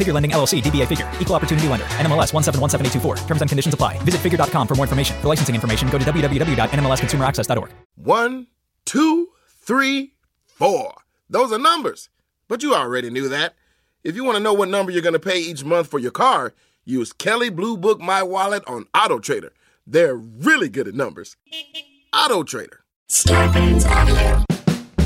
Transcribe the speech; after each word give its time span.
Figure 0.00 0.14
Lending 0.14 0.30
LLC, 0.30 0.62
DBA 0.62 0.86
Figure, 0.86 1.10
Equal 1.20 1.36
Opportunity 1.36 1.68
Lender, 1.68 1.84
NMLS 2.00 2.32
1717824. 2.32 3.26
Terms 3.26 3.42
and 3.42 3.50
conditions 3.50 3.74
apply. 3.74 3.98
Visit 4.04 4.22
figure.com 4.22 4.66
for 4.66 4.74
more 4.74 4.84
information. 4.84 5.14
For 5.20 5.28
licensing 5.28 5.54
information, 5.54 5.90
go 5.90 5.98
to 5.98 6.04
www.nmlsconsumeraccess.org. 6.06 7.70
One, 7.96 8.46
two, 8.86 9.28
three, 9.46 10.14
four. 10.46 10.94
Those 11.28 11.52
are 11.52 11.58
numbers. 11.58 12.08
But 12.48 12.62
you 12.62 12.74
already 12.74 13.10
knew 13.10 13.28
that. 13.28 13.54
If 14.02 14.16
you 14.16 14.24
want 14.24 14.38
to 14.38 14.42
know 14.42 14.54
what 14.54 14.70
number 14.70 14.90
you're 14.90 15.02
going 15.02 15.12
to 15.12 15.18
pay 15.18 15.38
each 15.38 15.64
month 15.64 15.88
for 15.88 15.98
your 15.98 16.12
car, 16.12 16.54
use 16.86 17.12
Kelley 17.12 17.50
Blue 17.50 17.76
Book 17.76 18.00
My 18.00 18.22
Wallet 18.22 18.64
on 18.66 18.86
Auto 18.94 19.18
Trader. 19.18 19.52
They're 19.86 20.16
really 20.16 20.70
good 20.70 20.88
at 20.88 20.94
numbers. 20.94 21.36
Auto 22.16 22.42
Trader. 22.42 22.80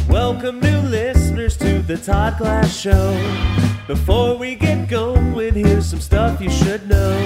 Welcome, 0.08 0.60
new 0.60 0.78
listeners, 0.82 1.56
to 1.56 1.80
the 1.82 1.96
Todd 1.96 2.38
Glass 2.38 2.72
Show. 2.76 3.63
Before 3.86 4.38
we 4.38 4.54
get 4.54 4.88
going, 4.88 5.52
here's 5.52 5.84
some 5.84 6.00
stuff 6.00 6.40
you 6.40 6.48
should 6.48 6.88
know. 6.88 7.18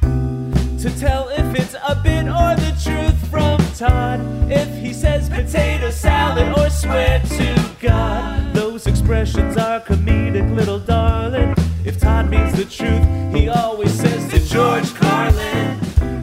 To 0.00 0.90
tell 0.98 1.28
if 1.28 1.54
it's 1.54 1.74
a 1.74 1.94
bit 2.02 2.26
or 2.26 2.56
the 2.56 2.76
truth 2.82 3.16
from 3.30 3.58
Todd. 3.76 4.20
If 4.50 4.68
he 4.82 4.92
says 4.92 5.28
potato 5.28 5.90
salad 5.90 6.48
or 6.58 6.68
swear 6.68 7.20
to 7.20 7.70
God, 7.80 8.52
those 8.54 8.88
expressions 8.88 9.56
are 9.56 9.78
comedic, 9.78 10.52
little 10.56 10.80
darling. 10.80 11.54
If 11.84 12.00
Todd 12.00 12.28
means 12.28 12.54
the 12.54 12.64
truth, 12.64 13.04
he 13.32 13.48
always 13.48 13.92
says 13.92 14.28
to 14.32 14.40
George 14.52 14.92
Carlin. 14.94 15.87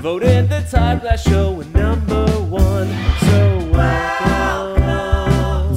voted 0.00 0.48
the 0.48 0.60
Todd 0.70 1.02
Glass 1.02 1.22
Show 1.22 1.60
in 1.60 1.70
number 1.72 2.24
one. 2.48 2.88
So 3.20 3.68
welcome 3.70 5.76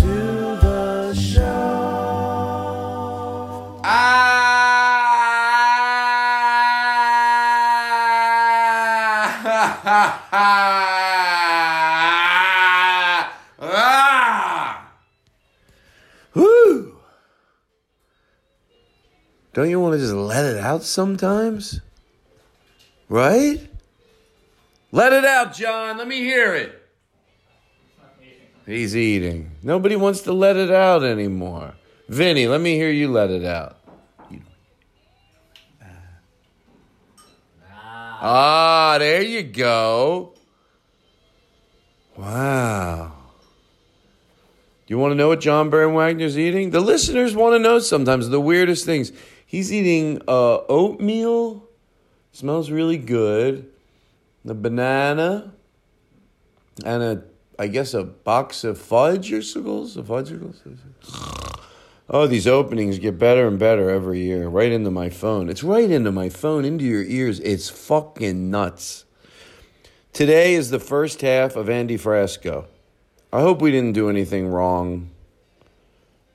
to 0.00 0.56
the 0.62 1.12
show. 1.14 1.42
Ah. 3.84 4.38
Whew. 16.32 16.96
Don't 19.52 19.68
you 19.68 19.80
want 19.80 19.92
to 19.94 19.98
just 19.98 20.14
let 20.14 20.46
it 20.46 20.56
out 20.56 20.82
sometimes? 20.82 21.80
Right? 23.12 23.60
Let 24.90 25.12
it 25.12 25.26
out, 25.26 25.52
John. 25.52 25.98
Let 25.98 26.08
me 26.08 26.20
hear 26.20 26.54
it. 26.54 26.82
He's 28.64 28.96
eating. 28.96 29.50
Nobody 29.62 29.96
wants 29.96 30.22
to 30.22 30.32
let 30.32 30.56
it 30.56 30.70
out 30.70 31.04
anymore. 31.04 31.74
Vinny, 32.08 32.46
let 32.46 32.62
me 32.62 32.74
hear 32.76 32.90
you 32.90 33.12
let 33.12 33.28
it 33.28 33.44
out. 33.44 33.76
Ah, 38.22 38.96
there 38.98 39.20
you 39.20 39.42
go. 39.42 40.32
Wow. 42.16 43.12
Do 44.86 44.94
you 44.94 44.98
want 44.98 45.10
to 45.10 45.16
know 45.16 45.28
what 45.28 45.40
John 45.40 45.68
Baron 45.68 45.92
Wagner's 45.92 46.38
eating? 46.38 46.70
The 46.70 46.80
listeners 46.80 47.36
want 47.36 47.56
to 47.56 47.58
know 47.58 47.78
sometimes 47.78 48.30
the 48.30 48.40
weirdest 48.40 48.86
things. 48.86 49.12
He's 49.44 49.70
eating 49.70 50.22
uh, 50.26 50.60
oatmeal. 50.66 51.68
Smells 52.32 52.70
really 52.70 52.98
good. 52.98 53.70
The 54.44 54.54
banana. 54.54 55.52
And 56.84 57.02
a, 57.02 57.22
I 57.58 57.66
guess, 57.68 57.94
a 57.94 58.02
box 58.02 58.64
of 58.64 58.78
fudgesicles. 58.78 59.96
Of 59.96 60.06
fudgesicles? 60.06 61.58
Oh, 62.08 62.26
these 62.26 62.46
openings 62.46 62.98
get 62.98 63.18
better 63.18 63.46
and 63.46 63.58
better 63.58 63.90
every 63.90 64.20
year. 64.20 64.48
Right 64.48 64.72
into 64.72 64.90
my 64.90 65.10
phone. 65.10 65.48
It's 65.48 65.62
right 65.62 65.90
into 65.90 66.10
my 66.10 66.28
phone, 66.28 66.64
into 66.64 66.84
your 66.84 67.04
ears. 67.04 67.38
It's 67.40 67.68
fucking 67.68 68.50
nuts. 68.50 69.04
Today 70.12 70.54
is 70.54 70.70
the 70.70 70.80
first 70.80 71.20
half 71.20 71.56
of 71.56 71.70
Andy 71.70 71.96
Frasco. 71.96 72.66
I 73.32 73.40
hope 73.40 73.62
we 73.62 73.70
didn't 73.70 73.92
do 73.92 74.10
anything 74.10 74.48
wrong. 74.48 75.10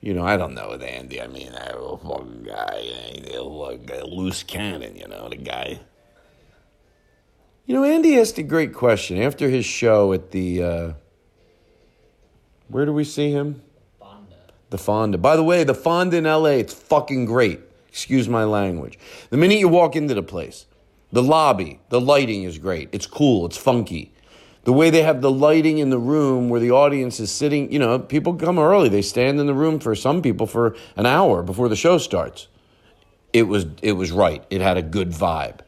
You 0.00 0.14
know, 0.14 0.24
I 0.24 0.36
don't 0.36 0.54
know 0.54 0.70
with 0.70 0.82
Andy. 0.82 1.20
I 1.20 1.26
mean, 1.26 1.52
I 1.54 1.72
a 1.74 1.96
fucking 1.96 2.44
guy, 2.44 3.40
like 3.40 3.90
a 3.90 4.06
loose 4.06 4.42
cannon. 4.44 4.96
You 4.96 5.08
know, 5.08 5.28
the 5.28 5.36
guy. 5.36 5.80
You 7.66 7.74
know, 7.74 7.84
Andy 7.84 8.18
asked 8.18 8.38
a 8.38 8.42
great 8.42 8.72
question 8.72 9.20
after 9.20 9.48
his 9.48 9.64
show 9.64 10.12
at 10.12 10.30
the. 10.30 10.62
Uh, 10.62 10.92
where 12.68 12.86
do 12.86 12.92
we 12.92 13.04
see 13.04 13.32
him? 13.32 13.62
Fonda. 13.98 14.36
The 14.70 14.78
Fonda. 14.78 15.18
By 15.18 15.36
the 15.36 15.42
way, 15.42 15.64
the 15.64 15.74
Fonda 15.74 16.16
in 16.16 16.24
LA, 16.24 16.60
it's 16.60 16.74
fucking 16.74 17.24
great. 17.24 17.60
Excuse 17.88 18.28
my 18.28 18.44
language. 18.44 18.98
The 19.30 19.36
minute 19.36 19.58
you 19.58 19.68
walk 19.68 19.96
into 19.96 20.14
the 20.14 20.22
place, 20.22 20.66
the 21.10 21.22
lobby, 21.22 21.80
the 21.88 22.00
lighting 22.00 22.44
is 22.44 22.58
great. 22.58 22.88
It's 22.92 23.06
cool. 23.06 23.46
It's 23.46 23.56
funky 23.56 24.12
the 24.64 24.72
way 24.72 24.90
they 24.90 25.02
have 25.02 25.20
the 25.20 25.30
lighting 25.30 25.78
in 25.78 25.90
the 25.90 25.98
room 25.98 26.48
where 26.48 26.60
the 26.60 26.70
audience 26.70 27.20
is 27.20 27.30
sitting, 27.30 27.72
you 27.72 27.78
know, 27.78 27.98
people 27.98 28.34
come 28.34 28.58
early. 28.58 28.88
They 28.88 29.02
stand 29.02 29.40
in 29.40 29.46
the 29.46 29.54
room 29.54 29.80
for 29.80 29.94
some 29.94 30.20
people 30.22 30.46
for 30.46 30.76
an 30.96 31.06
hour 31.06 31.42
before 31.42 31.68
the 31.68 31.76
show 31.76 31.98
starts. 31.98 32.48
It 33.32 33.44
was 33.44 33.66
it 33.82 33.92
was 33.92 34.10
right. 34.10 34.44
It 34.50 34.60
had 34.60 34.76
a 34.76 34.82
good 34.82 35.10
vibe. 35.10 35.60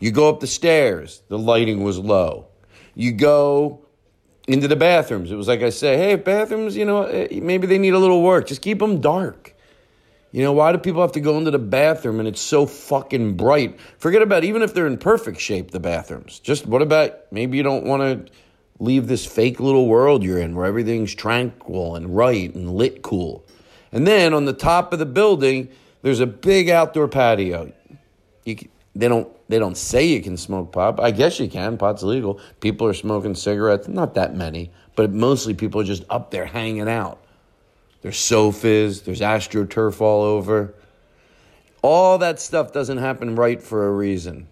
You 0.00 0.10
go 0.10 0.28
up 0.28 0.40
the 0.40 0.46
stairs, 0.46 1.22
the 1.28 1.38
lighting 1.38 1.82
was 1.82 1.98
low. 1.98 2.46
You 2.94 3.12
go 3.12 3.84
into 4.46 4.66
the 4.66 4.76
bathrooms. 4.76 5.30
It 5.30 5.36
was 5.36 5.48
like 5.48 5.62
I 5.62 5.70
say, 5.70 5.96
hey, 5.96 6.16
bathrooms, 6.16 6.76
you 6.76 6.84
know, 6.84 7.02
eh, 7.02 7.40
maybe 7.40 7.66
they 7.66 7.78
need 7.78 7.94
a 7.94 7.98
little 7.98 8.22
work. 8.22 8.46
Just 8.46 8.62
keep 8.62 8.78
them 8.78 9.00
dark. 9.00 9.54
You 10.30 10.42
know, 10.42 10.52
why 10.52 10.72
do 10.72 10.78
people 10.78 11.00
have 11.00 11.12
to 11.12 11.20
go 11.20 11.38
into 11.38 11.50
the 11.50 11.58
bathroom 11.58 12.18
and 12.18 12.28
it's 12.28 12.40
so 12.40 12.66
fucking 12.66 13.36
bright? 13.36 13.80
Forget 13.98 14.20
about 14.20 14.44
even 14.44 14.62
if 14.62 14.74
they're 14.74 14.86
in 14.86 14.98
perfect 14.98 15.40
shape, 15.40 15.70
the 15.70 15.80
bathrooms. 15.80 16.38
Just 16.38 16.66
what 16.66 16.82
about 16.82 17.14
maybe 17.30 17.56
you 17.56 17.62
don't 17.62 17.84
want 17.84 18.02
to 18.02 18.32
leave 18.78 19.06
this 19.08 19.24
fake 19.24 19.58
little 19.58 19.88
world 19.88 20.22
you're 20.22 20.38
in 20.38 20.54
where 20.54 20.66
everything's 20.66 21.14
tranquil 21.14 21.96
and 21.96 22.14
right 22.14 22.54
and 22.54 22.74
lit 22.74 23.02
cool. 23.02 23.44
And 23.90 24.06
then 24.06 24.34
on 24.34 24.44
the 24.44 24.52
top 24.52 24.92
of 24.92 24.98
the 24.98 25.06
building, 25.06 25.70
there's 26.02 26.20
a 26.20 26.26
big 26.26 26.68
outdoor 26.68 27.08
patio. 27.08 27.72
You, 28.44 28.56
they 28.94 29.08
don't 29.08 29.28
they 29.48 29.58
don't 29.58 29.76
say 29.76 30.06
you 30.06 30.20
can 30.20 30.36
smoke 30.36 30.72
pot. 30.72 31.00
I 31.00 31.10
guess 31.10 31.40
you 31.40 31.48
can. 31.48 31.78
Pot's 31.78 32.02
legal. 32.02 32.38
People 32.60 32.86
are 32.86 32.94
smoking 32.94 33.34
cigarettes. 33.34 33.88
Not 33.88 34.14
that 34.14 34.34
many, 34.34 34.70
but 34.94 35.10
mostly 35.10 35.54
people 35.54 35.80
are 35.80 35.84
just 35.84 36.04
up 36.10 36.30
there 36.30 36.44
hanging 36.44 36.88
out. 36.88 37.22
There's 38.02 38.18
sofas, 38.18 39.02
there's 39.02 39.20
astroturf 39.20 40.00
all 40.00 40.22
over. 40.22 40.74
All 41.82 42.18
that 42.18 42.40
stuff 42.40 42.72
doesn't 42.72 42.98
happen 42.98 43.34
right 43.34 43.62
for 43.62 43.88
a 43.88 43.92
reason. 43.92 44.48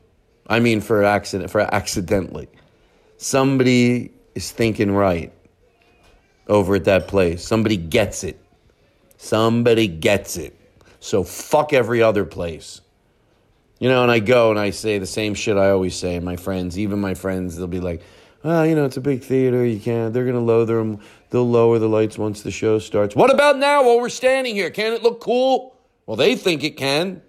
I 0.46 0.60
mean 0.60 0.80
for 0.80 1.02
accident 1.04 1.50
for 1.50 1.60
accidentally. 1.60 2.48
Somebody 3.18 4.12
is 4.34 4.50
thinking 4.50 4.92
right. 4.92 5.32
over 6.48 6.76
at 6.76 6.84
that 6.84 7.08
place. 7.08 7.44
Somebody 7.44 7.76
gets 7.76 8.24
it. 8.24 8.40
Somebody 9.16 9.88
gets 9.88 10.36
it. 10.36 10.58
So 11.00 11.22
fuck 11.22 11.72
every 11.72 12.02
other 12.02 12.24
place. 12.24 12.80
You 13.78 13.88
know, 13.88 14.02
and 14.02 14.10
I 14.10 14.20
go 14.20 14.50
and 14.50 14.58
I 14.58 14.70
say 14.70 14.98
the 14.98 15.06
same 15.06 15.34
shit 15.34 15.56
I 15.56 15.70
always 15.70 15.94
say. 15.94 16.16
And 16.16 16.24
my 16.24 16.36
friends, 16.36 16.78
even 16.78 17.00
my 17.00 17.14
friends, 17.14 17.56
they'll 17.56 17.66
be 17.66 17.80
like, 17.80 18.02
well, 18.42 18.64
you 18.64 18.74
know, 18.74 18.84
it's 18.84 18.96
a 18.96 19.02
big 19.02 19.22
theater. 19.22 19.64
You 19.64 19.80
can't. 19.80 20.14
They're 20.14 20.24
gonna 20.24 20.40
lower 20.40 20.64
them. 20.64 21.00
They'll 21.30 21.48
lower 21.48 21.78
the 21.78 21.88
lights 21.88 22.16
once 22.18 22.42
the 22.42 22.50
show 22.50 22.78
starts. 22.78 23.16
What 23.16 23.32
about 23.32 23.58
now 23.58 23.84
while 23.84 23.98
we're 23.98 24.08
standing 24.08 24.54
here? 24.54 24.70
Can 24.70 24.92
it 24.92 25.02
look 25.02 25.20
cool? 25.20 25.76
Well, 26.06 26.16
they 26.16 26.36
think 26.36 26.62
it 26.62 26.76
can. 26.76 27.22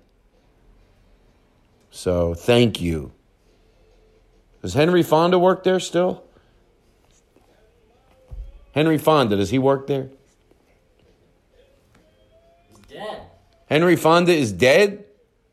So 1.90 2.34
thank 2.36 2.80
you. 2.80 3.12
Does 4.62 4.74
Henry 4.74 5.02
Fonda 5.02 5.40
work 5.40 5.64
there 5.64 5.80
still? 5.80 6.24
Henry 8.74 9.00
Fonda, 9.00 9.36
does 9.36 9.50
he 9.50 9.58
work 9.58 9.88
there? 9.88 10.10
He's 12.70 12.80
dead. 12.88 13.22
Henry 13.66 13.96
Fonda 13.96 14.34
is 14.34 14.52
dead? 14.52 15.06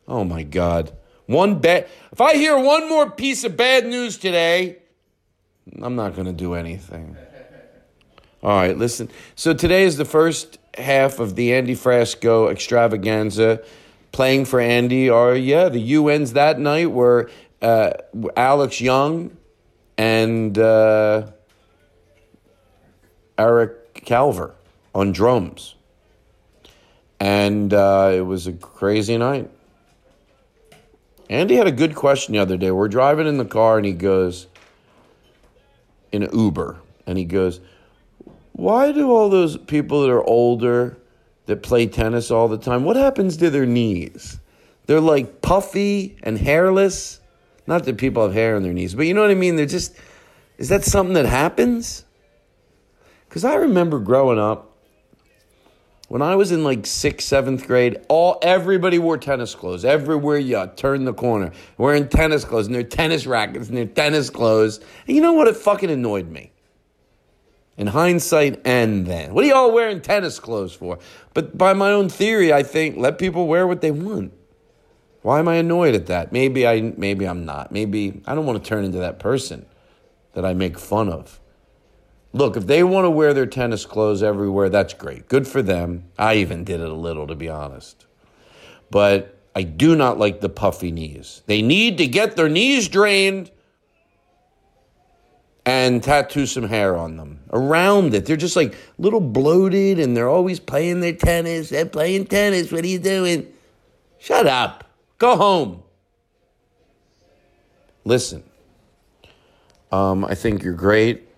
Oh 0.07 0.25
my 0.25 0.43
God. 0.43 0.93
One 1.27 1.59
bad. 1.59 1.89
If 2.13 2.21
I 2.21 2.35
hear 2.35 2.59
one 2.59 2.89
more 2.89 3.11
piece 3.11 3.45
of 3.45 3.57
bad 3.57 3.87
news 3.87 4.19
today, 4.19 4.79
I'm 5.81 5.97
not 5.97 6.15
going 6.15 6.27
to 6.27 6.33
do 6.33 6.53
anything. 6.53 7.17
All 8.45 8.51
right, 8.51 8.77
listen. 8.77 9.09
So 9.37 9.55
today 9.55 9.85
is 9.85 9.97
the 9.97 10.05
first 10.05 10.59
half 10.77 11.19
of 11.19 11.35
the 11.35 11.55
Andy 11.55 11.75
Frasco 11.75 12.53
extravaganza. 12.53 13.65
Playing 14.13 14.45
for 14.45 14.61
Andy 14.61 15.09
are, 15.09 15.35
yeah, 15.35 15.71
the 15.71 15.97
UNs 15.97 16.35
that 16.35 16.59
night 16.59 16.91
were 16.91 17.31
uh, 17.63 17.93
Alex 18.37 18.83
Young 18.83 19.35
and 19.97 20.59
uh, 20.59 21.29
Eric 23.39 24.05
Calver 24.05 24.53
on 24.95 25.13
drums. 25.13 25.75
And 27.19 27.73
uh, 27.73 28.13
it 28.15 28.27
was 28.27 28.47
a 28.47 28.53
crazy 28.53 29.17
night. 29.17 29.51
Andy 31.31 31.55
had 31.55 31.67
a 31.67 31.73
good 31.73 31.95
question 31.95 32.35
the 32.35 32.41
other 32.41 32.59
day. 32.59 32.71
We're 32.71 32.89
driving 32.89 33.27
in 33.27 33.39
the 33.39 33.47
car 33.47 33.79
and 33.79 33.87
he 33.87 33.95
goes, 33.95 34.49
in 36.13 36.23
an 36.23 36.39
Uber, 36.39 36.77
and 37.07 37.17
he 37.17 37.25
goes, 37.25 37.61
Why 38.55 38.93
do 38.93 39.11
all 39.11 39.29
those 39.31 39.57
people 39.57 40.03
that 40.03 40.11
are 40.11 40.23
older 40.23 40.97
that 41.47 41.63
play 41.65 41.87
tennis 41.87 42.31
all 42.31 42.47
the 42.47 42.57
time, 42.57 42.85
what 42.85 42.95
happens 42.95 43.37
to 43.39 43.51
their 43.51 43.67
knees? 43.67 44.39
They're 44.87 45.01
like 45.01 45.43
puffy 45.43 46.17
and 46.23 46.39
hairless. 46.39 47.21
Not 47.67 47.85
that 47.85 47.99
people 47.99 48.23
have 48.23 48.33
hair 48.33 48.55
on 48.55 48.63
their 48.63 48.73
knees, 48.73 48.95
but 48.95 49.07
you 49.07 49.15
know 49.15 49.23
what 49.23 49.31
I 49.33 49.35
mean? 49.35 49.57
They're 49.57 49.67
just, 49.67 49.97
is 50.57 50.69
that 50.69 50.85
something 50.85 51.15
that 51.15 51.27
happens? 51.27 52.05
Because 53.29 53.45
I 53.45 53.57
remember 53.57 53.99
growing 53.99 54.39
up, 54.39 54.71
when 56.07 56.23
I 56.23 56.37
was 56.37 56.53
in 56.53 56.63
like 56.63 56.87
sixth, 56.87 57.27
seventh 57.27 57.67
grade, 57.67 57.97
all 58.09 58.39
everybody 58.41 59.01
wore 59.01 59.19
tennis 59.19 59.57
clothes. 59.57 59.85
Everywhere 59.85 60.39
you 60.39 60.71
turn 60.77 61.07
the 61.07 61.15
corner, 61.15 61.51
wearing 61.77 62.09
tennis 62.09 62.45
clothes 62.45 62.67
and 62.67 62.75
their 62.75 62.85
tennis 62.85 63.27
rackets 63.27 63.69
and 63.69 63.77
their 63.77 63.87
tennis 63.87 64.31
clothes. 64.31 64.79
And 65.09 65.17
you 65.17 65.23
know 65.23 65.33
what? 65.33 65.49
It 65.49 65.57
fucking 65.57 65.91
annoyed 65.91 66.29
me. 66.29 66.53
In 67.77 67.89
hindsight, 67.89 68.61
and 68.65 69.05
then, 69.05 69.35
what 69.35 69.45
are 69.45 69.49
y'all 69.49 69.73
wearing 69.73 70.01
tennis 70.01 70.39
clothes 70.39 70.73
for? 70.73 70.99
But 71.33 71.59
by 71.59 71.73
my 71.73 71.91
own 71.91 72.09
theory, 72.09 72.53
I 72.53 72.63
think 72.63 72.97
let 72.97 73.19
people 73.19 73.49
wear 73.49 73.67
what 73.67 73.81
they 73.81 73.91
want. 73.91 74.33
Why 75.23 75.41
am 75.41 75.49
I 75.49 75.57
annoyed 75.57 75.95
at 75.95 76.07
that? 76.07 76.33
Maybe 76.33 76.67
I, 76.67 76.81
maybe 76.97 77.27
I'm 77.27 77.45
not. 77.45 77.73
Maybe 77.73 78.23
I 78.27 78.35
don't 78.35 78.47
want 78.47 78.63
to 78.63 78.69
turn 78.69 78.85
into 78.85 78.99
that 78.99 79.19
person 79.19 79.67
that 80.35 80.45
I 80.45 80.55
make 80.55 80.79
fun 80.79 81.09
of. 81.09 81.41
Look, 82.33 82.57
if 82.57 82.67
they 82.67 82.83
want 82.85 83.07
to 83.07 83.11
wear 83.11 83.33
their 83.33 83.47
tennis 83.47 83.87
clothes 83.87 84.23
everywhere, 84.23 84.69
that's 84.69 84.93
great. 84.93 85.29
Good 85.29 85.49
for 85.49 85.63
them. 85.63 86.05
I 86.19 86.35
even 86.35 86.63
did 86.63 86.81
it 86.81 86.91
a 86.91 86.95
little, 86.95 87.27
to 87.27 87.35
be 87.35 87.49
honest. 87.49 88.07
But 88.91 89.39
I 89.57 89.63
do 89.63 89.97
not 89.97 90.19
like 90.19 90.41
the 90.41 90.49
puffy 90.49 90.91
knees. 90.91 91.43
They 91.47 91.63
need 91.63 91.99
to 91.99 92.07
get 92.07 92.37
their 92.37 92.49
knees 92.49 92.89
drained 92.89 93.51
and 95.67 96.03
tattoo 96.03 96.47
some 96.47 96.69
hair 96.69 96.97
on 96.97 97.17
them 97.17 97.41
around 97.53 98.15
it. 98.15 98.27
They're 98.27 98.37
just 98.37 98.57
like 98.57 98.77
little 98.99 99.21
bloated 99.21 99.99
and 99.99 100.17
they're 100.17 100.29
always 100.29 100.61
playing 100.61 101.01
their 101.01 101.15
tennis. 101.15 101.71
They're 101.71 101.87
playing 101.87 102.27
tennis. 102.27 102.71
What 102.71 102.85
are 102.85 102.89
you 102.89 102.99
doing? 102.99 103.51
Shut 104.19 104.47
up. 104.47 104.85
Go 105.19 105.37
home. 105.37 105.83
Listen, 108.05 108.43
um, 109.91 110.25
I 110.25 110.35
think 110.35 110.63
you're 110.63 110.75
great. 110.75 111.29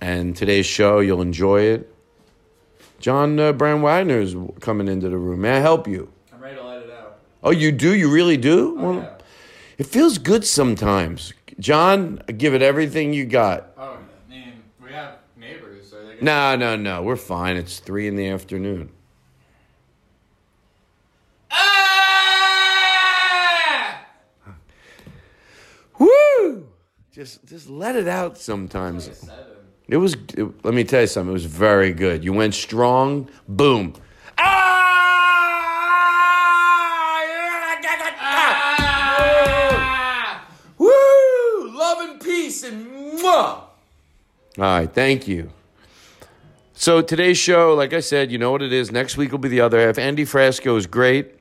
And 0.00 0.36
today's 0.36 0.66
show, 0.66 1.00
you'll 1.00 1.22
enjoy 1.22 1.62
it. 1.62 1.92
John 2.98 3.38
uh, 3.38 3.52
Brand 3.52 3.82
Wagner 3.82 4.20
is 4.20 4.36
coming 4.60 4.88
into 4.88 5.08
the 5.08 5.16
room. 5.16 5.40
May 5.42 5.52
I 5.56 5.60
help 5.60 5.86
you? 5.86 6.12
I'm 6.32 6.40
ready 6.40 6.56
to 6.56 6.64
let 6.64 6.82
it 6.82 6.90
out. 6.90 7.18
Oh, 7.42 7.50
you 7.50 7.72
do? 7.72 7.94
You 7.94 8.10
really 8.10 8.36
do? 8.36 8.76
Oh, 8.78 8.82
Well, 8.82 8.94
yeah. 8.96 9.12
It 9.78 9.86
feels 9.86 10.18
good 10.18 10.44
sometimes. 10.44 11.32
John, 11.58 12.20
give 12.36 12.54
it 12.54 12.62
everything 12.62 13.12
you 13.12 13.24
got. 13.24 13.70
Oh, 13.78 13.98
I 14.26 14.30
mean, 14.30 14.62
we 14.82 14.90
have 14.92 15.18
neighbors, 15.36 15.88
so 15.90 15.96
can. 16.16 16.24
No, 16.24 16.54
no, 16.56 16.76
no. 16.76 17.02
We're 17.02 17.16
fine. 17.16 17.56
It's 17.56 17.78
three 17.78 18.06
in 18.08 18.16
the 18.16 18.28
afternoon. 18.28 18.90
Ah! 23.18 24.04
Woo! 25.98 26.68
Just, 27.12 27.46
just 27.46 27.68
let 27.70 27.96
it 27.96 28.08
out 28.08 28.36
sometimes. 28.38 29.08
It 29.88 29.96
was. 29.96 30.14
it- 30.36 30.64
let 30.64 30.74
me 30.74 30.84
tell 30.84 31.00
you 31.02 31.06
something. 31.06 31.30
It 31.30 31.32
was 31.32 31.46
very 31.46 31.92
good. 31.92 32.24
You 32.24 32.32
went 32.32 32.54
strong. 32.54 33.28
Boom. 33.48 33.94
Ah! 34.36 35.65
Peace 42.56 42.70
and 42.70 42.86
mwah. 42.86 43.24
All 43.24 43.68
right, 44.58 44.90
thank 44.90 45.28
you. 45.28 45.50
So 46.72 47.02
today's 47.02 47.38
show, 47.38 47.74
like 47.74 47.92
I 47.92 48.00
said, 48.00 48.30
you 48.30 48.38
know 48.38 48.50
what 48.50 48.62
it 48.62 48.72
is. 48.72 48.90
Next 48.90 49.16
week 49.16 49.32
will 49.32 49.38
be 49.38 49.48
the 49.48 49.60
other 49.60 49.84
half. 49.84 49.98
Andy 49.98 50.24
Frasco 50.24 50.76
is 50.76 50.86
great. 50.86 51.34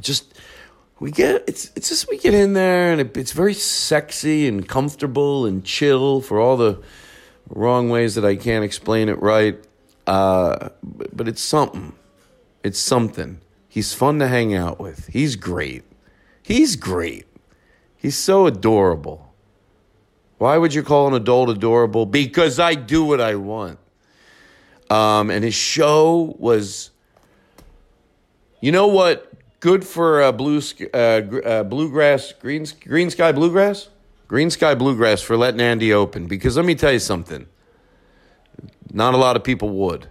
Just 0.00 0.34
we 1.00 1.10
get 1.10 1.44
it's 1.48 1.70
it's 1.74 1.88
just 1.88 2.08
we 2.08 2.18
get 2.18 2.34
in 2.34 2.52
there 2.52 2.92
and 2.92 3.00
it, 3.00 3.16
it's 3.16 3.32
very 3.32 3.54
sexy 3.54 4.46
and 4.46 4.68
comfortable 4.68 5.46
and 5.46 5.64
chill 5.64 6.20
for 6.20 6.38
all 6.38 6.56
the 6.56 6.80
wrong 7.48 7.90
ways 7.90 8.14
that 8.14 8.24
I 8.24 8.36
can't 8.36 8.64
explain 8.64 9.08
it 9.08 9.20
right. 9.20 9.58
Uh, 10.06 10.70
but, 10.82 11.16
but 11.16 11.28
it's 11.28 11.42
something. 11.42 11.92
It's 12.62 12.78
something. 12.78 13.40
He's 13.68 13.92
fun 13.94 14.18
to 14.18 14.28
hang 14.28 14.54
out 14.54 14.78
with. 14.78 15.08
He's 15.08 15.36
great. 15.36 15.82
He's 16.42 16.76
great. 16.76 17.26
He's 17.96 18.16
so 18.16 18.46
adorable. 18.46 19.29
Why 20.40 20.56
would 20.56 20.72
you 20.72 20.82
call 20.82 21.06
an 21.06 21.12
adult 21.12 21.50
adorable? 21.50 22.06
Because 22.06 22.58
I 22.58 22.74
do 22.74 23.04
what 23.04 23.20
I 23.20 23.34
want. 23.34 23.78
Um, 24.88 25.28
and 25.28 25.44
his 25.44 25.54
show 25.54 26.34
was, 26.38 26.92
you 28.62 28.72
know 28.72 28.86
what? 28.86 29.30
Good 29.60 29.86
for 29.86 30.22
uh, 30.22 30.32
blue 30.32 30.62
uh, 30.94 30.96
uh, 30.96 31.62
bluegrass, 31.64 32.32
green 32.32 32.62
Greensky 32.62 33.34
Bluegrass, 33.34 33.90
green 34.28 34.48
sky 34.48 34.74
bluegrass 34.74 35.20
for 35.20 35.36
letting 35.36 35.60
Andy 35.60 35.92
open. 35.92 36.26
Because 36.26 36.56
let 36.56 36.64
me 36.64 36.74
tell 36.74 36.92
you 36.94 37.00
something. 37.00 37.46
Not 38.90 39.12
a 39.12 39.18
lot 39.18 39.36
of 39.36 39.44
people 39.44 39.68
would, 39.68 40.08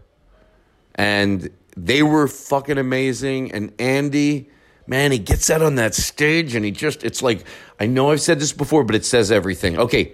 and 0.93 1.49
they 1.75 2.03
were 2.03 2.27
fucking 2.27 2.77
amazing. 2.77 3.51
And 3.51 3.73
Andy, 3.79 4.51
man, 4.85 5.11
he 5.11 5.17
gets 5.17 5.49
out 5.49 5.63
on 5.63 5.73
that 5.75 5.95
stage 5.95 6.53
and 6.53 6.63
he 6.63 6.69
just—it's 6.69 7.23
like 7.23 7.43
I 7.79 7.87
know 7.87 8.11
I've 8.11 8.21
said 8.21 8.39
this 8.39 8.53
before, 8.53 8.83
but 8.83 8.93
it 8.93 9.05
says 9.05 9.31
everything. 9.31 9.79
Okay, 9.79 10.13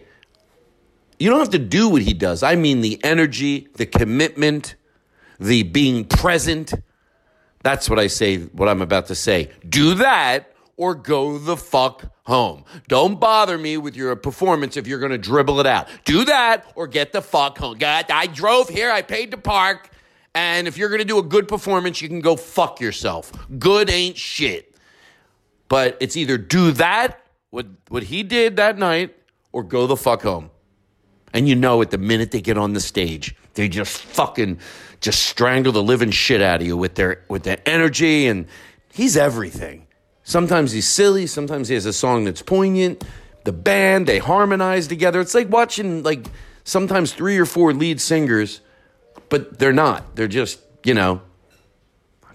you 1.19 1.29
don't 1.29 1.39
have 1.39 1.50
to 1.51 1.60
do 1.60 1.89
what 1.89 2.01
he 2.01 2.13
does. 2.13 2.43
I 2.43 2.55
mean, 2.55 2.81
the 2.81 3.03
energy, 3.03 3.67
the 3.75 3.86
commitment, 3.86 4.75
the 5.39 5.63
being 5.63 6.05
present. 6.05 6.74
That's 7.63 7.89
what 7.89 8.00
I 8.00 8.07
say, 8.07 8.38
what 8.38 8.69
I'm 8.69 8.81
about 8.81 9.07
to 9.07 9.15
say. 9.15 9.51
Do 9.67 9.95
that 9.95 10.53
or 10.77 10.93
go 10.95 11.38
the 11.38 11.57
fuck 11.57 12.12
home. 12.25 12.65
Don't 12.88 13.19
bother 13.19 13.57
me 13.57 13.77
with 13.77 13.95
your 13.95 14.15
performance 14.15 14.77
if 14.77 14.88
you're 14.88 15.00
going 15.00 15.12
to 15.12 15.17
dribble 15.17 15.60
it 15.60 15.67
out. 15.67 15.88
Do 16.03 16.25
that 16.25 16.65
or 16.75 16.88
get 16.88 17.13
the 17.13 17.22
fuck 17.22 17.57
home. 17.57 17.77
God, 17.77 18.05
I 18.10 18.27
drove 18.27 18.69
here, 18.69 18.91
I 18.91 19.01
paid 19.01 19.31
to 19.31 19.38
park, 19.38 19.89
and 20.34 20.67
if 20.67 20.77
you're 20.77 20.89
going 20.89 21.00
to 21.00 21.05
do 21.05 21.17
a 21.17 21.24
good 21.24 21.48
performance, 21.48 22.01
you 22.01 22.10
can 22.10 22.19
go 22.19 22.36
fuck 22.36 22.81
yourself. 22.81 23.31
Good 23.57 23.89
ain't 23.89 24.17
shit. 24.17 24.75
But 25.69 25.98
it's 26.01 26.17
either 26.17 26.38
do 26.38 26.72
that, 26.74 27.22
what, 27.51 27.67
what 27.88 28.03
he 28.03 28.22
did 28.22 28.57
that 28.57 28.77
night, 28.77 29.15
or 29.53 29.63
go 29.63 29.88
the 29.88 29.95
fuck 29.95 30.22
home. 30.22 30.51
And 31.36 31.48
you 31.48 31.56
know 31.56 31.82
it 31.82 31.92
the 31.92 32.00
minute 32.00 32.32
they 32.32 32.42
get 32.42 32.58
on 32.58 32.74
the 32.74 32.80
stage, 32.80 33.36
they 33.54 33.70
just 33.70 33.96
fucking 34.01 34.58
just 35.01 35.24
strangle 35.24 35.72
the 35.72 35.84
living 35.84 36.10
shit 36.10 36.42
out 36.42 36.62
of 36.62 36.68
you 36.68 36.75
with 36.75 36.96
their 36.96 37.24
with 37.30 37.44
their 37.44 37.60
energy 37.68 38.25
and 38.25 38.48
he's 38.92 39.15
everything. 39.15 39.86
Sometimes 40.24 40.72
he's 40.72 40.88
silly, 40.88 41.27
sometimes 41.27 41.68
he 41.68 41.75
has 41.75 41.86
a 41.86 41.94
song 41.94 42.25
that's 42.25 42.42
poignant. 42.42 43.04
The 43.44 43.51
band, 43.51 44.08
they 44.08 44.18
harmonize 44.18 44.88
together. 44.88 45.20
It's 45.20 45.36
like 45.36 45.51
watching 45.51 46.01
like 46.01 46.25
sometimes 46.63 47.13
three 47.13 47.38
or 47.38 47.46
four 47.46 47.74
lead 47.74 48.01
singers 48.01 48.62
but 49.30 49.60
they're 49.60 49.74
not. 49.74 50.15
They're 50.15 50.27
just, 50.27 50.60
you 50.84 50.94
know, 50.94 51.22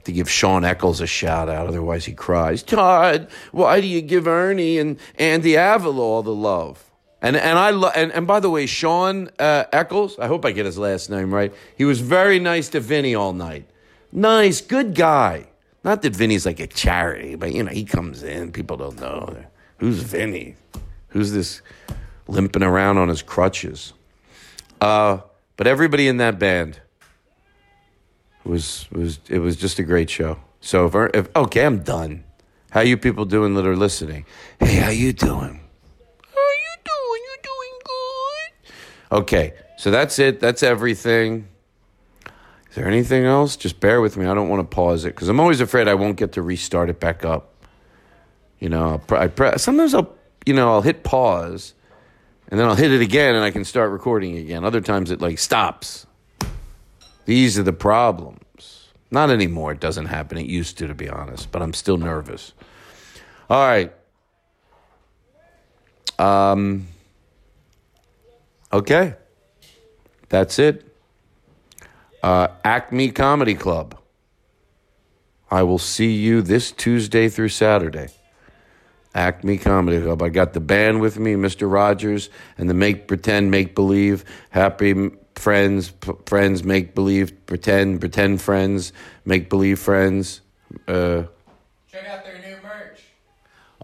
to 0.04 0.12
give 0.12 0.30
Sean 0.30 0.62
Eckels 0.62 1.00
a 1.00 1.07
shout 1.07 1.49
out, 1.49 1.66
otherwise 1.66 2.04
he 2.04 2.12
cries. 2.12 2.62
Todd, 2.62 3.28
why 3.52 3.80
do 3.80 3.87
you 3.87 4.00
give 4.00 4.26
Ernie 4.26 4.78
and 4.78 4.99
Andy 5.16 5.54
Avila 5.57 6.02
all 6.02 6.23
the 6.23 6.35
love? 6.35 6.89
And 7.23 7.37
and 7.37 7.59
I 7.59 7.71
lo- 7.71 7.93
and, 7.95 8.12
and 8.12 8.27
by 8.27 8.41
the 8.41 8.50
way, 8.50 8.67
Sean 8.67 9.31
uh, 9.39 9.65
Eckels, 9.73 10.19
I 10.19 10.27
hope 10.27 10.45
I 10.45 10.53
get 10.53 10.65
his 10.67 10.79
last 10.79 11.11
name 11.11 11.33
right. 11.35 11.53
He 11.77 11.85
was 11.85 12.00
very 12.00 12.39
nice 12.39 12.69
to 12.71 12.81
Vinny 12.81 13.15
all 13.15 13.33
night. 13.33 13.69
Nice, 14.12 14.61
good 14.61 14.95
guy. 14.95 15.47
Not 15.85 16.03
that 16.03 16.15
Vinny's 16.17 16.45
like 16.47 16.61
a 16.61 16.67
charity, 16.67 17.35
but 17.35 17.53
you 17.53 17.62
know 17.62 17.71
he 17.71 17.85
comes 17.85 18.23
in. 18.23 18.53
People 18.53 18.77
don't 18.77 18.99
know 19.00 19.37
who's 19.79 20.03
Vinny. 20.03 20.57
Who's 21.09 21.33
this 21.33 21.61
limping 22.29 22.62
around 22.62 22.99
on 22.99 23.09
his 23.09 23.23
crutches? 23.23 23.93
Uh, 24.81 25.19
but 25.57 25.67
everybody 25.67 26.09
in 26.09 26.17
that 26.19 26.39
band 26.39 26.81
was 28.45 28.87
was 28.91 29.21
it 29.29 29.41
was 29.41 29.57
just 29.57 29.79
a 29.79 29.83
great 29.83 30.09
show. 30.09 30.39
So 30.61 30.87
if, 30.87 30.95
if 31.15 31.37
okay, 31.37 31.65
I'm 31.67 31.81
done. 31.83 32.25
How 32.71 32.81
you 32.81 32.97
people 32.97 33.25
doing 33.25 33.55
that 33.55 33.67
are 33.67 33.77
listening? 33.77 34.25
Hey, 34.61 34.77
how 34.77 34.91
you 34.91 35.12
doing? 35.12 35.61
How 36.35 36.50
you 36.62 36.77
doing? 36.85 37.23
You 37.27 37.37
doing 37.43 37.79
good? 37.85 38.73
Okay, 39.12 39.55
so 39.76 39.90
that's 39.90 40.19
it. 40.19 40.40
That's 40.40 40.62
everything. 40.62 41.49
Is 42.71 42.76
there 42.76 42.87
anything 42.87 43.25
else? 43.25 43.57
Just 43.57 43.81
bear 43.81 44.00
with 44.00 44.17
me. 44.17 44.26
I 44.26 44.35
don't 44.35 44.49
want 44.49 44.61
to 44.61 44.75
pause 44.75 45.05
it 45.05 45.14
because 45.14 45.29
I'm 45.29 45.40
always 45.40 45.61
afraid 45.61 45.88
I 45.88 45.95
won't 45.95 46.17
get 46.17 46.33
to 46.33 46.43
restart 46.43 46.88
it 46.88 47.00
back 47.00 47.25
up. 47.25 47.52
You 48.61 48.69
know, 48.69 49.02
I'll 49.11 49.19
I 49.19 49.26
pre- 49.26 49.59
sometimes 49.59 49.95
I'll 49.95 50.14
you 50.47 50.55
know 50.55 50.71
I'll 50.71 50.83
hit 50.83 51.02
pause, 51.02 51.75
and 52.49 52.61
then 52.61 52.69
I'll 52.69 52.76
hit 52.76 52.93
it 52.93 53.00
again, 53.00 53.35
and 53.35 53.45
I 53.45 53.50
can 53.50 53.64
start 53.64 53.90
recording 53.90 54.37
again. 54.37 54.64
Other 54.64 54.81
times 54.81 55.11
it 55.11 55.21
like 55.21 55.38
stops. 55.38 56.07
These 57.25 57.59
are 57.59 57.64
the 57.64 57.73
problems. 57.73 58.88
Not 59.11 59.31
anymore. 59.31 59.73
It 59.73 59.81
doesn't 59.81 60.07
happen. 60.07 60.38
It 60.38 60.47
used 60.47 60.79
to, 60.79 60.87
to 60.87 60.95
be 60.95 61.09
honest, 61.09 61.50
but 61.50 61.62
I'm 61.62 61.73
still 61.73 61.97
nervous. 61.97 62.52
All 63.49 63.67
right. 63.67 63.93
Um. 66.21 66.87
Okay. 68.73 69.15
That's 70.29 70.59
it. 70.59 70.87
Uh, 72.23 72.49
Acme 72.65 73.11
Comedy 73.11 73.55
Club. 73.55 73.97
I 75.50 75.62
will 75.65 75.79
see 75.79 76.12
you 76.12 76.43
this 76.43 76.71
Tuesday 76.71 77.29
through 77.29 77.49
Saturday. 77.49 78.09
Acme 79.15 79.59
Comedy 79.59 80.00
Club. 80.00 80.23
I 80.23 80.29
got 80.29 80.53
the 80.53 80.61
band 80.61 81.00
with 81.00 81.19
me, 81.19 81.35
Mr. 81.35 81.71
Rogers, 81.71 82.31
and 82.57 82.71
the 82.71 82.75
Make 82.75 83.09
Pretend 83.09 83.50
Make 83.50 83.75
Believe 83.75 84.25
Happy 84.50 85.11
Friends, 85.35 85.91
P- 85.91 86.12
Friends 86.27 86.62
Make 86.62 86.95
Believe 86.95 87.47
Pretend, 87.47 87.99
Pretend 87.99 88.41
Friends, 88.41 88.93
Make 89.25 89.50
Believe 89.50 89.81
Friends. 89.81 90.43
Uh, 90.87 91.25
Check 91.91 92.07
out 92.07 92.25
their 92.25 92.39
new 92.39 92.62
merch. 92.62 93.00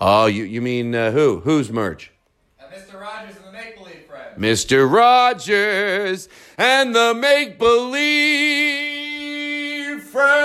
oh, 0.01 0.27
you 0.27 0.45
you 0.45 0.61
mean 0.63 0.95
uh, 0.95 1.11
who? 1.11 1.41
Whose 1.41 1.73
merch? 1.73 2.13
Uh, 2.61 2.65
Mr. 2.73 3.01
Rogers 3.01 3.35
and 3.37 3.47
the 3.47 3.53
Make 3.53 3.77
Believe 3.77 4.05
Friends. 4.09 4.26
Mr. 4.39 4.91
Rogers 4.91 6.29
and 6.59 6.95
the 6.95 7.15
Make 7.15 7.59
Believe 7.59 7.97
Friends. 10.03 10.37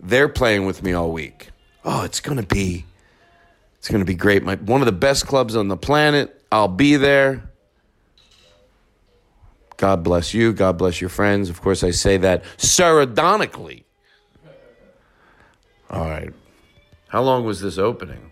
They're 0.00 0.28
playing 0.28 0.66
with 0.66 0.82
me 0.82 0.92
all 0.92 1.12
week. 1.12 1.50
Oh, 1.84 2.02
it's 2.04 2.20
gonna 2.20 2.42
be, 2.42 2.84
it's 3.78 3.88
gonna 3.88 4.04
be 4.04 4.14
great. 4.14 4.42
My 4.42 4.56
one 4.56 4.82
of 4.82 4.86
the 4.86 4.92
best 4.92 5.26
clubs 5.26 5.56
on 5.56 5.68
the 5.68 5.76
planet. 5.76 6.42
I'll 6.52 6.68
be 6.68 6.96
there. 6.96 7.50
God 9.76 10.02
bless 10.02 10.34
you. 10.34 10.52
God 10.52 10.76
bless 10.76 11.00
your 11.00 11.08
friends. 11.08 11.48
Of 11.48 11.62
course, 11.62 11.82
I 11.82 11.90
say 11.90 12.18
that 12.18 12.44
sardonically. 12.58 13.86
All 15.88 16.04
right. 16.04 16.34
How 17.08 17.22
long 17.22 17.44
was 17.44 17.60
this 17.60 17.78
opening? 17.78 18.29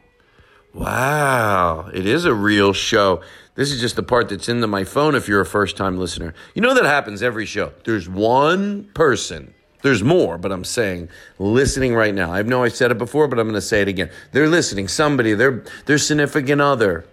Wow, 0.75 1.91
it 1.93 2.07
is 2.07 2.25
a 2.25 2.35
real 2.35 2.73
show. 2.73 3.23
This 3.55 3.73
is 3.73 3.81
just 3.81 3.97
the 3.97 4.03
part 4.03 4.29
that's 4.29 4.49
into 4.49 4.67
my 4.67 4.85
phone 4.85 5.15
if 5.15 5.27
you're 5.27 5.41
a 5.41 5.47
first 5.47 5.77
time 5.77 5.99
listener. 5.99 6.35
You 6.55 6.63
know 6.63 6.75
that 6.75 6.85
happens 6.85 7.23
every 7.23 7.47
show. 7.47 7.73
There's 7.85 8.09
one 8.09 8.85
person, 8.95 9.55
there's 9.83 10.03
more, 10.03 10.39
but 10.39 10.53
I'm 10.53 10.65
saying 10.65 11.09
listening 11.39 11.95
right 11.95 12.15
now. 12.15 12.33
I 12.33 12.43
know 12.43 12.63
I 12.63 12.69
said 12.69 12.91
it 12.91 12.99
before, 12.99 13.29
but 13.29 13.39
I'm 13.39 13.47
going 13.47 13.55
to 13.55 13.61
say 13.61 13.81
it 13.81 13.89
again. 13.89 14.11
They're 14.33 14.49
listening. 14.49 14.89
Somebody, 14.89 15.35
their, 15.35 15.65
their 15.87 15.99
significant 15.99 16.61
other 16.61 17.07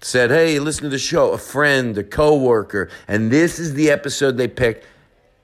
said, 0.00 0.30
Hey, 0.30 0.58
listen 0.58 0.84
to 0.84 0.88
the 0.88 0.98
show, 0.98 1.32
a 1.32 1.38
friend, 1.38 1.96
a 1.96 2.04
coworker, 2.04 2.90
and 3.06 3.30
this 3.30 3.58
is 3.58 3.74
the 3.74 3.90
episode 3.90 4.36
they 4.36 4.48
picked, 4.48 4.84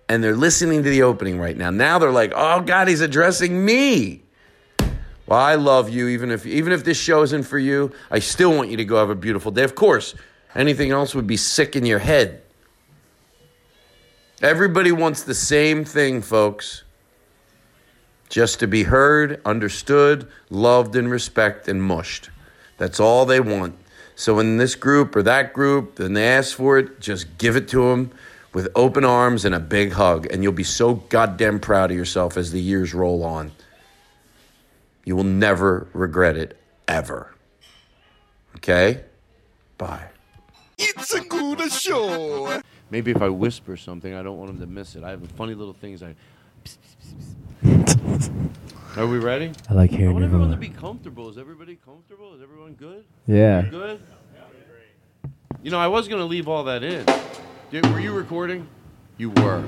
and 0.08 0.22
they're 0.22 0.36
listening 0.36 0.82
to 0.82 0.90
the 0.90 1.02
opening 1.02 1.38
right 1.40 1.56
now. 1.56 1.70
Now 1.70 1.98
they're 1.98 2.10
like, 2.10 2.32
Oh, 2.34 2.60
God, 2.60 2.88
he's 2.88 3.00
addressing 3.00 3.64
me. 3.64 4.24
Well, 5.26 5.38
I 5.38 5.54
love 5.54 5.88
you, 5.88 6.09
even 6.09 6.31
if 6.31 6.45
even 6.45 6.73
if 6.73 6.85
this 6.85 6.99
show 6.99 7.23
isn't 7.23 7.45
for 7.45 7.59
you. 7.59 7.93
I 8.11 8.19
still 8.19 8.54
want 8.54 8.71
you 8.71 8.76
to 8.76 8.85
go 8.85 8.97
have 8.97 9.11
a 9.11 9.14
beautiful 9.14 9.50
day. 9.50 9.64
Of 9.64 9.75
course, 9.75 10.14
anything 10.54 10.90
else 10.90 11.14
would 11.14 11.26
be 11.26 11.37
sick 11.37 11.76
in 11.76 11.87
your 11.87 11.99
head. 11.99 12.43
Everybody 14.43 14.93
wants 14.93 15.23
the 15.23 15.35
same 15.35 15.85
thing, 15.85 16.21
folks. 16.21 16.83
Just 18.28 18.61
to 18.61 18.66
be 18.66 18.83
heard, 18.83 19.40
understood, 19.45 20.28
loved, 20.50 20.97
and 20.97 21.11
respected 21.11 21.71
and 21.71 21.83
mushed. 21.83 22.31
That's 22.76 23.00
all 23.00 23.25
they 23.25 23.40
want. 23.40 23.76
So 24.16 24.38
in 24.38 24.59
this 24.59 24.75
group 24.75 25.16
or 25.16 25.23
that 25.23 25.52
group, 25.52 25.99
and 25.99 26.16
they 26.16 26.26
ask 26.26 26.57
for 26.57 26.78
it, 26.78 27.00
just 27.00 27.38
give 27.38 27.57
it 27.57 27.69
to 27.69 27.90
them 27.90 28.11
with 28.52 28.69
open 28.75 29.04
arms 29.04 29.45
and 29.45 29.54
a 29.54 29.61
big 29.61 29.93
hug, 29.93 30.26
and 30.33 30.43
you'll 30.43 30.52
be 30.52 30.64
so 30.64 30.95
goddamn 30.95 31.59
proud 31.59 31.90
of 31.90 31.97
yourself 31.97 32.37
as 32.37 32.52
the 32.52 32.61
years 32.61 32.95
roll 32.95 33.25
on. 33.25 33.52
You 35.04 35.16
will 35.16 35.25
never 35.25 35.88
regret 35.92 36.37
it 36.37 36.58
ever. 36.88 37.34
Okay? 38.56 39.04
Bye. 39.78 40.08
It's 40.78 41.12
a 41.14 41.20
good 41.20 41.70
show. 41.70 42.61
Maybe 42.90 43.11
if 43.11 43.23
I 43.23 43.28
whisper 43.28 43.76
something, 43.76 44.14
I 44.14 44.23
don't 44.23 44.38
want 44.38 44.50
them 44.52 44.61
to 44.61 44.66
miss 44.66 44.96
it. 44.96 45.04
I 45.04 45.11
have 45.11 45.26
funny 45.32 45.54
little 45.54 45.75
things 45.75 46.02
I. 46.02 46.14
Are 48.96 49.06
we 49.06 49.18
ready? 49.18 49.52
I 49.68 49.75
like 49.75 49.90
hearing 49.90 50.08
I 50.08 50.12
want 50.12 50.23
your 50.23 50.28
everyone 50.28 50.50
to 50.50 50.56
be 50.56 50.68
comfortable. 50.68 51.28
Is 51.28 51.37
everybody 51.37 51.76
comfortable? 51.84 52.34
Is 52.34 52.42
everyone 52.42 52.75
good? 52.75 53.04
Yeah. 53.26 53.62
Good? 53.62 54.00
You 55.62 55.70
know, 55.70 55.78
I 55.78 55.88
was 55.88 56.08
going 56.08 56.20
to 56.20 56.26
leave 56.26 56.46
all 56.46 56.64
that 56.64 56.82
in. 56.82 57.04
Did, 57.70 57.87
were 57.90 57.99
you 57.99 58.12
recording? 58.12 58.68
You 59.16 59.30
were. 59.30 59.64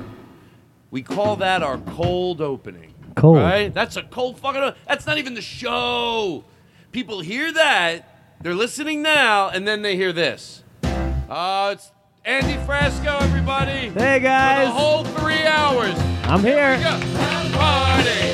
We 0.91 1.01
call 1.01 1.35
that 1.37 1.63
our 1.63 1.77
cold 1.79 2.39
opening. 2.39 2.93
Cold. 3.17 3.37
Right? 3.37 3.73
That's 3.73 3.97
a 3.97 4.03
cold 4.03 4.39
fucking. 4.39 4.73
That's 4.87 5.05
not 5.07 5.17
even 5.17 5.33
the 5.33 5.41
show. 5.41 6.45
People 6.91 7.19
hear 7.21 7.51
that. 7.51 8.37
They're 8.41 8.53
listening 8.53 9.01
now, 9.01 9.49
and 9.49 9.67
then 9.67 9.81
they 9.81 9.95
hear 9.95 10.13
this. 10.13 10.63
Uh, 10.83 11.71
it's 11.73 11.91
Andy 12.23 12.53
Frasco, 12.65 13.19
everybody. 13.21 13.71
Hey 13.71 13.89
For 13.89 13.99
the 13.99 14.19
guys, 14.19 14.67
whole 14.67 15.03
three 15.03 15.43
hours. 15.43 15.95
I'm 16.23 16.41
here. 16.41 16.77
Go. 16.77 18.26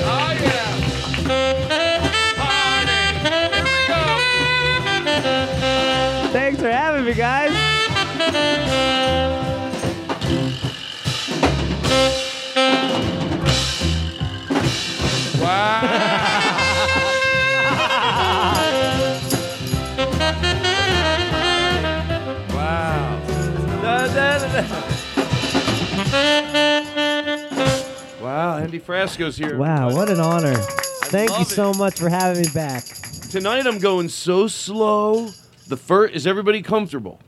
Frasco's 28.85 29.37
here. 29.37 29.57
Wow, 29.57 29.93
what 29.93 30.09
an 30.09 30.19
honor. 30.19 30.55
Thank 30.55 31.29
you 31.31 31.37
love 31.37 31.47
so 31.47 31.69
it. 31.71 31.77
much 31.77 31.99
for 31.99 32.09
having 32.09 32.41
me 32.43 32.49
back. 32.53 32.83
Tonight 33.29 33.65
I'm 33.65 33.79
going 33.79 34.09
so 34.09 34.47
slow. 34.47 35.29
The 35.67 35.77
first 35.77 36.13
is 36.13 36.27
everybody 36.27 36.61
comfortable? 36.61 37.19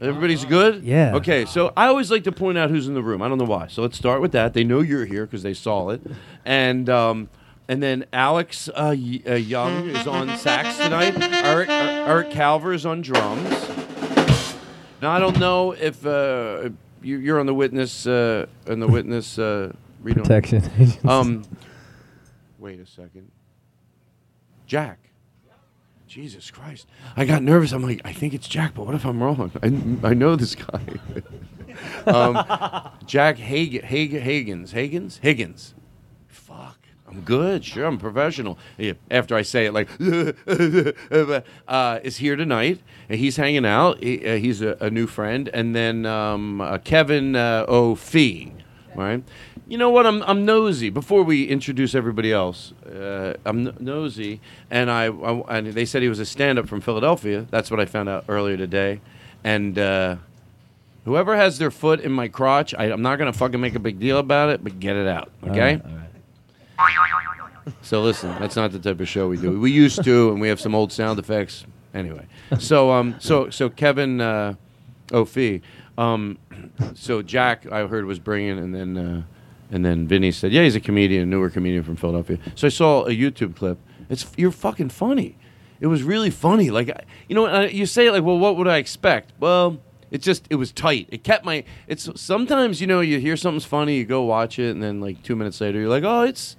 Everybody's 0.00 0.44
good? 0.44 0.82
Yeah. 0.84 1.14
Okay, 1.16 1.44
so 1.44 1.72
I 1.76 1.86
always 1.86 2.10
like 2.10 2.24
to 2.24 2.32
point 2.32 2.58
out 2.58 2.70
who's 2.70 2.88
in 2.88 2.94
the 2.94 3.02
room. 3.02 3.22
I 3.22 3.28
don't 3.28 3.38
know 3.38 3.44
why. 3.44 3.68
So 3.68 3.82
let's 3.82 3.96
start 3.96 4.20
with 4.20 4.32
that. 4.32 4.54
They 4.54 4.64
know 4.64 4.80
you're 4.80 5.06
here 5.06 5.24
because 5.26 5.42
they 5.42 5.54
saw 5.54 5.90
it, 5.90 6.02
and 6.44 6.88
um, 6.90 7.28
and 7.68 7.82
then 7.82 8.04
Alex 8.12 8.68
uh, 8.68 8.94
Y- 8.96 9.22
uh, 9.26 9.34
Young 9.34 9.88
is 9.88 10.06
on 10.06 10.36
sax 10.38 10.76
tonight. 10.78 11.14
Eric 11.44 11.68
uh, 11.68 11.72
Eric 12.08 12.30
Calver 12.30 12.74
is 12.74 12.84
on 12.84 13.00
drums. 13.02 13.48
Now 15.00 15.10
I 15.10 15.18
don't 15.18 15.38
know 15.38 15.72
if 15.72 16.04
uh, 16.04 16.70
you, 17.02 17.18
you're 17.18 17.40
on 17.40 17.46
the 17.46 17.54
witness 17.54 18.06
uh, 18.06 18.46
on 18.68 18.80
the 18.80 18.88
witness 18.88 19.38
uh, 19.38 19.72
read 20.04 20.18
on- 20.18 20.22
Protection. 20.24 20.62
um, 21.08 21.44
wait 22.58 22.78
a 22.78 22.86
second. 22.86 23.30
Jack. 24.66 24.98
Jesus 26.06 26.50
Christ. 26.50 26.86
I 27.16 27.24
got 27.24 27.42
nervous. 27.42 27.72
I'm 27.72 27.82
like, 27.82 28.00
I 28.04 28.12
think 28.12 28.34
it's 28.34 28.46
Jack, 28.46 28.74
but 28.74 28.86
what 28.86 28.94
if 28.94 29.04
I'm 29.04 29.20
wrong? 29.22 29.50
I, 29.62 30.08
I 30.10 30.14
know 30.14 30.36
this 30.36 30.54
guy. 30.54 30.80
um, 32.06 32.38
Jack 33.06 33.38
Hagen, 33.38 33.82
Hagen, 33.82 34.22
Hagens, 34.22 34.70
Hagens, 34.70 35.18
Higgins. 35.20 35.74
Fuck. 36.28 36.78
I'm 37.08 37.22
good. 37.22 37.64
Sure, 37.64 37.86
I'm 37.86 37.98
professional. 37.98 38.58
Yeah, 38.78 38.92
After 39.10 39.34
I 39.34 39.42
say 39.42 39.66
it, 39.66 39.72
like, 39.72 39.88
uh, 41.68 42.00
is 42.02 42.18
here 42.18 42.36
tonight. 42.36 42.80
And 43.08 43.18
he's 43.18 43.36
hanging 43.36 43.66
out. 43.66 44.02
He, 44.02 44.24
uh, 44.26 44.36
he's 44.36 44.62
a, 44.62 44.76
a 44.80 44.90
new 44.90 45.06
friend. 45.06 45.48
And 45.52 45.74
then 45.74 46.06
um, 46.06 46.60
uh, 46.60 46.78
Kevin 46.78 47.34
uh, 47.34 47.64
O'Fee, 47.66 48.52
right? 48.94 49.24
You 49.66 49.78
know 49.78 49.88
what? 49.90 50.06
I'm, 50.06 50.22
I'm 50.24 50.44
nosy. 50.44 50.90
Before 50.90 51.22
we 51.22 51.44
introduce 51.46 51.94
everybody 51.94 52.30
else, 52.32 52.72
uh, 52.86 53.34
I'm 53.46 53.68
n- 53.68 53.76
nosy. 53.80 54.40
And 54.70 54.90
I, 54.90 55.06
I 55.06 55.58
and 55.58 55.68
they 55.68 55.86
said 55.86 56.02
he 56.02 56.08
was 56.08 56.18
a 56.20 56.26
stand-up 56.26 56.68
from 56.68 56.80
Philadelphia. 56.82 57.46
That's 57.50 57.70
what 57.70 57.80
I 57.80 57.86
found 57.86 58.08
out 58.10 58.24
earlier 58.28 58.56
today. 58.58 59.00
And 59.42 59.78
uh, 59.78 60.16
whoever 61.06 61.34
has 61.36 61.58
their 61.58 61.70
foot 61.70 62.00
in 62.00 62.12
my 62.12 62.28
crotch, 62.28 62.74
I, 62.74 62.84
I'm 62.92 63.00
not 63.02 63.16
gonna 63.18 63.32
fucking 63.32 63.60
make 63.60 63.74
a 63.74 63.78
big 63.78 63.98
deal 63.98 64.18
about 64.18 64.50
it, 64.50 64.62
but 64.62 64.78
get 64.80 64.96
it 64.96 65.06
out, 65.06 65.30
okay? 65.46 65.80
All 65.84 65.90
right. 65.96 66.00
So 67.80 68.02
listen, 68.02 68.28
that's 68.38 68.56
not 68.56 68.72
the 68.72 68.78
type 68.78 69.00
of 69.00 69.08
show 69.08 69.28
we 69.28 69.38
do. 69.38 69.58
We 69.58 69.70
used 69.70 70.04
to, 70.04 70.30
and 70.30 70.40
we 70.40 70.48
have 70.48 70.60
some 70.60 70.74
old 70.74 70.92
sound 70.92 71.18
effects. 71.18 71.64
Anyway, 71.94 72.26
so 72.58 72.90
um, 72.90 73.14
so 73.20 73.48
so 73.50 73.70
Kevin 73.70 74.20
uh, 74.20 74.54
O'Fee, 75.12 75.62
um, 75.96 76.36
so 76.94 77.22
Jack 77.22 77.70
I 77.72 77.86
heard 77.86 78.04
was 78.04 78.18
bringing, 78.18 78.58
and 78.58 78.74
then 78.74 78.96
uh, 78.98 79.22
and 79.74 79.84
then 79.84 80.06
Vinny 80.06 80.30
said, 80.30 80.52
yeah, 80.52 80.62
he's 80.62 80.76
a 80.76 80.80
comedian, 80.80 81.24
a 81.24 81.26
newer 81.26 81.50
comedian 81.50 81.82
from 81.82 81.96
Philadelphia. 81.96 82.38
So 82.54 82.68
I 82.68 82.70
saw 82.70 83.02
a 83.02 83.10
YouTube 83.10 83.56
clip. 83.56 83.76
It's 84.08 84.24
you're 84.36 84.52
fucking 84.52 84.90
funny. 84.90 85.36
It 85.80 85.88
was 85.88 86.04
really 86.04 86.30
funny. 86.30 86.70
Like 86.70 86.88
you 87.28 87.34
know, 87.34 87.62
you 87.62 87.84
say 87.84 88.08
like, 88.10 88.22
well, 88.22 88.38
what 88.38 88.56
would 88.56 88.68
I 88.68 88.78
expect? 88.78 89.32
Well. 89.38 89.80
It 90.10 90.22
just 90.22 90.46
it 90.48 90.54
was 90.54 90.70
tight. 90.70 91.08
It 91.10 91.24
kept 91.24 91.44
my. 91.44 91.64
It's 91.88 92.08
sometimes 92.14 92.80
you 92.80 92.86
know 92.86 93.00
you 93.00 93.18
hear 93.18 93.36
something's 93.36 93.64
funny, 93.64 93.96
you 93.96 94.04
go 94.04 94.22
watch 94.22 94.60
it, 94.60 94.70
and 94.70 94.80
then 94.80 95.00
like 95.00 95.24
two 95.24 95.34
minutes 95.34 95.60
later 95.60 95.80
you're 95.80 95.88
like, 95.88 96.04
oh, 96.04 96.22
it's 96.22 96.54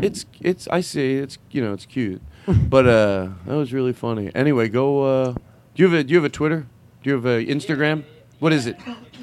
it's 0.00 0.24
it's 0.40 0.66
I 0.68 0.80
see 0.80 1.16
it's 1.16 1.36
you 1.50 1.62
know 1.62 1.74
it's 1.74 1.84
cute, 1.84 2.22
but 2.46 2.86
uh 2.86 3.28
that 3.44 3.56
was 3.56 3.74
really 3.74 3.92
funny. 3.92 4.30
Anyway, 4.34 4.68
go. 4.68 5.02
Uh, 5.02 5.32
do 5.32 5.82
you 5.82 5.90
have 5.90 6.00
a 6.00 6.04
do 6.04 6.14
you 6.14 6.16
have 6.16 6.24
a 6.24 6.30
Twitter? 6.30 6.66
Do 7.02 7.10
you 7.10 7.16
have 7.16 7.26
a 7.26 7.44
Instagram? 7.44 8.04
What 8.40 8.52
is 8.52 8.66
it? 8.66 8.76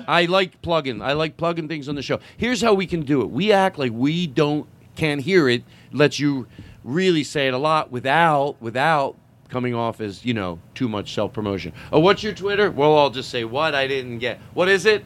I 0.07 0.25
like 0.25 0.61
plugging. 0.61 1.01
I 1.01 1.13
like 1.13 1.37
plugging 1.37 1.67
things 1.67 1.87
on 1.89 1.95
the 1.95 2.01
show. 2.01 2.19
Here's 2.37 2.61
how 2.61 2.73
we 2.73 2.87
can 2.87 3.01
do 3.01 3.21
it. 3.21 3.29
We 3.29 3.51
act 3.51 3.77
like 3.77 3.91
we 3.93 4.25
don't 4.27 4.67
can't 4.95 5.21
hear 5.21 5.47
it. 5.49 5.63
Let 5.91 6.19
you 6.19 6.47
really 6.83 7.23
say 7.23 7.47
it 7.47 7.53
a 7.53 7.57
lot 7.57 7.91
without 7.91 8.59
without 8.61 9.15
coming 9.49 9.75
off 9.75 9.99
as 10.01 10.23
you 10.25 10.33
know 10.33 10.59
too 10.73 10.87
much 10.89 11.13
self 11.13 11.33
promotion. 11.33 11.73
Oh, 11.91 11.99
what's 11.99 12.23
your 12.23 12.33
Twitter? 12.33 12.71
Well, 12.71 12.97
I'll 12.97 13.09
just 13.09 13.29
say 13.29 13.43
what 13.43 13.75
I 13.75 13.85
didn't 13.87 14.19
get. 14.19 14.39
What 14.53 14.69
is 14.69 14.85
it? 14.85 15.03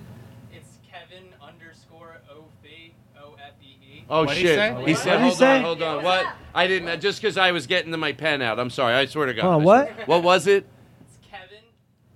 It's 0.54 0.78
Kevin 0.90 1.26
underscore 1.42 2.22
O 2.32 2.46
V 2.64 2.94
O 3.22 3.34
F 3.34 3.54
E 3.64 3.78
E. 3.84 4.06
Oh 4.10 4.22
What'd 4.22 4.38
he 4.38 4.44
shit! 4.44 4.56
say? 4.58 4.70
He 4.70 4.74
What'd 4.76 4.98
said, 4.98 5.18
he 5.20 5.26
"Hold 5.26 5.38
say? 5.38 5.56
on, 5.58 5.62
hold 5.64 5.82
on. 5.82 6.04
What? 6.04 6.26
I 6.54 6.68
didn't. 6.68 6.88
uh, 6.88 6.96
Just 6.96 7.22
because 7.22 7.38
I 7.38 7.52
was 7.52 7.68
getting 7.68 7.92
to 7.92 7.98
my 7.98 8.14
pen 8.14 8.42
out. 8.42 8.60
I'm 8.60 8.70
sorry. 8.70 8.94
I 8.94 9.08
swear 9.08 9.26
to 9.26 9.34
God. 9.34 9.46
Oh, 9.46 9.52
I 9.60 9.64
what? 9.64 9.88
swear- 9.94 10.06
What 10.06 10.24
was 10.24 10.48
it? 10.48 10.66
It's 11.02 11.18
Kevin 11.30 11.64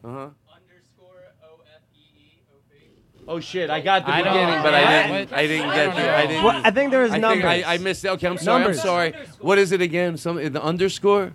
Uh 0.06 0.08
huh. 0.08 0.30
underscore 0.56 1.26
O 1.44 1.60
F 1.76 1.82
E 1.98 2.02
E 2.16 2.42
O 2.54 2.58
V. 2.72 3.19
Oh 3.32 3.40
shit! 3.40 3.70
I 3.70 3.80
got 3.80 4.08
the 4.08 4.12
I 4.12 4.24
don't- 4.24 4.34
beginning, 4.34 4.64
but 4.64 4.74
I 4.74 5.08
didn't. 5.08 5.34
I 5.34 5.46
didn't 5.48 5.70
get 5.70 5.96
the. 5.96 6.16
I 6.18 6.26
didn't. 6.26 6.44
Well, 6.44 6.62
I 6.66 6.72
think 6.72 6.90
there 6.90 7.02
was 7.04 7.12
I 7.12 7.14
think 7.14 7.22
numbers. 7.22 7.46
I, 7.46 7.74
I 7.76 7.78
missed. 7.78 8.04
it. 8.04 8.08
Okay, 8.10 8.28
I'm 8.28 8.38
sorry. 8.40 8.60
Numbers. 8.64 8.80
I'm 8.80 8.86
sorry. 8.86 9.14
What 9.40 9.60
is 9.60 9.72
it 9.72 9.82
again? 9.82 10.18
Some 10.18 10.38
the 10.52 10.62
underscore. 10.64 11.32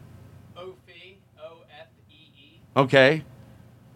O 0.56 0.74
V 0.88 1.18
O 1.40 1.58
F 1.80 1.86
E 2.10 2.14
E. 2.36 2.60
Okay. 2.76 3.22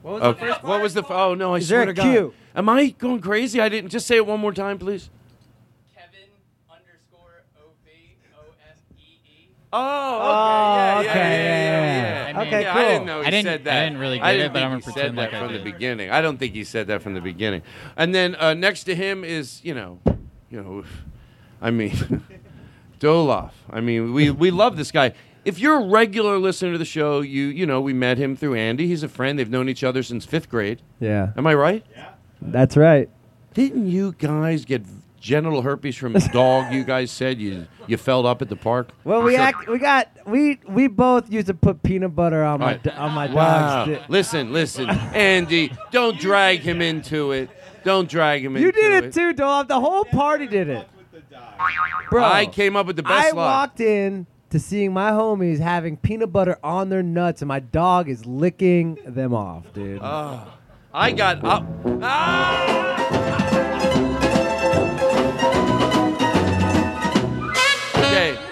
What 0.03 0.13
was 0.15 0.23
Okay. 0.23 0.53
What 0.63 0.81
was 0.81 0.95
the? 0.95 1.03
f- 1.03 1.11
Oh 1.11 1.35
no! 1.35 1.55
I 1.55 1.59
Is 1.59 1.67
swear 1.67 1.81
there 1.81 1.87
to 1.87 1.93
God. 1.95 2.03
cue? 2.13 2.35
Am 2.55 2.69
I 2.69 2.91
going 2.91 3.21
crazy? 3.21 3.61
I 3.61 3.69
didn't. 3.69 3.91
Just 3.91 4.07
say 4.07 4.15
it 4.17 4.25
one 4.27 4.39
more 4.39 4.53
time, 4.53 4.79
please. 4.79 5.11
Kevin 5.93 6.29
underscore 6.71 7.43
O 7.61 7.71
V 7.85 7.91
O 8.39 8.43
F 8.71 8.79
E 8.97 9.19
E. 9.29 9.49
Oh, 9.73 9.79
Oh, 10.23 11.01
okay. 11.01 11.05
Yeah, 11.05 11.15
yeah, 11.15 11.31
yeah, 11.31 11.43
yeah, 11.43 11.97
yeah, 11.97 12.03
yeah. 12.03 12.18
Yeah. 12.43 12.47
Okay, 12.49 12.63
Yeah, 12.63 12.75
I 12.77 12.85
didn't 12.89 13.07
know 13.07 13.21
he 13.21 13.27
I 13.27 13.31
didn't- 13.31 13.45
said 13.45 13.65
that. 13.65 13.77
I 13.83 13.85
didn't 13.85 13.99
really 13.99 14.21
I 14.21 14.33
get 14.33 14.37
didn't 14.39 14.47
it, 14.47 14.53
but 14.55 14.63
I'm 14.63 14.71
gonna 14.71 14.77
he 14.79 14.83
said 14.83 14.93
pretend 14.95 15.19
that 15.19 15.23
like 15.33 15.35
I 15.35 15.41
from 15.47 15.53
the 15.53 15.63
beginning. 15.73 16.11
I 16.11 16.21
don't 16.21 16.39
think 16.39 16.55
he 16.55 16.65
said 16.65 16.87
that 16.89 17.03
from 17.03 17.15
the 17.15 17.21
beginning. 17.21 17.63
And 17.97 18.15
then 18.15 18.35
uh, 18.37 18.55
next 18.55 18.85
to 18.85 18.95
him 18.95 19.25
is, 19.25 19.61
you 19.65 19.75
know, 19.75 19.99
you 20.51 20.63
know, 20.63 20.85
I 21.61 21.71
mean, 21.71 21.93
Doloff. 23.01 23.53
I 23.71 23.81
mean, 23.81 24.13
we 24.13 24.31
we 24.31 24.51
love 24.51 24.77
this 24.77 24.91
guy. 24.91 25.13
If 25.45 25.59
you're 25.59 25.77
a 25.81 25.87
regular 25.87 26.39
listener 26.39 26.73
to 26.73 26.79
the 26.79 26.85
show, 26.85 27.21
you 27.21 27.45
you 27.47 27.65
know 27.67 27.81
we 27.81 27.93
met 27.93 28.19
him 28.19 28.37
through 28.37 28.55
Andy. 28.55 28.87
He's 28.87 29.03
a 29.03 29.09
friend. 29.09 29.39
They've 29.39 29.49
known 29.49 29.69
each 29.69 29.85
other 29.85 30.03
since 30.03 30.25
fifth 30.25 30.49
grade. 30.49 30.83
Yeah, 31.01 31.33
Am 31.37 31.47
I 31.47 31.55
right? 31.55 31.85
Yeah. 31.97 32.11
That's 32.43 32.77
right. 32.77 33.09
Didn't 33.55 33.89
you 33.89 34.13
guys 34.19 34.65
get 34.65 34.83
genital 35.21 35.63
herpes 35.63 35.97
from 35.97 36.15
a 36.17 36.21
dog? 36.33 36.73
you 36.73 36.85
guys 36.85 37.11
said 37.11 37.39
you 37.41 37.67
you 37.87 37.97
felt 37.97 38.27
up 38.27 38.43
at 38.43 38.49
the 38.49 38.57
park. 38.57 38.91
Well, 39.05 39.23
we 39.23 39.37
act, 39.37 39.69
we 39.69 39.79
got 39.79 40.09
we 40.27 40.59
we 40.69 40.87
both 40.89 41.31
used 41.33 41.47
to 41.49 41.55
put 41.55 41.83
peanut 41.83 42.15
butter 42.15 42.43
on 42.45 42.61
my 42.61 42.67
Right. 42.67 42.83
do- 42.83 42.91
on 42.91 43.13
my 43.13 43.27
Wow. 43.33 43.85
dog's. 43.87 43.99
di- 43.99 44.05
Listen, 44.09 44.53
listen, 44.53 44.89
Andy, 44.91 45.73
don't 45.91 46.19
drag 46.19 46.61
him 46.61 46.81
into 46.83 47.33
it. 47.33 47.51
Don't 47.85 48.09
drag 48.09 48.45
him 48.45 48.57
You 48.57 48.69
into 48.69 48.79
it. 48.79 48.83
You 48.83 48.91
did 49.01 49.05
it 49.05 49.13
too, 49.15 49.33
dog. 49.33 49.69
The 49.69 49.81
whole 49.81 50.05
party 50.05 50.47
did 50.47 50.69
it. 50.69 50.89
Bro, 52.11 52.25
I 52.25 52.47
came 52.47 52.77
up 52.77 52.87
with 52.87 52.97
the 52.97 53.03
best 53.03 53.33
I 53.33 53.37
lie. 53.37 53.45
walked 53.61 53.81
in 53.81 54.27
to 54.51 54.59
seeing 54.59 54.93
my 54.93 55.11
homies 55.11 55.59
having 55.59 55.97
peanut 55.97 56.33
butter 56.33 56.59
on 56.65 56.89
their 56.89 57.03
nuts, 57.03 57.43
and 57.43 57.49
my 57.49 57.61
dog 57.61 58.09
is 58.09 58.25
licking 58.25 58.99
them 59.07 59.35
off, 59.35 59.65
dude. 59.75 60.01
Oh, 60.03 60.47
I 60.93 61.11
got 61.13 61.45
up. 61.45 61.65
Ah! 62.03 63.45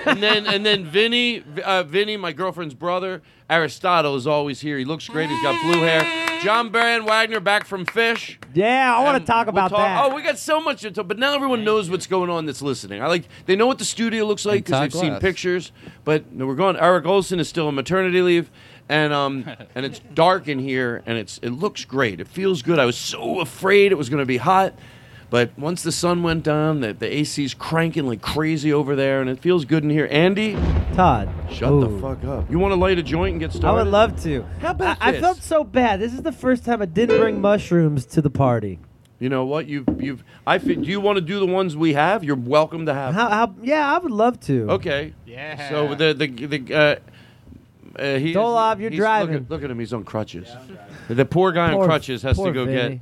And 0.06 0.22
then 0.22 0.46
and 0.46 0.64
then 0.64 0.84
Vinny, 0.84 1.42
uh, 1.64 1.82
Vinny, 1.82 2.16
my 2.16 2.32
girlfriend's 2.32 2.74
brother, 2.74 3.22
Aristotle 3.50 4.16
is 4.16 4.26
always 4.26 4.60
here. 4.60 4.78
He 4.78 4.84
looks 4.84 5.08
great. 5.08 5.28
He's 5.28 5.42
got 5.42 5.60
blue 5.62 5.82
hair. 5.82 6.40
John 6.42 6.70
Baron 6.70 7.04
Wagner 7.04 7.40
back 7.40 7.64
from 7.66 7.86
Phish. 7.86 8.36
yeah, 8.54 8.94
I 8.96 9.02
want 9.02 9.18
to 9.20 9.26
talk 9.26 9.46
we'll 9.46 9.54
about 9.54 9.70
talk- 9.70 9.78
that. 9.78 10.04
Oh, 10.04 10.14
we 10.14 10.22
got 10.22 10.38
so 10.38 10.60
much 10.60 10.82
to 10.82 10.90
talk, 10.90 11.08
but 11.08 11.18
now 11.18 11.34
everyone 11.34 11.64
knows 11.64 11.88
what's 11.90 12.06
going 12.06 12.28
on 12.30 12.46
that's 12.46 12.62
listening. 12.62 13.02
I 13.02 13.06
like 13.06 13.24
they 13.46 13.56
know 13.56 13.66
what 13.66 13.78
the 13.78 13.84
studio 13.84 14.24
looks 14.24 14.44
like 14.44 14.64
because 14.64 14.72
Todd 14.72 14.82
they've 14.84 14.92
seen 15.00 15.08
Glass. 15.10 15.20
pictures. 15.22 15.72
But 16.04 16.32
no, 16.32 16.46
we're 16.46 16.54
going. 16.54 16.76
Eric 16.76 17.06
Olson 17.06 17.40
is 17.40 17.48
still 17.48 17.66
on 17.68 17.74
maternity 17.74 18.20
leave, 18.22 18.50
and 18.88 19.12
um, 19.12 19.44
and 19.74 19.86
it's 19.86 19.98
dark 20.14 20.46
in 20.48 20.58
here, 20.58 21.02
and 21.06 21.16
it's 21.18 21.38
it 21.42 21.50
looks 21.50 21.84
great. 21.84 22.20
It 22.20 22.28
feels 22.28 22.62
good. 22.62 22.78
I 22.78 22.84
was 22.84 22.96
so 22.98 23.40
afraid 23.40 23.90
it 23.92 23.96
was 23.96 24.08
going 24.08 24.20
to 24.22 24.26
be 24.26 24.36
hot. 24.36 24.74
But 25.28 25.50
once 25.58 25.82
the 25.82 25.90
sun 25.90 26.22
went 26.22 26.44
down, 26.44 26.80
the, 26.80 26.92
the 26.92 27.12
AC's 27.12 27.52
cranking 27.52 28.06
like 28.06 28.22
crazy 28.22 28.72
over 28.72 28.94
there, 28.94 29.20
and 29.20 29.28
it 29.28 29.40
feels 29.40 29.64
good 29.64 29.82
in 29.82 29.90
here. 29.90 30.06
Andy, 30.10 30.54
Todd, 30.94 31.28
shut 31.50 31.72
Ooh. 31.72 31.80
the 31.80 32.00
fuck 32.00 32.22
up. 32.24 32.48
You 32.50 32.60
want 32.60 32.72
to 32.72 32.76
light 32.76 32.98
a 32.98 33.02
joint 33.02 33.32
and 33.32 33.40
get 33.40 33.52
started? 33.52 33.68
I 33.68 33.82
would 33.82 33.90
love 33.90 34.22
to. 34.22 34.44
How 34.60 34.70
about 34.70 34.98
I, 35.00 35.08
I 35.08 35.12
this? 35.12 35.20
felt 35.20 35.42
so 35.42 35.64
bad. 35.64 35.98
This 35.98 36.12
is 36.14 36.22
the 36.22 36.30
first 36.32 36.64
time 36.64 36.80
I 36.80 36.84
didn't 36.86 37.18
bring 37.18 37.40
mushrooms 37.40 38.06
to 38.06 38.22
the 38.22 38.30
party. 38.30 38.78
You 39.18 39.28
know 39.28 39.44
what? 39.46 39.66
You've 39.66 39.86
you've. 40.00 40.22
I 40.46 40.58
fi- 40.58 40.74
do 40.76 40.82
you 40.88 41.00
want 41.00 41.16
to 41.16 41.22
do 41.22 41.40
the 41.40 41.46
ones 41.46 41.74
we 41.76 41.94
have? 41.94 42.22
You're 42.22 42.36
welcome 42.36 42.86
to 42.86 42.94
have. 42.94 43.14
How, 43.14 43.28
how? 43.30 43.54
Yeah, 43.62 43.92
I 43.94 43.98
would 43.98 44.12
love 44.12 44.38
to. 44.40 44.70
Okay. 44.72 45.14
Yeah. 45.26 45.70
So 45.70 45.94
the 45.94 46.12
the 46.14 46.26
the 46.46 46.74
uh, 46.74 46.96
uh, 47.98 48.18
he 48.18 48.32
Dolov, 48.34 48.78
you're 48.78 48.90
he's- 48.90 49.00
driving. 49.00 49.32
Look 49.34 49.42
at, 49.44 49.50
look 49.50 49.62
at 49.64 49.70
him. 49.70 49.78
He's 49.80 49.92
on 49.94 50.04
crutches. 50.04 50.48
the 51.08 51.24
poor 51.24 51.50
guy 51.50 51.72
Poor- 51.72 51.82
on 51.84 51.88
crutches 51.88 52.22
has 52.22 52.36
to 52.36 52.52
go 52.52 52.66
Vinny. 52.66 52.96
get. 52.96 53.00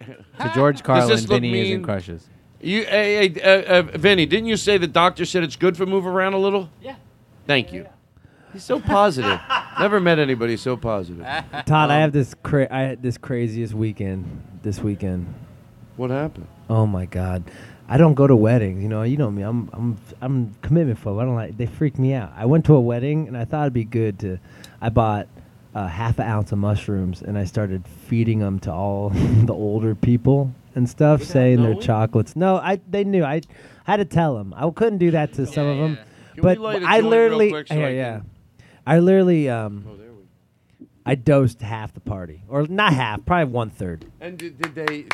To 0.00 0.52
George 0.54 0.76
Does 0.78 0.82
Carlin, 0.82 1.08
this 1.08 1.22
look 1.22 1.30
Vinny 1.40 1.60
is 1.60 1.68
in 1.70 1.76
mean? 1.78 1.82
crushes. 1.84 2.28
You, 2.60 2.84
hey, 2.84 3.28
hey, 3.28 3.40
uh, 3.42 3.78
uh, 3.78 3.82
Vinny, 3.82 4.26
didn't 4.26 4.46
you 4.46 4.56
say 4.56 4.78
the 4.78 4.86
doctor 4.88 5.24
said 5.24 5.44
it's 5.44 5.56
good 5.56 5.76
for 5.76 5.86
move 5.86 6.06
around 6.06 6.32
a 6.34 6.38
little? 6.38 6.68
Yeah. 6.82 6.96
Thank 7.46 7.72
you. 7.72 7.86
He's 8.52 8.64
so 8.64 8.80
positive. 8.80 9.38
Never 9.78 10.00
met 10.00 10.18
anybody 10.18 10.56
so 10.56 10.76
positive. 10.76 11.24
Todd, 11.66 11.90
I 11.90 12.00
have 12.00 12.12
this 12.12 12.34
cra- 12.42 12.66
I 12.70 12.80
had 12.80 13.02
this 13.02 13.16
craziest 13.18 13.74
weekend 13.74 14.42
this 14.62 14.80
weekend. 14.80 15.32
What 15.96 16.10
happened? 16.10 16.46
Oh 16.68 16.86
my 16.86 17.06
god. 17.06 17.44
I 17.88 17.96
don't 17.96 18.14
go 18.14 18.26
to 18.26 18.34
weddings, 18.36 18.82
you 18.82 18.88
know. 18.88 19.02
You 19.02 19.16
know 19.16 19.30
me. 19.30 19.42
I'm 19.42 19.70
I'm 19.72 19.96
I'm 20.20 20.54
commitment 20.62 21.02
phobe. 21.02 21.20
I 21.20 21.24
don't 21.24 21.34
like. 21.34 21.56
They 21.56 21.66
freak 21.66 21.98
me 21.98 22.12
out. 22.14 22.32
I 22.36 22.46
went 22.46 22.64
to 22.66 22.74
a 22.74 22.80
wedding 22.80 23.28
and 23.28 23.36
I 23.36 23.44
thought 23.44 23.62
it'd 23.62 23.72
be 23.72 23.84
good 23.84 24.18
to. 24.20 24.38
I 24.80 24.88
bought 24.88 25.28
a 25.74 25.86
half 25.88 26.18
an 26.18 26.26
ounce 26.26 26.50
of 26.52 26.58
mushrooms 26.58 27.22
and 27.22 27.38
I 27.38 27.44
started 27.44 27.86
feeding 27.86 28.38
them 28.40 28.58
to 28.60 28.72
all 28.72 29.10
the 29.10 29.52
older 29.54 29.94
people 29.94 30.52
and 30.74 30.88
stuff, 30.88 31.22
saying 31.22 31.62
they're 31.62 31.74
chocolates. 31.74 32.34
No, 32.36 32.56
I 32.56 32.80
they 32.88 33.04
knew. 33.04 33.24
I 33.24 33.42
had 33.84 33.96
to 33.98 34.04
tell 34.04 34.36
them. 34.36 34.54
I 34.56 34.68
couldn't 34.70 34.98
do 34.98 35.10
that 35.12 35.32
to 35.34 35.46
some 35.46 35.66
of 35.66 35.78
them. 35.78 35.96
Can 36.34 36.42
but 36.42 36.58
we 36.58 36.64
light 36.64 36.82
a 36.82 36.86
I 36.86 37.00
joint 37.00 37.04
real 37.04 37.10
literally, 37.10 37.50
quick 37.50 37.68
so 37.68 37.74
yeah, 37.74 37.86
I 37.86 37.90
yeah. 37.90 38.16
can- 38.18 38.30
I 38.86 38.98
literally, 39.00 39.48
um, 39.50 39.84
Oh, 39.90 39.96
there 39.96 40.12
we. 40.12 40.22
I 41.04 41.14
dosed 41.14 41.60
half 41.62 41.92
the 41.94 42.00
party, 42.00 42.42
or 42.48 42.66
not 42.66 42.92
half, 42.94 43.24
probably 43.26 43.52
one 43.52 43.68
third. 43.70 44.04
And 44.20 44.38
did, 44.38 44.58
did 44.60 44.74
they? 44.74 45.04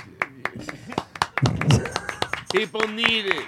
People 2.52 2.86
need 2.88 3.26
it. 3.26 3.44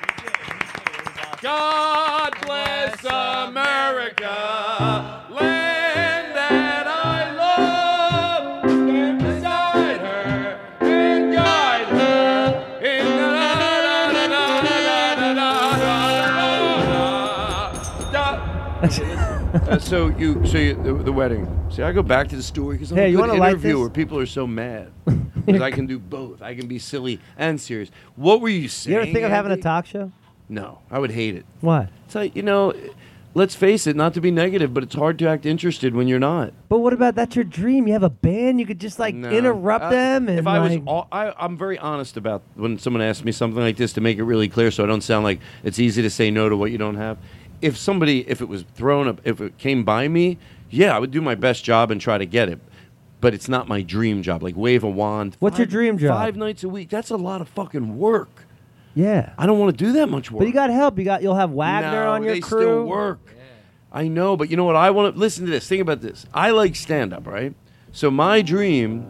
God 1.43 2.35
bless 2.45 3.05
America, 3.05 4.27
land 5.31 6.36
Uh, 18.91 19.79
so 19.79 20.09
you, 20.09 20.45
so 20.47 20.59
you, 20.59 20.75
the, 20.83 20.93
the 20.95 21.13
wedding. 21.13 21.47
See, 21.71 21.83
I 21.83 21.93
go 21.93 22.03
back 22.03 22.29
to 22.29 22.37
the 22.37 22.43
story 22.43 22.77
because 22.77 22.93
I'm 22.93 22.99
Hey, 22.99 23.13
a 23.15 23.17
good 23.17 23.35
interviewer. 23.35 23.89
this? 23.89 23.95
People 23.97 24.19
are 24.19 24.27
so 24.27 24.47
mad 24.47 24.93
because 25.47 25.61
I 25.63 25.71
can 25.71 25.87
do 25.87 25.99
both. 25.99 26.43
I 26.43 26.55
can 26.55 26.67
be 26.69 26.79
silly 26.79 27.21
and 27.37 27.61
serious. 27.61 27.91
What 28.17 28.41
were 28.41 28.49
you 28.49 28.69
saying? 28.69 28.95
You 28.95 29.03
ever 29.03 29.13
think 29.13 29.25
of 29.25 29.31
having 29.31 29.53
a 29.53 29.57
talk 29.57 29.87
show? 29.87 30.13
No, 30.49 30.79
I 30.91 30.99
would 30.99 31.11
hate 31.11 31.35
it. 31.35 31.47
Why? 31.61 31.89
It's 32.05 32.15
like 32.15 32.37
you 32.37 32.43
know, 32.43 32.73
let's 33.35 33.57
face 33.57 33.87
it. 33.89 33.97
Not 33.97 34.15
to 34.15 34.21
be 34.21 34.31
negative, 34.31 34.73
but 34.73 34.83
it's 34.85 34.95
hard 34.95 35.19
to 35.21 35.29
act 35.29 35.45
interested 35.47 35.95
when 35.95 36.07
you're 36.07 36.21
not. 36.21 36.53
But 36.69 36.79
what 36.79 36.93
about 36.93 37.15
that's 37.17 37.35
your 37.35 37.45
dream? 37.45 37.87
You 37.89 37.95
have 37.95 38.05
a 38.05 38.11
band. 38.11 38.61
You 38.61 38.67
could 38.67 38.79
just 38.79 38.99
like 39.01 39.15
No. 39.15 39.31
interrupt 39.31 39.85
Uh, 39.87 39.91
them 39.91 40.29
and 40.29 40.39
if 40.39 40.47
I 40.47 40.59
was, 40.61 40.79
all, 40.87 41.09
I, 41.11 41.33
I'm 41.37 41.57
very 41.57 41.79
honest 41.79 42.17
about 42.17 42.43
when 42.55 42.79
someone 42.79 43.03
asks 43.03 43.25
me 43.25 43.33
something 43.33 43.61
like 43.61 43.77
this 43.77 43.93
to 43.95 44.01
make 44.01 44.19
it 44.19 44.25
really 44.25 44.49
clear, 44.49 44.71
so 44.71 44.85
I 44.85 44.87
don't 44.87 45.01
sound 45.03 45.25
like 45.25 45.41
it's 45.65 45.79
easy 45.81 46.03
to 46.03 46.11
say 46.11 46.31
no 46.31 46.49
to 46.49 46.57
what 46.57 46.71
you 46.71 46.79
don't 46.79 46.97
have. 46.97 47.19
If 47.63 47.77
somebody, 47.77 48.29
if 48.29 48.41
it 48.41 48.49
was 48.49 48.63
thrown 48.75 49.09
up, 49.09 49.21
if 49.25 49.41
it 49.41 49.59
came 49.59 49.85
by 49.85 50.09
me, 50.09 50.39
yeah, 50.71 50.95
I 50.95 50.99
would 50.99 51.11
do 51.11 51.21
my 51.21 51.35
best 51.35 51.65
job 51.65 51.91
and 51.91 52.01
try 52.01 52.19
to 52.19 52.27
get 52.27 52.49
it. 52.49 52.59
But 53.21 53.33
it's 53.35 53.49
not 53.49 53.67
my 53.67 53.83
dream 53.83 54.23
job. 54.23 54.43
Like 54.43 54.57
wave 54.57 54.85
a 54.85 54.91
wand. 54.91 55.37
What's 55.41 55.59
your 55.59 55.67
dream 55.67 55.97
job? 55.99 56.17
Five 56.19 56.37
nights 56.37 56.65
a 56.65 56.69
week. 56.69 56.91
That's 56.91 57.11
a 57.11 57.17
lot 57.17 57.41
of 57.41 57.49
fucking 57.49 57.97
work. 57.99 58.45
yeah. 58.95 59.33
I 59.39 59.47
don't 59.47 59.59
want 59.59 59.77
to 59.77 59.85
do 59.85 59.93
that 59.93 60.09
much 60.09 60.31
work. 60.31 60.41
But 60.41 60.49
you 60.49 60.53
got 60.53 60.71
help. 60.71 60.99
You 60.99 61.05
got 61.05 61.23
you'll 61.23 61.35
have 61.35 61.51
Wagner 61.51 62.05
no, 62.05 62.13
on 62.13 62.23
your 62.23 62.35
they 62.35 62.41
crew. 62.41 62.61
still 62.61 62.85
work. 62.85 63.21
I 63.93 64.09
know, 64.09 64.37
but 64.37 64.51
you 64.51 64.57
know 64.59 64.65
what? 64.65 64.77
I 64.77 64.91
want 64.91 65.15
to 65.15 65.19
listen 65.19 65.47
to 65.47 65.51
this. 65.51 65.67
Think 65.67 65.81
about 65.81 66.03
this. 66.03 66.27
I 66.35 66.51
like 66.51 66.77
stand 66.77 67.15
up, 67.15 67.27
right? 67.27 67.55
So 67.93 68.11
my 68.11 68.43
dream, 68.43 69.09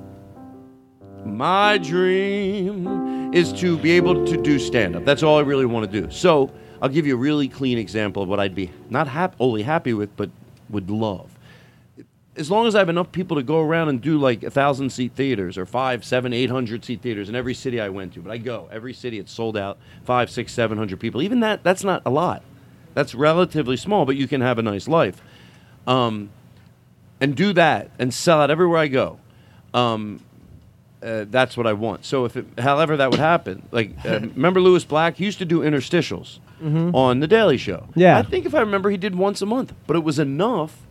my 1.24 1.78
dream 1.78 3.32
is 3.34 3.52
to 3.54 3.76
be 3.78 3.90
able 3.92 4.24
to 4.26 4.40
do 4.40 4.60
stand 4.60 4.94
up. 4.94 5.04
That's 5.04 5.24
all 5.24 5.38
I 5.38 5.42
really 5.42 5.66
want 5.66 5.90
to 5.90 6.00
do. 6.02 6.10
So 6.10 6.52
I'll 6.80 6.88
give 6.88 7.06
you 7.06 7.14
a 7.14 7.18
really 7.18 7.48
clean 7.48 7.78
example 7.78 8.22
of 8.22 8.28
what 8.28 8.40
I'd 8.40 8.54
be 8.54 8.70
not 8.90 9.08
hap- 9.08 9.36
only 9.40 9.62
happy 9.62 9.94
with, 9.94 10.14
but 10.16 10.30
would 10.68 10.90
love. 10.90 11.30
As 12.36 12.50
long 12.50 12.66
as 12.66 12.74
I 12.74 12.80
have 12.80 12.90
enough 12.90 13.12
people 13.12 13.38
to 13.38 13.42
go 13.42 13.62
around 13.62 13.88
and 13.88 14.00
do 14.00 14.18
like 14.18 14.42
a 14.42 14.50
thousand 14.50 14.90
seat 14.90 15.12
theaters 15.14 15.56
or 15.56 15.64
five, 15.64 16.04
seven, 16.04 16.34
eight 16.34 16.50
hundred 16.50 16.84
seat 16.84 17.00
theaters 17.00 17.28
in 17.30 17.34
every 17.34 17.54
city 17.54 17.80
I 17.80 17.88
went 17.88 18.12
to, 18.14 18.20
but 18.20 18.30
I 18.30 18.36
go 18.36 18.68
every 18.70 18.92
city 18.92 19.18
it's 19.18 19.32
sold 19.32 19.56
out, 19.56 19.78
five, 20.04 20.30
six, 20.30 20.52
seven 20.52 20.76
hundred 20.76 21.00
people. 21.00 21.22
Even 21.22 21.40
that, 21.40 21.64
that's 21.64 21.82
not 21.82 22.02
a 22.04 22.10
lot. 22.10 22.42
That's 22.92 23.14
relatively 23.14 23.76
small, 23.76 24.04
but 24.04 24.16
you 24.16 24.28
can 24.28 24.40
have 24.42 24.58
a 24.58 24.62
nice 24.62 24.86
life. 24.86 25.22
Um, 25.86 26.30
and 27.20 27.34
do 27.34 27.52
that 27.54 27.90
and 27.98 28.12
sell 28.12 28.42
it 28.42 28.50
everywhere 28.50 28.78
I 28.78 28.88
go. 28.88 29.18
Um, 29.72 30.20
uh, 31.02 31.24
that's 31.28 31.56
what 31.56 31.66
I 31.66 31.72
want. 31.72 32.04
So 32.04 32.24
if 32.24 32.36
it, 32.36 32.46
however 32.58 32.96
that 32.98 33.10
would 33.10 33.20
happen, 33.20 33.66
like 33.70 33.92
uh, 34.04 34.20
remember 34.34 34.60
Lewis 34.60 34.84
Black 34.84 35.16
he 35.16 35.24
used 35.24 35.38
to 35.38 35.44
do 35.44 35.60
interstitials 35.60 36.38
Mm-hmm. 36.62 36.94
on 36.94 37.20
the 37.20 37.26
Daily 37.26 37.58
Show. 37.58 37.88
Yeah. 37.94 38.18
I 38.18 38.22
think 38.22 38.46
if 38.46 38.54
I 38.54 38.60
remember, 38.60 38.88
he 38.90 38.96
did 38.96 39.14
once 39.14 39.42
a 39.42 39.46
month, 39.46 39.74
but 39.86 39.94
it 39.94 40.02
was 40.02 40.18
enough 40.18 40.86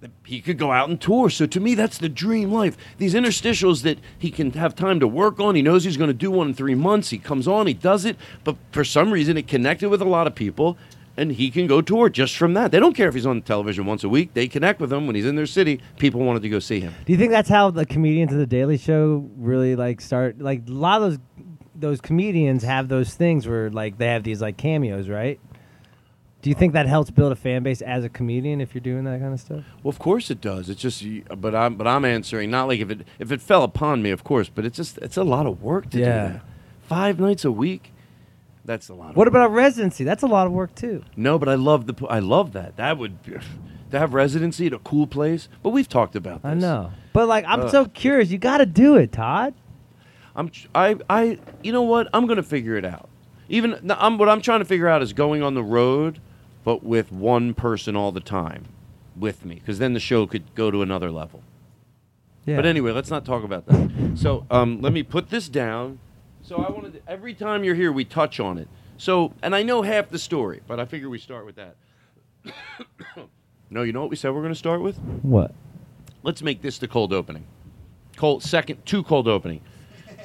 that 0.00 0.10
he 0.24 0.40
could 0.40 0.58
go 0.58 0.72
out 0.72 0.88
and 0.88 1.00
tour. 1.00 1.30
So 1.30 1.46
to 1.46 1.60
me, 1.60 1.74
that's 1.74 1.98
the 1.98 2.08
dream 2.08 2.50
life. 2.52 2.76
These 2.98 3.14
interstitials 3.14 3.82
that 3.82 3.98
he 4.18 4.30
can 4.30 4.52
have 4.52 4.74
time 4.74 5.00
to 5.00 5.06
work 5.08 5.40
on. 5.40 5.54
He 5.54 5.62
knows 5.62 5.84
he's 5.84 5.96
going 5.96 6.08
to 6.08 6.14
do 6.14 6.30
one 6.30 6.48
in 6.48 6.54
three 6.54 6.74
months. 6.74 7.10
He 7.10 7.18
comes 7.18 7.46
on, 7.48 7.66
he 7.66 7.74
does 7.74 8.04
it, 8.04 8.16
but 8.44 8.56
for 8.72 8.84
some 8.84 9.10
reason, 9.12 9.36
it 9.36 9.46
connected 9.48 9.88
with 9.88 10.02
a 10.02 10.06
lot 10.06 10.26
of 10.26 10.34
people. 10.34 10.76
And 11.18 11.32
he 11.32 11.50
can 11.50 11.66
go 11.66 11.80
tour 11.80 12.10
just 12.10 12.36
from 12.36 12.52
that. 12.54 12.72
They 12.72 12.78
don't 12.78 12.92
care 12.92 13.08
if 13.08 13.14
he's 13.14 13.24
on 13.24 13.40
television 13.40 13.86
once 13.86 14.04
a 14.04 14.08
week. 14.08 14.34
They 14.34 14.48
connect 14.48 14.80
with 14.80 14.92
him 14.92 15.06
when 15.06 15.16
he's 15.16 15.24
in 15.24 15.34
their 15.34 15.46
city. 15.46 15.80
People 15.98 16.20
wanted 16.20 16.42
to 16.42 16.50
go 16.50 16.58
see 16.58 16.78
him. 16.80 16.92
Do 17.06 17.12
you 17.12 17.18
think 17.18 17.30
that's 17.30 17.48
how 17.48 17.70
the 17.70 17.86
comedians 17.86 18.34
of 18.34 18.38
the 18.38 18.46
Daily 18.46 18.76
Show 18.76 19.26
really 19.38 19.76
like 19.76 20.02
start? 20.02 20.42
Like 20.42 20.68
a 20.68 20.72
lot 20.72 21.00
of 21.00 21.10
those 21.12 21.18
those 21.78 22.00
comedians 22.00 22.62
have 22.62 22.88
those 22.88 23.14
things 23.14 23.46
where 23.46 23.70
like 23.70 23.98
they 23.98 24.08
have 24.08 24.22
these 24.24 24.40
like 24.40 24.56
cameos, 24.56 25.08
right? 25.08 25.38
Do 26.42 26.50
you 26.50 26.54
think 26.54 26.74
that 26.74 26.86
helps 26.86 27.10
build 27.10 27.32
a 27.32 27.36
fan 27.36 27.62
base 27.64 27.82
as 27.82 28.04
a 28.04 28.08
comedian 28.08 28.60
if 28.60 28.72
you're 28.74 28.80
doing 28.80 29.04
that 29.04 29.20
kind 29.20 29.32
of 29.34 29.40
stuff? 29.40 29.64
Well, 29.82 29.88
of 29.90 29.98
course 29.98 30.30
it 30.30 30.40
does. 30.40 30.68
It's 30.68 30.80
just, 30.80 31.02
but 31.40 31.54
I'm, 31.56 31.74
but 31.74 31.86
I'm 31.88 32.04
answering 32.04 32.50
not 32.50 32.68
like 32.68 32.78
if 32.80 32.90
it 32.90 33.00
if 33.18 33.32
it 33.32 33.40
fell 33.42 33.64
upon 33.64 34.00
me, 34.02 34.10
of 34.10 34.22
course. 34.22 34.48
But 34.48 34.64
it's 34.64 34.76
just, 34.76 34.98
it's 34.98 35.16
a 35.16 35.24
lot 35.24 35.46
of 35.46 35.62
work 35.62 35.90
to 35.90 35.98
Yeah. 35.98 36.04
do 36.28 36.32
that. 36.34 36.42
Five 36.82 37.18
nights 37.18 37.44
a 37.44 37.50
week. 37.50 37.92
That's 38.64 38.88
a 38.88 38.94
lot. 38.94 39.08
What 39.16 39.16
work. 39.16 39.28
about 39.28 39.46
a 39.46 39.48
residency? 39.50 40.04
That's 40.04 40.22
a 40.22 40.26
lot 40.28 40.46
of 40.46 40.52
work 40.52 40.74
too. 40.74 41.02
No, 41.16 41.36
but 41.38 41.48
I 41.48 41.54
love 41.54 41.86
the, 41.86 42.06
I 42.08 42.20
love 42.20 42.52
that. 42.52 42.76
That 42.76 42.96
would, 42.98 43.22
be, 43.24 43.32
to 43.90 43.98
have 43.98 44.14
residency 44.14 44.66
at 44.66 44.72
a 44.72 44.78
cool 44.80 45.06
place. 45.08 45.48
But 45.64 45.70
we've 45.70 45.88
talked 45.88 46.14
about 46.14 46.42
this. 46.42 46.50
I 46.50 46.54
know, 46.54 46.92
but 47.12 47.26
like 47.26 47.44
I'm 47.48 47.62
Ugh. 47.62 47.70
so 47.70 47.86
curious. 47.86 48.30
You 48.30 48.38
got 48.38 48.58
to 48.58 48.66
do 48.66 48.94
it, 48.96 49.10
Todd. 49.10 49.54
I'm, 50.36 50.52
I, 50.74 50.96
I, 51.10 51.38
you 51.62 51.72
know 51.72 51.82
what? 51.82 52.08
I'm 52.12 52.26
gonna 52.26 52.42
figure 52.42 52.76
it 52.76 52.84
out. 52.84 53.08
Even, 53.48 53.90
I'm, 53.90 54.18
what 54.18 54.28
I'm 54.28 54.40
trying 54.40 54.58
to 54.58 54.64
figure 54.64 54.88
out 54.88 55.02
is 55.02 55.12
going 55.12 55.42
on 55.42 55.54
the 55.54 55.62
road, 55.62 56.20
but 56.62 56.82
with 56.84 57.10
one 57.10 57.54
person 57.54 57.96
all 57.96 58.12
the 58.12 58.20
time, 58.20 58.66
with 59.16 59.44
me, 59.44 59.56
because 59.56 59.78
then 59.78 59.94
the 59.94 60.00
show 60.00 60.26
could 60.26 60.54
go 60.54 60.70
to 60.70 60.82
another 60.82 61.10
level. 61.10 61.42
Yeah. 62.44 62.56
But 62.56 62.66
anyway, 62.66 62.92
let's 62.92 63.10
not 63.10 63.24
talk 63.24 63.44
about 63.44 63.66
that. 63.66 64.16
So 64.16 64.46
um, 64.50 64.80
let 64.80 64.92
me 64.92 65.02
put 65.02 65.30
this 65.30 65.48
down. 65.48 65.98
So 66.42 66.56
I 66.56 66.70
wanted 66.70 66.94
to, 66.94 67.00
every 67.10 67.34
time 67.34 67.64
you're 67.64 67.74
here, 67.74 67.90
we 67.90 68.04
touch 68.04 68.38
on 68.38 68.58
it. 68.58 68.68
So, 68.98 69.32
and 69.42 69.54
I 69.54 69.62
know 69.62 69.82
half 69.82 70.10
the 70.10 70.18
story, 70.18 70.62
but 70.66 70.78
I 70.78 70.84
figure 70.84 71.10
we 71.10 71.18
start 71.18 71.44
with 71.44 71.56
that. 71.56 71.76
no, 73.70 73.82
you 73.82 73.92
know 73.92 74.00
what 74.00 74.10
we 74.10 74.16
said 74.16 74.32
we're 74.32 74.42
going 74.42 74.52
to 74.52 74.58
start 74.58 74.80
with? 74.80 74.96
what? 75.22 75.54
Let's 76.22 76.42
make 76.42 76.62
this 76.62 76.78
the 76.78 76.88
cold 76.88 77.12
opening. 77.12 77.44
Cold 78.16 78.42
second, 78.42 78.84
two 78.86 79.02
cold 79.02 79.28
opening. 79.28 79.60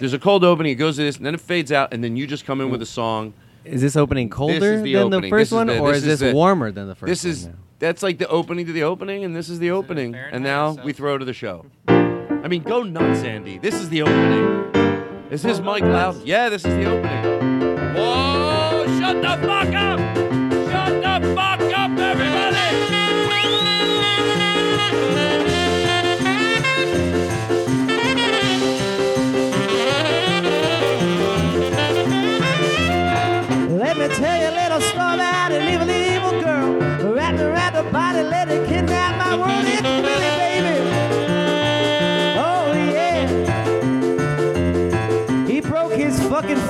There's 0.02 0.14
a 0.14 0.20
cold 0.20 0.44
opening. 0.44 0.72
It 0.72 0.76
goes 0.76 0.96
to 0.96 1.04
this, 1.04 1.18
and 1.18 1.26
then 1.28 1.36
it 1.36 1.42
fades 1.42 1.72
out, 1.72 1.94
and 1.94 2.04
then 2.04 2.18
you 2.18 2.26
just 2.26 2.44
come 2.44 2.60
in 2.60 2.72
with 2.72 2.82
a 2.82 2.88
song. 2.88 3.36
Is 3.64 3.82
this 3.82 3.96
opening 3.96 4.30
colder 4.30 4.74
is 4.74 4.82
the 4.82 4.94
than 4.96 5.04
opening. 5.04 5.22
the 5.22 5.30
first 5.30 5.50
is 5.50 5.56
one, 5.56 5.68
the- 5.68 5.78
or 5.78 5.90
this 5.90 5.98
is 5.98 6.08
is 6.08 6.20
this 6.22 6.30
the- 6.32 6.36
warmer 6.36 6.72
than 6.72 6.88
the 6.88 6.96
first 6.96 7.08
This 7.08 7.24
one? 7.24 7.32
is 7.32 7.50
that's 7.78 8.02
like 8.02 8.18
the 8.18 8.28
opening 8.28 8.66
to 8.66 8.74
the 8.74 8.82
opening, 8.82 9.24
and 9.24 9.36
this 9.36 9.48
is 9.48 9.60
the 9.60 9.70
opening, 9.70 10.16
and 10.16 10.16
Fahrenheit 10.16 10.42
now 10.42 10.70
or 10.72 10.84
we 10.86 10.92
throw 10.94 11.20
to 11.20 11.26
the 11.26 11.34
show. 11.34 11.68
I 11.88 12.48
mean, 12.48 12.64
go 12.64 12.82
nuts, 12.82 13.22
Andy. 13.24 13.60
This 13.60 13.76
is 13.76 13.90
the 13.90 14.02
opening. 14.02 15.28
Is 15.30 15.44
his 15.44 15.62
mic 15.62 15.84
loud? 15.84 16.26
Yeah, 16.26 16.50
this 16.50 16.66
is 16.66 16.74
the 16.74 16.86
opening. 16.86 17.61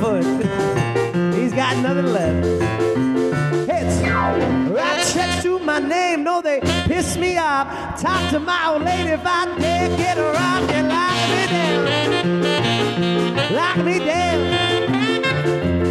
Foot. 0.02 0.26
He's 1.36 1.54
got 1.54 1.78
nothing 1.78 2.08
left. 2.08 2.46
Hits. 3.70 4.02
Write 4.72 5.06
checks 5.14 5.44
to 5.44 5.60
my 5.60 5.78
name. 5.78 6.24
No, 6.24 6.42
they 6.42 6.60
piss 6.90 7.18
me 7.18 7.38
off. 7.38 7.68
Talk 8.02 8.32
to 8.32 8.40
my 8.40 8.70
old 8.70 8.82
lady 8.82 9.10
if 9.10 9.22
I 9.24 9.46
dare 9.60 9.90
get 9.96 10.18
her 10.18 10.34
off 10.48 10.70
and 10.72 10.88
lock 10.98 11.18
me 11.34 11.44
down. 11.56 11.86
Lock 13.54 13.78
me 13.86 14.00
down. 14.00 14.40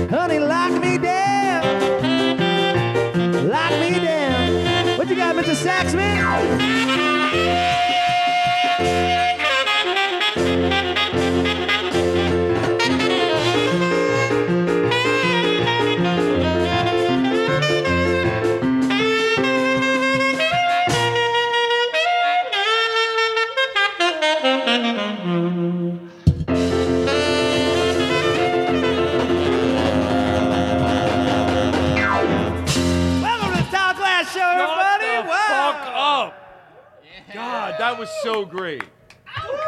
Honey, 0.09 0.41
lock 0.41 0.73
me 0.73 0.99
down. 0.99 1.63
Lock 3.49 3.73
me 3.81 3.91
down. 4.01 4.99
What 4.99 5.09
you 5.09 5.15
got, 5.15 5.37
Mr. 5.37 5.55
Saxman? 5.55 6.81
So 38.23 38.45
great. 38.45 38.83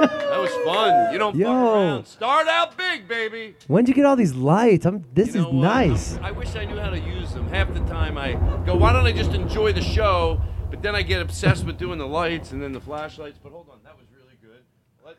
That 0.01 0.38
was 0.41 0.51
fun. 0.65 1.12
You 1.12 1.19
don't 1.19 1.37
Yo. 1.37 1.47
fuck 1.47 1.55
around. 1.75 2.07
Start 2.07 2.49
out 2.49 2.77
big, 2.77 3.07
baby. 3.07 3.55
When'd 3.69 3.88
you 3.88 3.95
get 3.95 4.05
all 4.05 4.17
these 4.17 4.35
lights? 4.35 4.85
I'm. 4.87 5.05
This 5.12 5.35
You 5.35 5.41
is 5.41 5.47
know 5.47 5.51
what? 5.53 5.62
nice. 5.62 6.19
I 6.23 6.33
wish 6.33 6.57
I 6.57 6.65
knew 6.65 6.79
how 6.79 6.91
to 6.91 6.99
use 6.99 7.33
them. 7.33 7.49
Half 7.49 7.73
the 7.75 7.81
time 7.81 8.19
I 8.19 8.33
go, 8.67 8.75
why 8.75 8.93
don't 8.93 9.07
I 9.07 9.12
just 9.12 9.33
enjoy 9.33 9.73
the 9.73 9.83
show? 9.83 10.41
But 10.71 10.83
then 10.83 10.95
I 10.97 11.03
get 11.03 11.21
obsessed 11.23 11.65
with 11.65 11.79
doing 11.79 11.99
the 11.99 12.07
lights 12.09 12.51
and 12.53 12.62
then 12.62 12.73
the 12.73 12.81
flashlights. 12.81 13.38
But 13.43 13.53
hold 13.53 13.69
on, 13.71 13.79
that 13.85 13.97
was 13.97 14.07
really 14.17 14.37
good. 14.43 14.62
Let- 15.05 15.17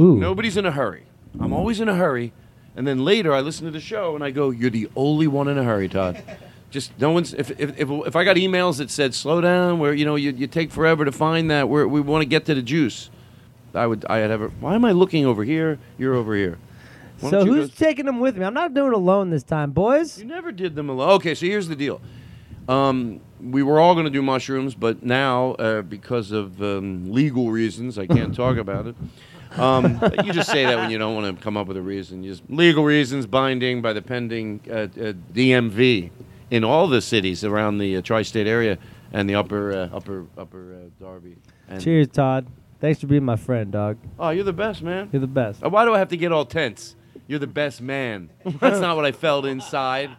Ooh. 0.00 0.16
Nobody's 0.16 0.56
in 0.56 0.64
a 0.64 0.70
hurry. 0.72 1.04
I'm 1.40 1.52
always 1.52 1.80
in 1.80 1.88
a 1.88 1.94
hurry. 1.96 2.32
And 2.76 2.86
then 2.86 3.04
later 3.04 3.34
I 3.34 3.40
listen 3.40 3.66
to 3.66 3.70
the 3.72 3.80
show 3.80 4.14
and 4.14 4.24
I 4.24 4.30
go, 4.30 4.48
you're 4.50 4.70
the 4.70 4.88
only 4.96 5.26
one 5.26 5.48
in 5.48 5.58
a 5.58 5.64
hurry, 5.64 5.88
Todd. 5.88 6.22
Just 6.72 6.98
no 6.98 7.10
one's. 7.10 7.34
If, 7.34 7.50
if, 7.60 7.78
if, 7.78 7.88
if 7.90 8.16
I 8.16 8.24
got 8.24 8.36
emails 8.36 8.78
that 8.78 8.90
said 8.90 9.14
slow 9.14 9.42
down, 9.42 9.78
where 9.78 9.92
you 9.92 10.06
know 10.06 10.16
you, 10.16 10.32
you 10.32 10.46
take 10.46 10.72
forever 10.72 11.04
to 11.04 11.12
find 11.12 11.50
that, 11.50 11.68
where 11.68 11.86
we 11.86 12.00
want 12.00 12.22
to 12.22 12.26
get 12.26 12.46
to 12.46 12.54
the 12.54 12.62
juice, 12.62 13.10
I 13.74 13.86
would 13.86 14.06
I'd. 14.06 14.30
A, 14.30 14.38
why 14.38 14.74
am 14.74 14.84
I 14.86 14.92
looking 14.92 15.26
over 15.26 15.44
here? 15.44 15.78
You're 15.98 16.14
over 16.14 16.34
here. 16.34 16.58
Why 17.20 17.30
So 17.30 17.44
who's 17.44 17.68
go- 17.68 17.86
taking 17.86 18.06
them 18.06 18.20
with 18.20 18.38
me? 18.38 18.46
I'm 18.46 18.54
not 18.54 18.72
doing 18.72 18.88
it 18.88 18.94
alone 18.94 19.28
this 19.28 19.42
time, 19.42 19.72
boys. 19.72 20.18
you 20.18 20.24
never 20.24 20.50
did 20.50 20.74
them 20.74 20.88
alone. 20.88 21.10
Okay, 21.10 21.34
so 21.34 21.44
here's 21.44 21.68
the 21.68 21.76
deal. 21.76 22.00
Um, 22.68 23.20
we 23.38 23.62
were 23.62 23.78
all 23.78 23.92
going 23.92 24.06
to 24.06 24.10
do 24.10 24.22
mushrooms, 24.22 24.74
but 24.74 25.02
now, 25.02 25.52
uh, 25.52 25.82
because 25.82 26.32
of 26.32 26.62
um, 26.62 27.12
legal 27.12 27.50
reasons, 27.50 27.98
I 27.98 28.06
can't 28.06 28.34
talk 28.34 28.56
about 28.66 28.86
it. 28.86 28.96
Um, 29.58 30.00
you 30.24 30.32
just 30.32 30.50
say 30.50 30.64
that 30.64 30.78
when 30.78 30.90
you 30.90 30.96
don't 30.96 31.14
want 31.14 31.36
to 31.36 31.42
come 31.42 31.58
up 31.58 31.66
with 31.66 31.76
a 31.76 31.82
reason. 31.82 32.22
You 32.22 32.30
just 32.30 32.44
legal 32.48 32.82
reasons 32.84 33.26
binding 33.26 33.82
by 33.82 33.92
the 33.92 34.00
pending 34.00 34.60
uh, 34.70 34.72
uh, 34.72 35.12
DMV 35.34 36.10
in 36.52 36.64
all 36.64 36.86
the 36.86 37.00
cities 37.00 37.44
around 37.44 37.78
the 37.78 37.96
uh, 37.96 38.02
tri-state 38.02 38.46
area 38.46 38.78
and 39.10 39.28
the 39.28 39.34
upper 39.34 39.72
uh, 39.72 39.96
upper 39.96 40.26
upper 40.36 40.74
uh, 40.74 41.02
Darby. 41.02 41.38
And, 41.66 41.82
Cheers, 41.82 42.08
Todd. 42.08 42.46
Thanks 42.78 43.00
for 43.00 43.06
being 43.06 43.24
my 43.24 43.36
friend, 43.36 43.72
dog. 43.72 43.96
Oh, 44.18 44.30
you're 44.30 44.44
the 44.44 44.52
best, 44.52 44.82
man. 44.82 45.08
You're 45.12 45.20
the 45.20 45.26
best. 45.26 45.64
Uh, 45.64 45.70
Why 45.70 45.86
do 45.86 45.94
I 45.94 45.98
have 45.98 46.08
to 46.08 46.16
get 46.16 46.30
all 46.30 46.44
tense? 46.44 46.94
You're 47.26 47.38
the 47.38 47.46
best 47.46 47.80
man. 47.80 48.28
That's 48.44 48.80
not 48.80 48.96
what 48.96 49.06
I 49.06 49.12
felt 49.12 49.46
inside. 49.46 50.10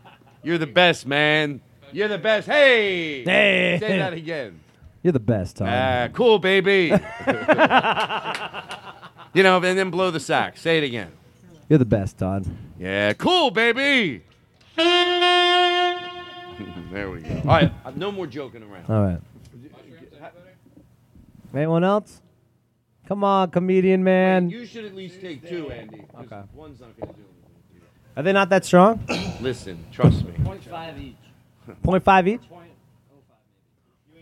You're 0.42 0.58
the 0.58 0.66
best 0.66 1.06
man. 1.06 1.62
You're 1.92 2.08
the 2.08 2.18
best. 2.18 2.48
Hey! 2.48 3.24
Hey! 3.24 3.78
Say 3.80 4.00
that 4.00 4.14
again. 4.14 4.60
You're 5.04 5.14
the 5.14 5.20
best, 5.20 5.58
Todd. 5.58 5.70
Ah, 5.70 6.08
cool, 6.14 6.40
baby. 6.40 6.86
you 9.34 9.44
know, 9.44 9.58
and 9.58 9.78
then 9.78 9.92
blow 9.92 10.10
the 10.10 10.20
sax. 10.20 10.62
Say 10.62 10.80
it 10.80 10.84
again. 10.84 11.12
You're 11.70 11.80
the 11.80 11.86
best, 11.86 12.18
Todd. 12.18 12.48
Yeah, 12.80 13.14
cool, 13.14 13.52
baby. 13.52 14.24
there 16.92 17.10
we 17.10 17.22
go. 17.22 17.36
All 17.40 17.44
right, 17.46 17.72
uh, 17.86 17.92
no 17.96 18.12
more 18.12 18.28
joking 18.28 18.64
around. 18.64 18.86
All 18.90 19.04
right. 19.04 19.20
Anyone 21.54 21.84
else? 21.84 22.20
Come 23.08 23.24
on, 23.24 23.52
comedian 23.52 24.04
man. 24.04 24.50
You 24.50 24.66
should 24.66 24.86
at 24.86 24.96
least 24.96 25.22
take 25.22 25.48
two, 25.48 25.70
Andy. 25.72 26.00
'cause 26.12 26.26
Okay. 26.26 26.42
One's 26.54 26.80
not 26.80 27.00
going 27.00 27.14
to 27.14 27.20
do 27.20 27.26
Are 28.18 28.24
they 28.24 28.34
not 28.34 28.50
that 28.50 28.66
strong? 28.66 29.00
anything. 29.08 29.34
Listen, 29.44 29.86
trust 29.92 30.26
me. 30.26 30.32
Point 30.44 30.64
five 30.64 30.98
each. 31.00 31.16
Point 31.84 32.04
five 32.04 32.28
each. 32.28 32.42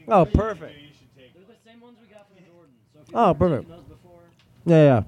Oh, 0.08 0.26
perfect. 0.26 0.76
They're 1.16 1.26
the 1.48 1.54
same 1.70 1.80
ones 1.80 1.98
we 2.02 2.14
got 2.14 2.28
from 2.28 2.44
Jordan. 2.44 2.72
So 2.94 3.00
if 3.02 3.16
Oh, 3.16 3.34
perfect. 3.34 3.70
those 3.70 3.84
before, 3.84 4.20
Yeah, 4.66 4.84
yeah. 4.84 5.04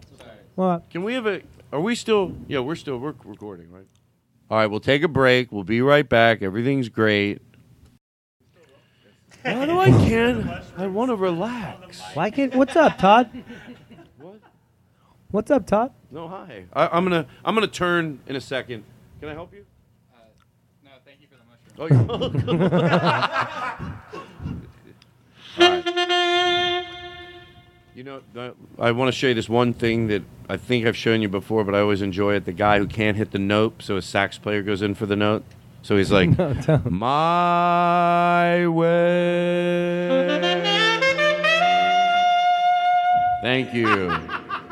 Well, 0.55 0.83
Can 0.91 1.03
we 1.03 1.13
have 1.15 1.25
a? 1.27 1.41
Are 1.73 1.81
we 1.81 1.95
still? 1.95 2.33
Yeah, 2.47 2.59
we're 2.59 2.75
still. 2.75 2.99
We're 2.99 3.15
recording, 3.25 3.71
right? 3.71 3.87
All 4.53 4.59
right, 4.59 4.67
we'll 4.67 4.79
take 4.79 5.01
a 5.01 5.07
break. 5.07 5.51
We'll 5.51 5.63
be 5.63 5.81
right 5.81 6.07
back. 6.07 6.43
Everything's 6.43 6.87
great. 6.87 7.41
Why 9.41 9.65
do 9.65 9.79
I 9.79 9.89
can't? 9.89 10.47
I 10.77 10.85
want 10.85 11.09
to 11.09 11.15
relax. 11.15 11.99
why 12.13 12.29
can't? 12.29 12.53
What's 12.53 12.75
up, 12.75 12.99
Todd? 12.99 13.31
What? 14.19 14.39
What's 15.31 15.49
up, 15.49 15.65
Todd? 15.65 15.91
No, 16.11 16.27
hi. 16.27 16.65
I, 16.71 16.85
I'm 16.89 17.03
gonna. 17.03 17.25
I'm 17.43 17.55
gonna 17.55 17.65
turn 17.65 18.19
in 18.27 18.35
a 18.35 18.41
second. 18.41 18.83
Can 19.19 19.29
I 19.29 19.33
help 19.33 19.51
you? 19.55 19.65
Uh, 20.13 20.19
no, 20.83 20.91
thank 21.03 21.19
you 21.19 21.27
for 21.31 21.37
the 21.37 21.45
mushroom. 21.49 21.73
Oh, 21.79 21.87
you're 21.89 22.03
welcome. 22.37 22.61
All 25.57 26.83
right. 26.87 26.99
You 27.95 28.03
know, 28.03 28.21
I 28.79 28.91
want 28.91 29.09
to 29.09 29.11
show 29.11 29.27
you 29.27 29.35
this 29.35 29.47
one 29.47 29.73
thing 29.73 30.07
that 30.07 30.23
I 30.49 30.57
think 30.57 30.87
I've 30.87 30.97
shown 30.97 31.21
you 31.21 31.29
before, 31.29 31.63
but 31.63 31.75
I 31.75 31.79
always 31.79 32.01
enjoy 32.01 32.33
it. 32.33 32.45
The 32.45 32.51
guy 32.51 32.79
who 32.79 32.87
can't 32.87 33.15
hit 33.15 33.29
the 33.29 33.37
note, 33.37 33.83
so 33.83 33.97
a 33.97 34.01
sax 34.01 34.39
player 34.39 34.63
goes 34.63 34.81
in 34.81 34.95
for 34.95 35.05
the 35.05 35.15
note. 35.15 35.43
So 35.83 35.95
he's 35.95 36.11
like, 36.11 36.29
No. 36.67 36.81
My 36.85 38.67
way. 38.67 40.39
Thank 43.43 43.75
you. 43.75 44.09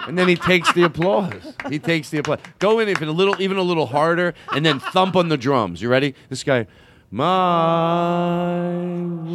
And 0.07 0.17
then 0.17 0.27
he 0.27 0.35
takes 0.35 0.73
the 0.73 0.83
applause. 0.83 1.53
He 1.69 1.77
takes 1.77 2.09
the 2.09 2.19
applause. 2.19 2.39
Go 2.57 2.79
in 2.79 2.89
if 2.89 3.01
a 3.01 3.05
little, 3.05 3.39
even 3.39 3.57
a 3.57 3.61
little 3.61 3.85
harder, 3.85 4.33
and 4.51 4.65
then 4.65 4.79
thump 4.79 5.15
on 5.15 5.29
the 5.29 5.37
drums. 5.37 5.79
You 5.79 5.89
ready? 5.89 6.15
This 6.29 6.43
guy, 6.43 6.65
my. 7.11 8.71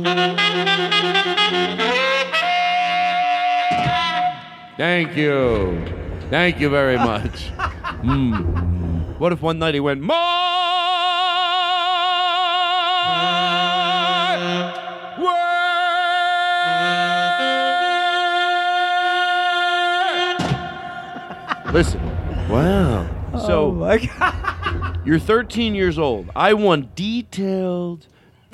way. 0.02 2.15
Thank 4.76 5.16
you. 5.16 5.82
Thank 6.30 6.60
you 6.60 6.68
very 6.68 6.96
much. 6.98 7.50
Mm. 8.02 9.18
What 9.18 9.32
if 9.32 9.40
one 9.40 9.58
night 9.58 9.74
he 9.74 9.80
went, 9.80 10.00
My 10.02 10.14
way. 21.66 21.72
Listen. 21.72 22.00
Wow. 22.48 23.08
oh 23.34 23.46
So 23.46 23.70
my 23.72 23.98
God. 23.98 25.00
you're 25.04 25.18
13 25.18 25.74
years 25.74 25.98
old. 25.98 26.30
I 26.36 26.54
want 26.54 26.94
detailed. 26.94 28.06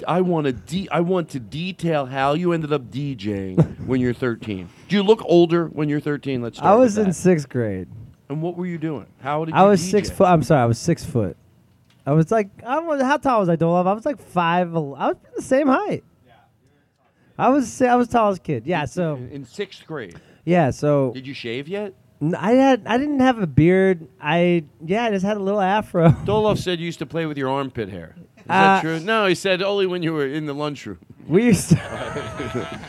I 0.08 0.20
want 0.22 0.46
to 0.46 0.52
de- 0.52 0.88
I 0.90 1.00
want 1.00 1.28
to 1.30 1.38
detail 1.40 2.06
how 2.06 2.32
you 2.34 2.52
ended 2.52 2.72
up 2.72 2.90
DJing 2.90 3.71
when 3.92 4.00
you're 4.00 4.12
13. 4.14 4.68
Do 4.88 4.96
you 4.96 5.02
look 5.04 5.22
older 5.24 5.66
when 5.66 5.88
you're 5.88 6.00
13? 6.00 6.42
Let's. 6.42 6.56
Start 6.58 6.68
I 6.68 6.74
with 6.74 6.80
was 6.84 6.98
in 6.98 7.04
that. 7.06 7.14
sixth 7.14 7.48
grade. 7.48 7.86
And 8.28 8.42
what 8.42 8.56
were 8.56 8.66
you 8.66 8.78
doing? 8.78 9.06
How 9.20 9.44
did 9.44 9.54
you 9.54 9.60
I 9.60 9.64
was 9.64 9.80
DJ? 9.80 9.90
six 9.90 10.10
foot. 10.10 10.26
I'm 10.26 10.42
sorry. 10.42 10.62
I 10.62 10.66
was 10.66 10.78
six 10.78 11.04
foot. 11.04 11.36
I 12.04 12.12
was 12.12 12.32
like, 12.32 12.48
I 12.66 12.74
don't 12.74 12.86
know 12.98 13.04
how 13.04 13.16
tall 13.18 13.40
was 13.40 13.48
I, 13.48 13.54
Dolov? 13.56 13.86
I 13.86 13.92
was 13.92 14.04
like 14.06 14.18
five. 14.20 14.74
el- 14.74 14.96
I 14.96 15.08
was 15.08 15.16
the 15.36 15.42
same 15.42 15.68
height. 15.68 16.02
I 17.38 17.48
was 17.50 17.80
I 17.82 17.94
was 17.94 18.08
tall 18.08 18.30
as 18.30 18.38
a 18.38 18.40
kid. 18.40 18.66
Yeah. 18.66 18.86
So 18.86 19.14
In, 19.16 19.28
in 19.30 19.44
sixth 19.44 19.86
grade. 19.86 20.18
yeah. 20.44 20.70
So 20.70 21.12
Did 21.12 21.26
you 21.26 21.34
shave 21.34 21.68
yet? 21.68 21.94
n- 22.20 22.34
I 22.34 22.52
had 22.52 22.82
I 22.86 22.98
didn't 22.98 23.20
have 23.20 23.38
a 23.40 23.46
beard. 23.46 24.08
I 24.20 24.64
yeah. 24.84 25.04
I 25.04 25.10
just 25.10 25.24
had 25.24 25.36
a 25.36 25.40
little 25.40 25.60
afro. 25.60 26.08
Doloff 26.24 26.58
said 26.62 26.78
you 26.80 26.86
used 26.86 26.98
to 27.00 27.06
play 27.06 27.26
with 27.26 27.36
your 27.38 27.48
armpit 27.50 27.88
hair. 27.88 28.16
Is 28.44 28.50
Uh, 28.50 28.54
that 28.54 28.80
true? 28.82 29.00
No, 29.00 29.26
he 29.26 29.34
said 29.34 29.62
only 29.62 29.86
when 29.86 30.02
you 30.02 30.12
were 30.12 30.26
in 30.26 30.46
the 30.46 30.54
lunchroom. 30.54 30.98
We 31.28 31.44
used 31.46 31.70
to 31.70 31.76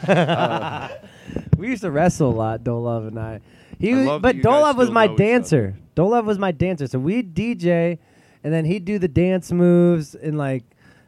we 1.57 1.69
used 1.69 1.81
to 1.83 1.91
wrestle 1.91 2.29
a 2.29 2.35
lot, 2.35 2.63
Dolov 2.63 3.07
and 3.07 3.19
I. 3.19 3.39
He 3.79 3.93
I 3.93 3.97
was, 3.97 4.05
love 4.07 4.21
but 4.21 4.35
you 4.35 4.43
guys 4.43 4.51
Dolov 4.51 4.75
was 4.77 4.85
still 4.87 4.93
my 4.93 5.07
know 5.07 5.13
each 5.13 5.19
other. 5.21 5.23
dancer. 5.29 5.75
Dolov 5.95 6.25
was 6.25 6.39
my 6.39 6.51
dancer. 6.51 6.87
So 6.87 6.99
we'd 6.99 7.35
DJ, 7.35 7.97
and 8.43 8.53
then 8.53 8.65
he'd 8.65 8.85
do 8.85 8.97
the 8.99 9.07
dance 9.07 9.51
moves, 9.51 10.15
and 10.15 10.37
like 10.37 10.63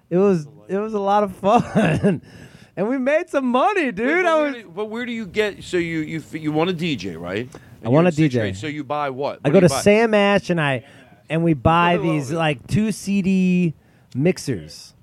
it 0.09 0.17
was 0.17 0.47
it 0.67 0.77
was 0.77 0.93
a 0.93 0.99
lot 0.99 1.23
of 1.23 1.35
fun, 1.35 2.21
and 2.77 2.87
we 2.87 2.97
made 2.97 3.29
some 3.29 3.45
money, 3.47 3.91
dude. 3.91 4.23
But, 4.23 4.25
I 4.25 4.35
where 4.35 4.43
was 4.53 4.53
do, 4.63 4.69
but 4.75 4.85
where 4.85 5.05
do 5.05 5.11
you 5.11 5.25
get? 5.25 5.63
So 5.63 5.77
you 5.77 5.99
you 5.99 6.19
f- 6.19 6.33
you 6.35 6.51
want 6.51 6.69
to 6.69 6.75
DJ, 6.75 7.19
right? 7.19 7.49
And 7.51 7.51
I 7.83 7.89
wanna 7.89 8.09
you're 8.09 8.25
in 8.25 8.31
sixth 8.31 8.35
DJ. 8.37 8.39
grade, 8.41 8.57
So 8.57 8.67
you 8.67 8.83
buy 8.83 9.09
what? 9.09 9.39
I 9.43 9.49
What 9.49 9.53
go 9.53 9.59
to 9.61 9.69
buy? 9.69 9.81
Sam 9.81 10.13
Ash 10.13 10.49
and 10.49 10.61
I 10.61 10.85
and 11.29 11.43
we 11.43 11.53
buy 11.55 11.97
these 11.97 12.31
like 12.31 12.65
two 12.67 12.91
CD 12.91 13.73
mixers. 14.15 14.93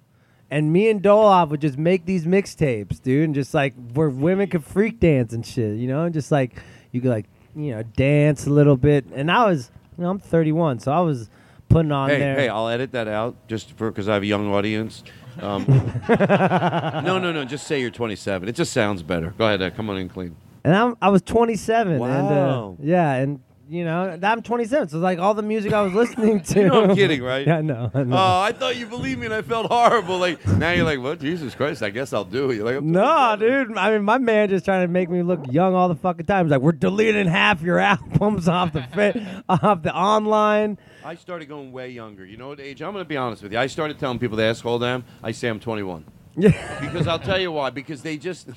And 0.51 0.73
me 0.73 0.91
and 0.91 1.03
Dolov 1.03 1.49
would 1.51 1.61
just 1.63 1.79
make 1.79 2.05
these 2.05 2.27
mixtapes, 2.27 3.01
dude, 3.03 3.25
and 3.25 3.35
just 3.35 3.55
like 3.55 3.73
where 3.95 4.11
women 4.11 4.49
could 4.49 4.65
freak 4.65 5.01
dance 5.01 5.33
and 5.33 5.45
shit, 5.47 5.77
you 5.79 5.87
know, 5.89 6.05
and 6.05 6.13
just 6.13 6.31
like 6.31 6.57
you 6.91 7.01
could 7.01 7.11
like 7.11 7.27
you 7.57 7.71
know 7.75 7.83
dance 7.83 8.47
a 8.47 8.51
little 8.51 8.77
bit. 8.77 9.07
And 9.15 9.31
I 9.31 9.47
was, 9.47 9.71
you 9.97 10.05
know, 10.05 10.11
I'm 10.11 10.19
31, 10.19 10.81
so 10.81 10.93
I 10.93 11.01
was 11.01 11.31
putting 11.71 11.91
on 11.93 12.11
Hey, 12.11 12.19
there. 12.19 12.35
hey, 12.37 12.49
I'll 12.51 12.69
edit 12.69 12.93
that 12.93 13.09
out 13.09 13.35
just 13.49 13.73
for 13.79 13.91
because 13.91 14.09
I 14.11 14.15
have 14.15 14.23
a 14.23 14.27
young 14.27 14.53
audience. 14.53 15.03
Um, 15.41 15.65
no, 16.09 17.19
no, 17.19 17.33
no. 17.33 17.45
Just 17.47 17.67
say 17.67 17.81
you're 17.81 17.91
27. 17.91 18.47
It 18.49 18.55
just 18.55 18.73
sounds 18.75 19.03
better. 19.03 19.33
Go 19.39 19.47
ahead. 19.47 19.63
Uh, 19.63 19.71
come 19.71 19.89
on 19.89 19.97
in 19.97 20.09
clean. 20.11 20.37
and 20.65 20.75
I'm, 20.77 20.97
I 21.01 21.09
was 21.09 21.23
27, 21.23 21.95
and 21.95 22.03
uh, 22.03 22.73
yeah, 22.81 23.15
and 23.15 23.41
you 23.73 23.87
know, 23.87 24.19
I'm 24.23 24.43
27, 24.43 24.89
so 24.91 24.99
like 24.99 25.19
all 25.19 25.33
the 25.33 25.43
music 25.43 25.73
I 25.73 25.81
was 25.81 25.95
listening 25.95 26.41
to. 26.43 26.53
You 26.63 26.69
know 26.69 26.85
I'm 26.85 26.95
kidding, 26.95 27.23
right? 27.23 27.47
yeah, 27.47 27.61
no. 27.63 27.91
I. 27.93 28.01
Oh, 28.03 28.41
I 28.43 28.53
thought 28.53 28.77
you 28.77 28.87
believed 28.87 29.19
me, 29.19 29.27
and 29.27 29.35
I 29.35 29.43
felt 29.43 29.67
horrible. 29.67 30.19
Like 30.19 30.47
now 30.47 30.71
you're 30.73 30.85
like, 30.85 31.01
well, 31.01 31.17
Jesus 31.17 31.55
Christ, 31.55 31.83
I 31.83 31.91
guess 31.91 32.13
I'll 32.13 32.25
do 32.25 32.51
it. 32.51 32.57
You're 32.57 32.71
like, 32.71 32.83
No, 32.85 33.35
dude. 33.37 33.77
I 33.77 33.91
mean, 33.91 34.05
my 34.05 34.19
man 34.19 34.51
just 34.51 34.65
trying 34.65 34.87
to 34.87 34.93
make 34.93 35.09
me 35.09 35.23
look 35.23 35.41
young 35.51 35.75
all 35.75 35.89
the 35.89 35.97
fucking 35.97 36.27
time. 36.27 36.47
He's 36.47 36.51
like, 36.51 36.61
we're 36.61 36.73
deleting 36.73 37.27
half 37.27 37.63
your 37.63 37.79
albums 37.81 38.47
off 38.47 38.75
the 38.75 38.83
fit, 38.83 39.17
off 39.49 39.83
the 39.83 39.95
online. 39.95 40.79
I 41.05 41.15
started 41.15 41.49
going 41.49 41.73
way 41.73 41.89
younger. 41.89 42.25
You 42.27 42.37
know 42.37 42.49
what 42.49 42.61
age? 42.61 42.83
I'm 42.83 42.93
going 42.93 43.05
to 43.05 43.09
be 43.09 43.17
honest 43.17 43.43
with 43.43 43.53
you. 43.53 43.59
I 43.59 43.67
started 43.67 43.99
telling 43.99 44.19
people 44.19 44.37
to 44.37 44.45
ask 44.45 44.65
I 44.65 44.71
am. 44.89 45.05
I 45.23 45.33
say 45.33 45.49
I'm 45.49 45.59
21. 45.59 46.05
Yeah. 46.37 46.81
Because 46.81 47.09
I'll 47.09 47.19
tell 47.19 47.41
you 47.41 47.51
why. 47.51 47.71
Because 47.71 48.03
they 48.03 48.19
just. 48.19 48.49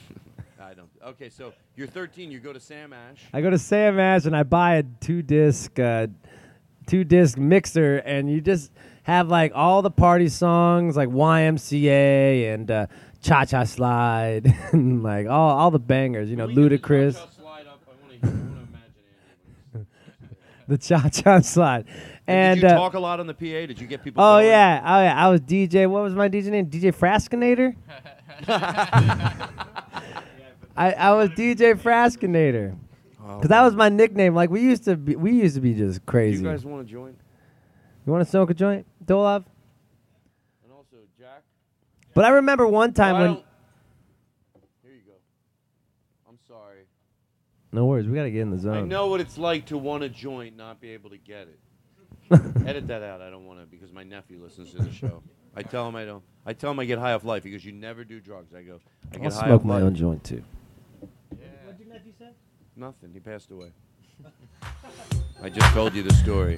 I 1.05 1.09
don't. 1.09 1.15
Okay, 1.15 1.29
so 1.29 1.53
you're 1.75 1.87
13. 1.87 2.31
You 2.31 2.39
go 2.39 2.53
to 2.53 2.59
Sam 2.59 2.93
Ash. 2.93 3.19
I 3.33 3.41
go 3.41 3.49
to 3.49 3.59
Sam 3.59 3.99
Ash 3.99 4.25
and 4.25 4.35
I 4.35 4.43
buy 4.43 4.75
a 4.75 4.83
two 4.83 5.21
disc, 5.21 5.77
uh, 5.79 6.07
two 6.87 7.03
disc 7.03 7.37
mixer, 7.37 7.97
and 7.97 8.29
you 8.29 8.41
just 8.41 8.71
have 9.03 9.29
like 9.29 9.51
all 9.55 9.81
the 9.81 9.91
party 9.91 10.29
songs 10.29 10.97
like 10.97 11.09
YMCA 11.09 12.53
and 12.53 12.71
uh, 12.71 12.87
Cha 13.21 13.45
Cha 13.45 13.63
Slide 13.63 14.53
and 14.71 15.03
like 15.03 15.27
all 15.27 15.57
all 15.57 15.71
the 15.71 15.79
bangers. 15.79 16.29
You 16.29 16.35
know, 16.35 16.47
Ludacris, 16.47 17.19
the 20.67 20.77
Cha 20.77 21.09
Cha 21.09 21.39
Slide, 21.41 21.85
and 22.27 22.61
Did 22.61 22.69
you 22.69 22.75
uh, 22.75 22.79
talk 22.79 22.95
a 22.95 22.99
lot 22.99 23.19
on 23.19 23.27
the 23.27 23.33
PA? 23.33 23.67
Did 23.67 23.79
you 23.79 23.87
get 23.87 24.03
people? 24.03 24.23
Oh 24.23 24.37
going? 24.37 24.47
yeah, 24.47 24.81
oh 24.83 25.01
yeah. 25.03 25.25
I 25.25 25.29
was 25.29 25.41
DJ. 25.41 25.89
What 25.89 26.03
was 26.03 26.15
my 26.15 26.29
DJ 26.29 26.45
name? 26.47 26.67
DJ 26.67 26.93
Frascinator. 26.95 27.75
I 30.75 30.91
I 30.93 31.13
was 31.13 31.29
DJ 31.29 31.79
Frascinator. 31.79 32.77
Oh, 33.21 33.39
Cause 33.39 33.47
that 33.47 33.63
was 33.63 33.75
my 33.75 33.89
nickname. 33.89 34.35
Like 34.35 34.49
we 34.49 34.61
used 34.61 34.83
to 34.85 34.95
be, 34.95 35.15
we 35.15 35.31
used 35.31 35.55
to 35.55 35.61
be 35.61 35.73
just 35.73 36.05
crazy. 36.05 36.43
you 36.43 36.49
guys 36.49 36.63
want 36.63 36.85
to 36.85 36.91
join? 36.91 37.15
You 38.05 38.11
want 38.11 38.23
to 38.23 38.29
smoke 38.29 38.51
a 38.51 38.53
joint, 38.53 38.85
Dolov? 39.03 39.45
And 40.63 40.71
also 40.71 40.97
Jack. 41.17 41.41
But 42.13 42.25
I 42.25 42.29
remember 42.29 42.67
one 42.67 42.93
time 42.93 43.19
when. 43.19 43.29
Here 44.83 44.93
you 44.93 45.01
go. 45.07 45.13
I'm 46.29 46.37
sorry. 46.47 46.81
No 47.71 47.85
worries, 47.85 48.07
we 48.07 48.15
gotta 48.15 48.29
get 48.29 48.41
in 48.41 48.51
the 48.51 48.59
zone. 48.59 48.77
I 48.77 48.81
know 48.81 49.07
what 49.07 49.21
it's 49.21 49.39
like 49.39 49.65
to 49.67 49.77
want 49.77 50.03
to 50.03 50.09
join, 50.09 50.55
not 50.55 50.79
be 50.79 50.91
able 50.91 51.09
to 51.09 51.17
get 51.17 51.47
it. 51.47 51.59
Edit 52.67 52.87
that 52.87 53.01
out. 53.01 53.21
I 53.21 53.29
don't 53.29 53.45
want 53.45 53.59
to 53.59 53.65
because 53.65 53.91
my 53.91 54.03
nephew 54.03 54.41
listens 54.41 54.71
to 54.71 54.77
the 54.83 54.91
show. 54.91 55.23
I 55.55 55.63
tell 55.63 55.87
him 55.87 55.95
I 55.95 56.05
don't. 56.05 56.23
I 56.45 56.53
tell 56.53 56.69
him 56.71 56.79
I 56.79 56.85
get 56.85 56.99
high 56.99 57.13
off 57.13 57.23
life 57.23 57.43
because 57.43 57.65
you 57.65 57.71
never 57.71 58.03
do 58.03 58.19
drugs. 58.19 58.53
I 58.53 58.61
go. 58.61 58.79
I 59.11 59.15
I'll 59.15 59.21
get 59.23 59.33
high 59.33 59.47
smoke 59.47 59.61
off 59.61 59.65
my 59.65 59.75
life. 59.75 59.83
own 59.83 59.95
joint 59.95 60.23
too. 60.23 60.43
Nothing. 62.77 63.11
He 63.13 63.19
passed 63.19 63.51
away. 63.51 63.71
I 65.41 65.49
just 65.49 65.73
told 65.73 65.93
you 65.93 66.03
the 66.03 66.13
story. 66.13 66.57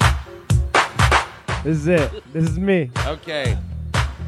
This 1.64 1.78
is 1.78 1.88
it. 1.88 2.34
This 2.34 2.44
is 2.50 2.58
me. 2.58 2.90
Okay. 3.06 3.58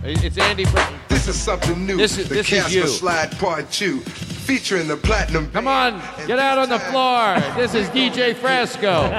It's 0.04 0.38
Andy. 0.38 0.66
Brown. 0.66 0.94
This 1.10 1.28
is 1.28 1.36
something 1.36 1.86
new. 1.86 1.98
This 1.98 2.18
is- 2.18 2.30
the 2.30 2.36
this 2.36 2.52
is 2.52 2.60
Casper 2.64 2.74
you. 2.74 2.88
Slide 2.88 3.32
Part 3.40 3.72
2, 3.72 4.00
featuring 4.02 4.88
the 4.88 4.98
Platinum 4.98 5.50
Come 5.52 5.68
on, 5.68 6.02
get 6.28 6.40
out 6.40 6.58
on 6.58 6.70
the 6.70 6.80
floor. 6.80 7.40
This 7.56 7.74
is 7.74 7.88
DJ 7.90 8.34
Frasco. 8.36 9.10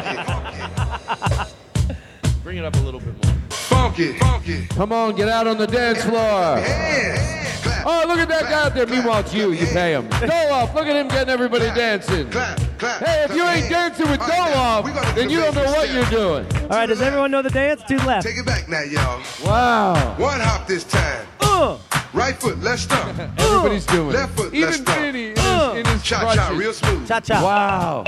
Bring 2.43 2.57
it 2.59 2.65
up 2.65 2.75
a 2.77 2.81
little 2.81 3.01
bit 3.01 3.15
more. 3.25 3.35
Funky, 3.51 4.17
funky. 4.19 4.67
Come 4.69 4.93
on, 4.93 5.15
get 5.17 5.29
out 5.29 5.47
on 5.47 5.59
the 5.59 5.67
dance 5.67 6.03
floor. 6.05 6.57
Hands. 6.59 7.70
Clap, 7.83 7.87
Oh, 7.87 8.09
look 8.09 8.19
at 8.19 8.29
that 8.29 8.43
guy 8.45 8.65
out 8.67 8.75
there. 8.75 8.87
Meanwhile, 8.87 9.21
it's 9.21 9.35
you. 9.35 9.53
You 9.53 9.67
pay 9.67 9.93
him. 9.95 10.09
Doloff, 10.11 10.75
look 10.75 10.87
at 10.87 10.97
him 10.97 11.09
getting 11.09 11.31
everybody 11.33 11.67
dancing. 11.67 12.31
clap, 12.31 12.59
clap. 12.79 13.05
Hey, 13.05 13.25
if 13.29 13.35
you 13.35 13.45
ain't 13.47 13.69
dancing 13.69 14.09
with 14.11 14.21
All 14.21 14.29
right, 14.29 14.51
now, 14.55 14.83
Doloff, 14.83 15.15
then 15.15 15.31
you 15.31 15.41
don't 15.41 15.55
know 15.55 15.65
what 15.73 15.93
you're 15.93 16.05
doing. 16.07 16.47
All 16.63 16.69
right, 16.69 16.87
does 16.87 17.01
everyone 17.03 17.31
know 17.31 17.43
the 17.43 17.51
dance? 17.51 17.83
Two 17.89 17.97
left. 17.99 18.27
Take 18.27 18.39
it 18.39 18.47
back 18.47 18.69
now, 18.69 18.83
y'all. 18.83 19.21
Wow. 19.45 20.15
One 20.19 20.41
hop 20.41 20.67
this 20.67 20.85
time. 20.85 21.27
Uh, 21.41 21.79
Right 22.13 22.35
foot, 22.35 22.59
left 22.63 22.83
stomp. 22.83 23.17
Everybody's 23.39 23.87
doing 23.87 24.09
Left 24.11 24.33
it. 24.33 24.37
foot, 24.43 24.55
Even 24.55 24.69
left 24.71 24.83
stomp. 24.83 24.99
Vinny 24.99 25.31
in 25.31 25.39
Uh. 25.39 25.75
his, 25.75 25.79
in 25.87 25.93
his 25.93 26.03
Cha 26.03 26.35
cha, 26.35 26.49
real 26.57 26.73
smooth. 26.73 27.07
cha 27.07 27.21
cha. 27.21 27.41
Wow. 27.43 28.05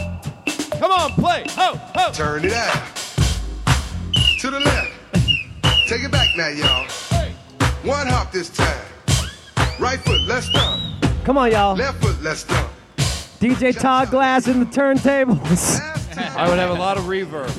Come 0.80 0.90
on, 0.90 1.12
play. 1.12 1.44
Oh, 1.56 1.80
oh. 1.96 2.10
Turn 2.12 2.44
it 2.44 2.52
out. 2.52 2.82
To 4.40 4.50
the 4.50 4.58
left. 4.58 4.90
Take 5.88 6.02
it 6.02 6.10
back 6.10 6.28
now, 6.36 6.48
y'all. 6.48 6.86
One 7.84 8.08
hop 8.08 8.32
this 8.32 8.48
time. 8.50 8.76
Right 9.78 9.98
foot, 10.00 10.20
left 10.22 10.46
stomp. 10.46 10.80
Come 11.24 11.38
on, 11.38 11.50
y'all. 11.50 11.74
Left 11.76 12.00
foot, 12.02 12.20
left 12.22 12.40
stomp. 12.40 12.70
DJ 13.40 13.76
Todd 13.78 14.10
Glass 14.10 14.46
in 14.46 14.60
the 14.60 14.66
turntables. 14.66 15.80
I 16.36 16.48
would 16.48 16.58
have 16.58 16.70
a 16.70 16.74
lot 16.74 16.96
of 16.98 17.04
reverb. 17.04 17.50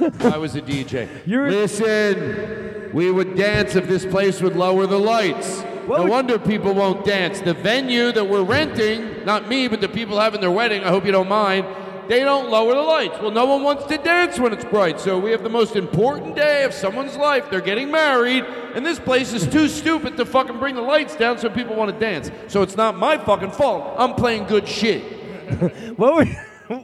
if 0.00 0.24
I 0.26 0.36
was 0.36 0.54
a 0.56 0.60
DJ. 0.60 1.08
You're- 1.24 1.50
Listen, 1.50 2.90
we 2.92 3.10
would 3.10 3.34
dance 3.36 3.74
if 3.76 3.88
this 3.88 4.04
place 4.04 4.42
would 4.42 4.56
lower 4.56 4.86
the 4.86 4.98
lights. 4.98 5.62
What 5.86 5.98
no 5.98 6.02
would- 6.04 6.10
wonder 6.10 6.38
people 6.38 6.74
won't 6.74 7.04
dance. 7.06 7.40
The 7.40 7.54
venue 7.54 8.12
that 8.12 8.24
we're 8.28 8.42
renting, 8.42 9.24
not 9.24 9.48
me, 9.48 9.68
but 9.68 9.80
the 9.80 9.88
people 9.88 10.18
having 10.20 10.40
their 10.42 10.50
wedding, 10.50 10.84
I 10.84 10.88
hope 10.88 11.06
you 11.06 11.12
don't 11.12 11.28
mind, 11.28 11.64
they 12.08 12.20
don't 12.20 12.50
lower 12.50 12.74
the 12.74 12.80
lights. 12.82 13.18
Well, 13.20 13.30
no 13.30 13.46
one 13.46 13.62
wants 13.62 13.84
to 13.86 13.98
dance 13.98 14.38
when 14.38 14.52
it's 14.52 14.64
bright, 14.64 15.00
so 15.00 15.18
we 15.18 15.30
have 15.30 15.42
the 15.42 15.48
most 15.50 15.76
important 15.76 16.36
day 16.36 16.64
of 16.64 16.72
someone's 16.72 17.16
life. 17.16 17.50
They're 17.50 17.60
getting 17.60 17.90
married, 17.90 18.44
and 18.74 18.84
this 18.84 18.98
place 18.98 19.32
is 19.32 19.46
too 19.46 19.68
stupid 19.68 20.16
to 20.16 20.24
fucking 20.24 20.58
bring 20.58 20.74
the 20.74 20.82
lights 20.82 21.16
down 21.16 21.38
so 21.38 21.48
people 21.50 21.74
want 21.76 21.92
to 21.92 21.98
dance. 21.98 22.30
So 22.48 22.62
it's 22.62 22.76
not 22.76 22.96
my 22.96 23.18
fucking 23.18 23.50
fault. 23.52 23.94
I'm 23.98 24.14
playing 24.14 24.44
good 24.44 24.66
shit. 24.68 25.02
what 25.96 26.16
would 26.16 26.28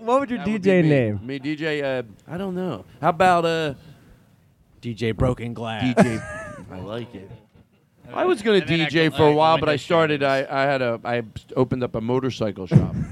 what 0.03 0.21
would 0.21 0.31
your 0.31 0.39
That 0.39 0.49
would 0.49 0.63
be 0.63 0.71
DJ 0.71 0.83
me. 0.83 0.89
name? 0.89 1.21
Me, 1.27 1.39
DJ. 1.39 1.83
Uh, 1.83 2.03
I 2.29 2.37
don't 2.39 2.55
know. 2.55 2.85
How 3.01 3.09
about 3.11 3.45
uh, 3.45 3.75
DJ 4.81 5.17
Broken 5.17 5.55
Glass. 5.55 5.83
DJ? 5.95 6.65
I 6.71 6.79
like 6.79 7.15
it. 7.15 7.31
I 8.13 8.25
was 8.25 8.43
gonna 8.43 8.59
and 8.59 8.71
I 8.71 8.87
DJ 8.87 9.11
go- 9.11 9.17
for 9.17 9.27
a 9.29 9.33
while, 9.33 9.59
but 9.59 9.69
I 9.69 9.77
started. 9.77 10.23
I, 10.23 10.47
I 10.49 10.63
had 10.63 10.83
a. 10.83 11.01
I 11.05 11.23
opened 11.57 11.83
up 11.83 11.95
a 11.95 12.01
motorcycle 12.01 12.67
shop. 12.67 12.95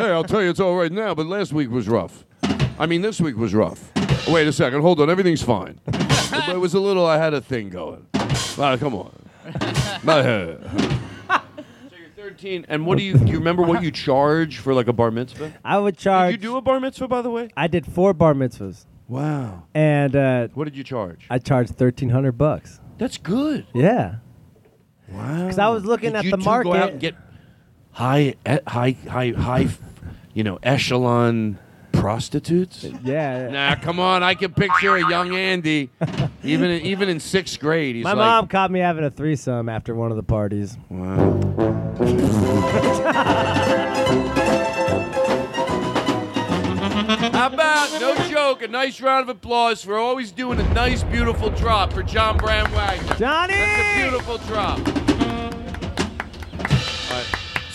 hey, 0.00 0.10
I'll 0.12 0.24
tell 0.24 0.42
you, 0.42 0.50
it's 0.50 0.60
all 0.60 0.76
right 0.76 0.92
now, 0.92 1.14
but 1.14 1.26
last 1.26 1.52
week 1.52 1.70
was 1.70 1.88
rough. 1.88 2.24
I 2.78 2.86
mean, 2.86 3.02
this 3.02 3.20
week 3.20 3.36
was 3.36 3.54
rough. 3.54 3.90
Wait 4.28 4.46
a 4.46 4.52
second. 4.52 4.80
Hold 4.82 5.00
on. 5.00 5.10
Everything's 5.10 5.42
fine. 5.42 5.80
it 5.86 6.58
was 6.58 6.74
a 6.74 6.80
little. 6.80 7.06
I 7.06 7.18
had 7.18 7.34
a 7.34 7.40
thing 7.40 7.68
going. 7.70 8.06
Ah, 8.58 8.76
come 8.78 8.94
on. 8.94 9.12
So 10.28 11.96
you're 11.96 12.10
13, 12.16 12.66
and 12.68 12.86
what 12.86 12.98
do 12.98 13.04
you? 13.04 13.14
Do 13.16 13.26
you 13.26 13.38
remember 13.38 13.62
what 13.62 13.82
you 13.82 13.90
charge 13.90 14.58
for 14.58 14.74
like 14.74 14.88
a 14.88 14.92
bar 14.92 15.10
mitzvah? 15.10 15.52
I 15.64 15.78
would 15.78 15.96
charge. 15.96 16.32
Did 16.34 16.42
you 16.42 16.50
do 16.50 16.56
a 16.56 16.60
bar 16.60 16.80
mitzvah, 16.80 17.08
by 17.08 17.22
the 17.22 17.30
way? 17.30 17.48
I 17.56 17.66
did 17.66 17.86
four 17.86 18.12
bar 18.14 18.34
mitzvahs, 18.34 18.84
Wow. 19.08 19.64
and 19.74 20.14
uh, 20.14 20.48
What 20.54 20.64
did 20.64 20.76
you 20.76 20.84
charge? 20.84 21.26
I 21.30 21.38
charged 21.38 21.76
thirteen 21.76 22.10
hundred 22.10 22.32
bucks. 22.32 22.80
That's 22.98 23.16
good. 23.18 23.66
Yeah, 23.74 24.16
Wow. 25.10 25.42
because 25.44 25.58
I 25.58 25.68
was 25.68 25.84
looking 25.84 26.10
Did 26.12 26.18
at 26.18 26.24
you 26.26 26.30
the 26.32 26.36
two 26.38 26.44
Go 26.44 26.50
out 26.50 26.64
market. 26.64 26.90
and 26.92 27.00
get 27.00 27.14
high, 27.92 28.20
e- 28.20 28.34
high, 28.66 28.96
high, 29.08 29.30
high, 29.30 29.68
you 30.34 30.44
know, 30.44 30.58
echelon 30.62 31.58
prostitutes. 31.92 32.84
Uh, 32.84 32.96
yeah. 33.04 33.48
Nah, 33.48 33.74
come 33.74 33.98
on. 33.98 34.22
I 34.22 34.34
can 34.34 34.52
picture 34.52 34.96
a 34.96 35.08
young 35.08 35.34
Andy, 35.34 35.90
even 36.42 36.70
in, 36.70 36.82
even 36.82 37.08
in 37.08 37.20
sixth 37.20 37.58
grade. 37.58 37.96
He's 37.96 38.04
My 38.04 38.12
like, 38.12 38.18
mom 38.18 38.48
caught 38.48 38.70
me 38.70 38.80
having 38.80 39.04
a 39.04 39.10
threesome 39.10 39.68
after 39.68 39.94
one 39.94 40.10
of 40.10 40.16
the 40.16 40.22
parties. 40.22 40.76
Wow. 40.88 41.40
How 47.32 47.48
about 47.52 48.00
no 48.00 48.14
joke? 48.28 48.62
A 48.62 48.68
nice 48.68 49.00
round 49.00 49.28
of 49.28 49.36
applause 49.36 49.82
for 49.82 49.98
always 49.98 50.30
doing 50.30 50.60
a 50.60 50.74
nice, 50.74 51.02
beautiful 51.02 51.50
drop 51.50 51.92
for 51.92 52.02
John 52.02 52.36
Bram 52.38 52.70
Wagner. 52.70 53.16
Johnny! 53.16 53.54
That's 53.54 53.98
a 53.98 54.02
beautiful 54.02 54.38
drop. 54.46 55.09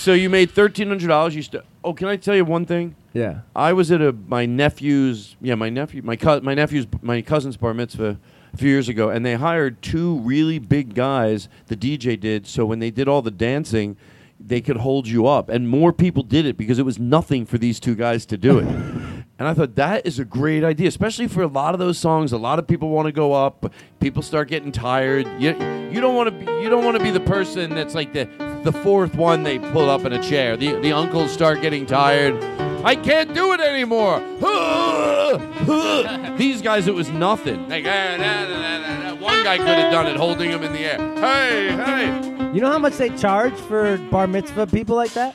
So 0.06 0.14
you 0.14 0.30
made 0.30 0.52
thirteen 0.52 0.90
hundred 0.90 1.08
dollars. 1.08 1.36
You 1.36 1.42
st- 1.42 1.64
oh, 1.84 1.92
can 1.92 2.08
I 2.08 2.16
tell 2.16 2.36
you 2.36 2.46
one 2.46 2.68
thing? 2.68 2.96
Yeah. 3.14 3.40
I 3.56 3.74
was 3.74 3.92
at 3.92 4.04
a 4.04 4.14
my 4.14 4.46
nephew's 4.46 5.36
yeah 5.42 5.56
my 5.56 5.72
nephew 5.72 6.04
my 6.04 6.16
co- 6.16 6.42
my 6.42 6.54
nephew's 6.54 6.86
my 7.02 7.24
cousin's 7.24 7.58
bar 7.58 7.74
mitzvah 7.74 8.20
a 8.54 8.58
few 8.58 8.70
years 8.70 8.88
ago, 8.88 9.10
and 9.10 9.26
they 9.26 9.34
hired 9.34 9.82
two 9.82 10.20
really 10.20 10.60
big 10.60 10.94
guys. 10.94 11.50
The 11.66 11.76
DJ 11.76 12.20
did 12.20 12.46
so 12.46 12.68
when 12.68 12.78
they 12.78 12.92
did 12.92 13.08
all 13.08 13.24
the 13.24 13.32
dancing, 13.32 13.98
they 14.40 14.62
could 14.62 14.78
hold 14.78 15.08
you 15.08 15.26
up, 15.26 15.50
and 15.50 15.68
more 15.68 15.92
people 15.92 16.22
did 16.22 16.46
it 16.46 16.56
because 16.56 16.78
it 16.78 16.86
was 16.86 17.00
nothing 17.00 17.44
for 17.48 17.58
these 17.58 17.80
two 17.80 17.96
guys 17.96 18.28
to 18.28 18.38
do 18.38 18.60
it. 18.60 18.68
And 19.38 19.50
I 19.50 19.54
thought 19.54 19.76
that 19.76 20.06
is 20.06 20.18
a 20.18 20.24
great 20.24 20.64
idea, 20.64 20.88
especially 20.88 21.28
for 21.28 21.42
a 21.42 21.48
lot 21.48 21.74
of 21.74 21.80
those 21.80 21.98
songs. 21.98 22.32
A 22.32 22.38
lot 22.38 22.58
of 22.58 22.68
people 22.68 22.88
want 22.88 23.08
to 23.08 23.12
go 23.12 23.34
up. 23.34 23.74
People 24.00 24.22
start 24.22 24.48
getting 24.48 24.72
tired. 24.72 25.28
You, 25.42 25.50
you 25.92 26.00
don't 26.00 26.16
want 26.16 26.30
to 26.30 26.62
you 26.62 26.70
don't 26.70 26.86
want 26.86 26.98
to 26.98 27.04
be 27.04 27.12
the 27.12 27.20
person 27.20 27.76
that's 27.76 27.94
like 27.94 28.14
the 28.14 28.28
the 28.66 28.74
fourth 28.74 29.16
one 29.16 29.44
they 29.44 29.60
pull 29.60 29.90
up 29.90 30.04
in 30.06 30.12
a 30.14 30.22
chair. 30.22 30.58
The 30.58 30.74
the 30.82 30.92
uncles 30.92 31.32
start 31.32 31.62
getting 31.62 31.86
tired. 31.86 32.36
I 32.84 32.96
can't 32.96 33.34
do 33.34 33.54
it 33.54 33.60
anymore. 33.62 34.20
These 36.38 36.62
guys, 36.62 36.88
it 36.88 36.94
was 36.94 37.10
nothing. 37.10 37.68
Like, 37.70 37.86
ah, 37.88 38.16
nah, 38.18 38.48
nah, 38.48 39.14
nah, 39.14 39.16
one 39.22 39.44
guy 39.44 39.58
could 39.58 39.68
have 39.68 39.92
done 39.92 40.08
it, 40.08 40.18
holding 40.18 40.52
him 40.52 40.64
in 40.64 40.72
the 40.74 40.80
air. 40.80 40.98
Hey, 41.16 41.72
hey. 41.72 42.52
You 42.54 42.62
know 42.62 42.72
how 42.72 42.78
much 42.78 42.98
they 42.98 43.10
charge 43.18 43.54
for 43.54 43.98
bar 43.98 44.28
mitzvah 44.28 44.68
people 44.68 44.96
like 44.96 45.12
that? 45.14 45.34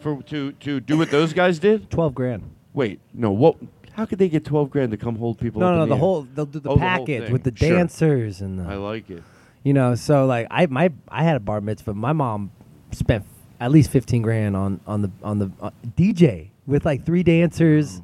For 0.00 0.22
to 0.24 0.52
to 0.52 0.80
do 0.80 0.98
what 0.98 1.10
those 1.10 1.32
guys 1.32 1.58
did. 1.58 1.90
Twelve 1.90 2.14
grand. 2.14 2.42
Wait, 2.74 3.00
no. 3.14 3.30
What? 3.32 3.56
How 3.92 4.06
could 4.06 4.18
they 4.18 4.28
get 4.28 4.44
twelve 4.44 4.70
grand 4.70 4.90
to 4.92 4.96
come 4.96 5.16
hold 5.16 5.38
people? 5.38 5.60
No, 5.60 5.68
up 5.68 5.74
no, 5.74 5.86
the 5.86 5.94
air? 5.94 5.98
whole 5.98 6.22
they'll 6.34 6.46
do 6.46 6.60
the 6.60 6.70
Oh, 6.70 6.76
package 6.76 7.24
thing. 7.24 7.32
with 7.32 7.42
the 7.44 7.52
Sure. 7.54 7.76
dancers 7.76 8.40
and 8.40 8.58
the 8.58 8.64
I 8.64 8.74
like 8.76 9.10
it. 9.10 9.22
you 9.62 9.72
know. 9.74 9.94
So 9.94 10.26
like 10.26 10.46
I 10.50 10.66
my 10.66 10.90
I 11.08 11.22
had 11.24 11.36
a 11.36 11.40
bar 11.40 11.60
mitzvah. 11.60 11.94
My 11.94 12.12
mom 12.12 12.50
spent 12.92 13.24
at 13.60 13.70
least 13.70 13.90
fifteen 13.90 14.22
grand 14.22 14.56
on 14.56 14.80
on 14.86 15.02
the 15.02 15.10
on 15.22 15.38
the 15.38 15.50
uh, 15.60 15.70
DJ 15.96 16.48
with 16.66 16.84
like 16.84 17.04
three 17.04 17.22
dancers. 17.22 18.02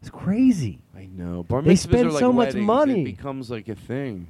It's 0.00 0.10
crazy. 0.10 0.78
I 0.96 1.06
know. 1.16 1.42
Bar 1.42 1.62
They 1.62 1.72
mitzvahs 1.74 1.78
spend 1.78 2.08
are 2.08 2.12
like 2.12 2.20
so 2.20 2.32
much 2.32 2.46
weddings. 2.48 2.66
money. 2.66 3.02
It 3.02 3.16
becomes 3.16 3.50
like 3.50 3.68
a 3.68 3.74
thing. 3.74 4.28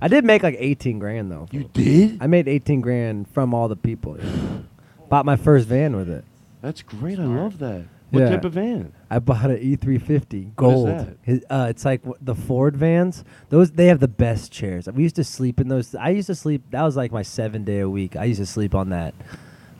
I 0.00 0.08
did 0.08 0.24
make 0.24 0.42
like 0.42 0.56
eighteen 0.58 0.98
grand 0.98 1.30
though. 1.30 1.48
You 1.50 1.64
did? 1.72 2.18
I 2.22 2.26
made 2.26 2.48
eighteen 2.48 2.80
grand 2.80 3.28
from 3.30 3.54
all 3.54 3.68
the 3.68 3.76
people. 3.76 4.16
Bought 5.08 5.24
my 5.24 5.36
first 5.36 5.66
van 5.68 5.96
with 5.96 6.08
it. 6.08 6.24
That's 6.62 6.82
great. 6.82 7.18
I 7.18 7.24
love 7.24 7.58
that. 7.60 7.84
What 8.10 8.20
Yeah. 8.20 8.30
type 8.30 8.44
of 8.44 8.52
van? 8.54 8.92
I 9.10 9.18
bought 9.20 9.50
an 9.50 9.56
E350 9.56 10.08
What 10.08 10.32
is 10.34 10.44
gold. 10.56 10.88
that? 10.88 11.16
His- 11.22 11.44
uh, 11.48 11.66
it's 11.70 11.84
like 11.84 12.04
wh- 12.04 12.18
the 12.20 12.34
Ford 12.34 12.76
vans. 12.76 13.24
Those 13.48 13.70
they 13.72 13.86
have 13.86 14.00
the 14.00 14.08
best 14.08 14.52
chairs. 14.52 14.86
We 14.92 15.02
used 15.02 15.16
to 15.16 15.24
sleep 15.24 15.60
in 15.60 15.68
those. 15.68 15.94
I 15.94 16.10
used 16.10 16.26
to 16.26 16.34
sleep. 16.34 16.62
That 16.70 16.82
was 16.82 16.96
like 16.96 17.10
my 17.12 17.22
seven 17.22 17.64
day 17.64 17.80
a 17.80 17.88
week. 17.88 18.16
I 18.16 18.24
used 18.24 18.40
to 18.40 18.46
sleep 18.46 18.74
on 18.74 18.90
that. 18.90 19.14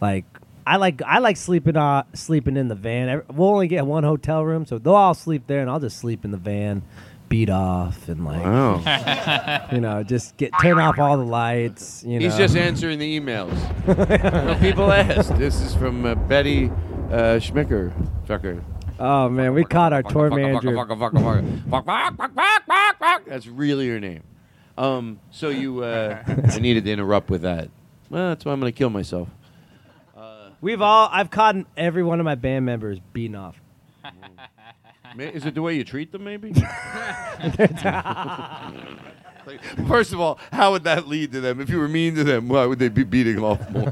Like 0.00 0.24
I 0.66 0.76
like 0.76 1.02
I 1.02 1.18
like 1.18 1.36
sleeping 1.36 1.76
uh 1.76 2.04
sleeping 2.14 2.56
in 2.56 2.68
the 2.68 2.74
van. 2.74 3.22
We'll 3.32 3.48
only 3.50 3.68
get 3.68 3.86
one 3.86 4.04
hotel 4.04 4.44
room, 4.44 4.64
so 4.66 4.78
they'll 4.78 4.94
all 4.94 5.14
sleep 5.14 5.46
there, 5.46 5.60
and 5.60 5.68
I'll 5.70 5.80
just 5.80 5.98
sleep 5.98 6.24
in 6.24 6.30
the 6.30 6.36
van, 6.38 6.82
beat 7.28 7.50
off, 7.50 8.08
and 8.08 8.24
like 8.24 8.42
Wow. 8.44 9.68
you 9.72 9.80
know 9.80 10.02
just 10.02 10.36
get 10.36 10.52
turn 10.62 10.78
off 10.78 10.98
all 10.98 11.16
the 11.18 11.24
lights. 11.24 12.02
You 12.06 12.18
know, 12.18 12.24
He's 12.24 12.36
just 12.36 12.56
answering 12.56 12.98
the 12.98 13.20
emails. 13.20 13.52
No, 14.46 14.58
people 14.60 14.90
ask. 14.92 15.34
This 15.36 15.60
is 15.60 15.74
from 15.74 16.04
uh, 16.06 16.14
Betty 16.14 16.66
uh, 17.10 17.40
Schmicker. 17.40 17.92
Fucker. 18.26 18.62
Oh 18.99 19.28
man, 19.28 19.55
we 19.55 19.64
caught 19.64 19.92
our 19.92 20.03
tour 20.03 20.30
manager. 20.30 20.74
That's 23.26 23.46
really 23.46 23.88
her 23.88 24.01
name. 24.01 24.22
Um, 24.76 25.18
so 25.30 25.49
you, 25.49 25.82
uh, 25.82 26.22
I 26.26 26.59
needed 26.59 26.84
to 26.84 26.92
interrupt 26.92 27.30
with 27.30 27.42
that. 27.42 27.68
Well, 28.11 28.28
that's 28.28 28.44
why 28.44 28.53
I'm 28.53 28.61
going 28.61 28.72
to 28.72 28.76
kill 28.76 28.90
myself. 28.90 29.28
We've 30.61 30.82
all 30.82 31.09
I've 31.12 31.30
caught 31.30 31.55
every 31.76 32.03
one 32.03 32.18
of 32.18 32.24
my 32.24 32.34
band 32.34 32.66
members 32.66 32.99
beating 33.12 33.36
off. 33.36 33.61
Is 35.16 35.46
it 35.46 35.55
the 35.55 35.62
way 35.62 35.74
you 35.74 35.84
treat 35.84 36.11
them, 36.12 36.24
maybe? 36.24 36.53
Like, 39.46 39.62
First 39.86 40.12
of 40.12 40.20
all, 40.20 40.38
how 40.53 40.72
would 40.72 40.84
that 40.84 41.09
lead 41.09 41.32
to 41.32 41.40
them? 41.40 41.61
If 41.61 41.70
you 41.70 41.78
were 41.78 41.88
mean 41.88 42.14
to 42.16 42.24
them, 42.24 42.49
why 42.49 42.66
would 42.66 42.78
they 42.78 42.90
be 42.90 43.05
beating 43.05 43.42
off 43.42 43.70
more? 43.70 43.90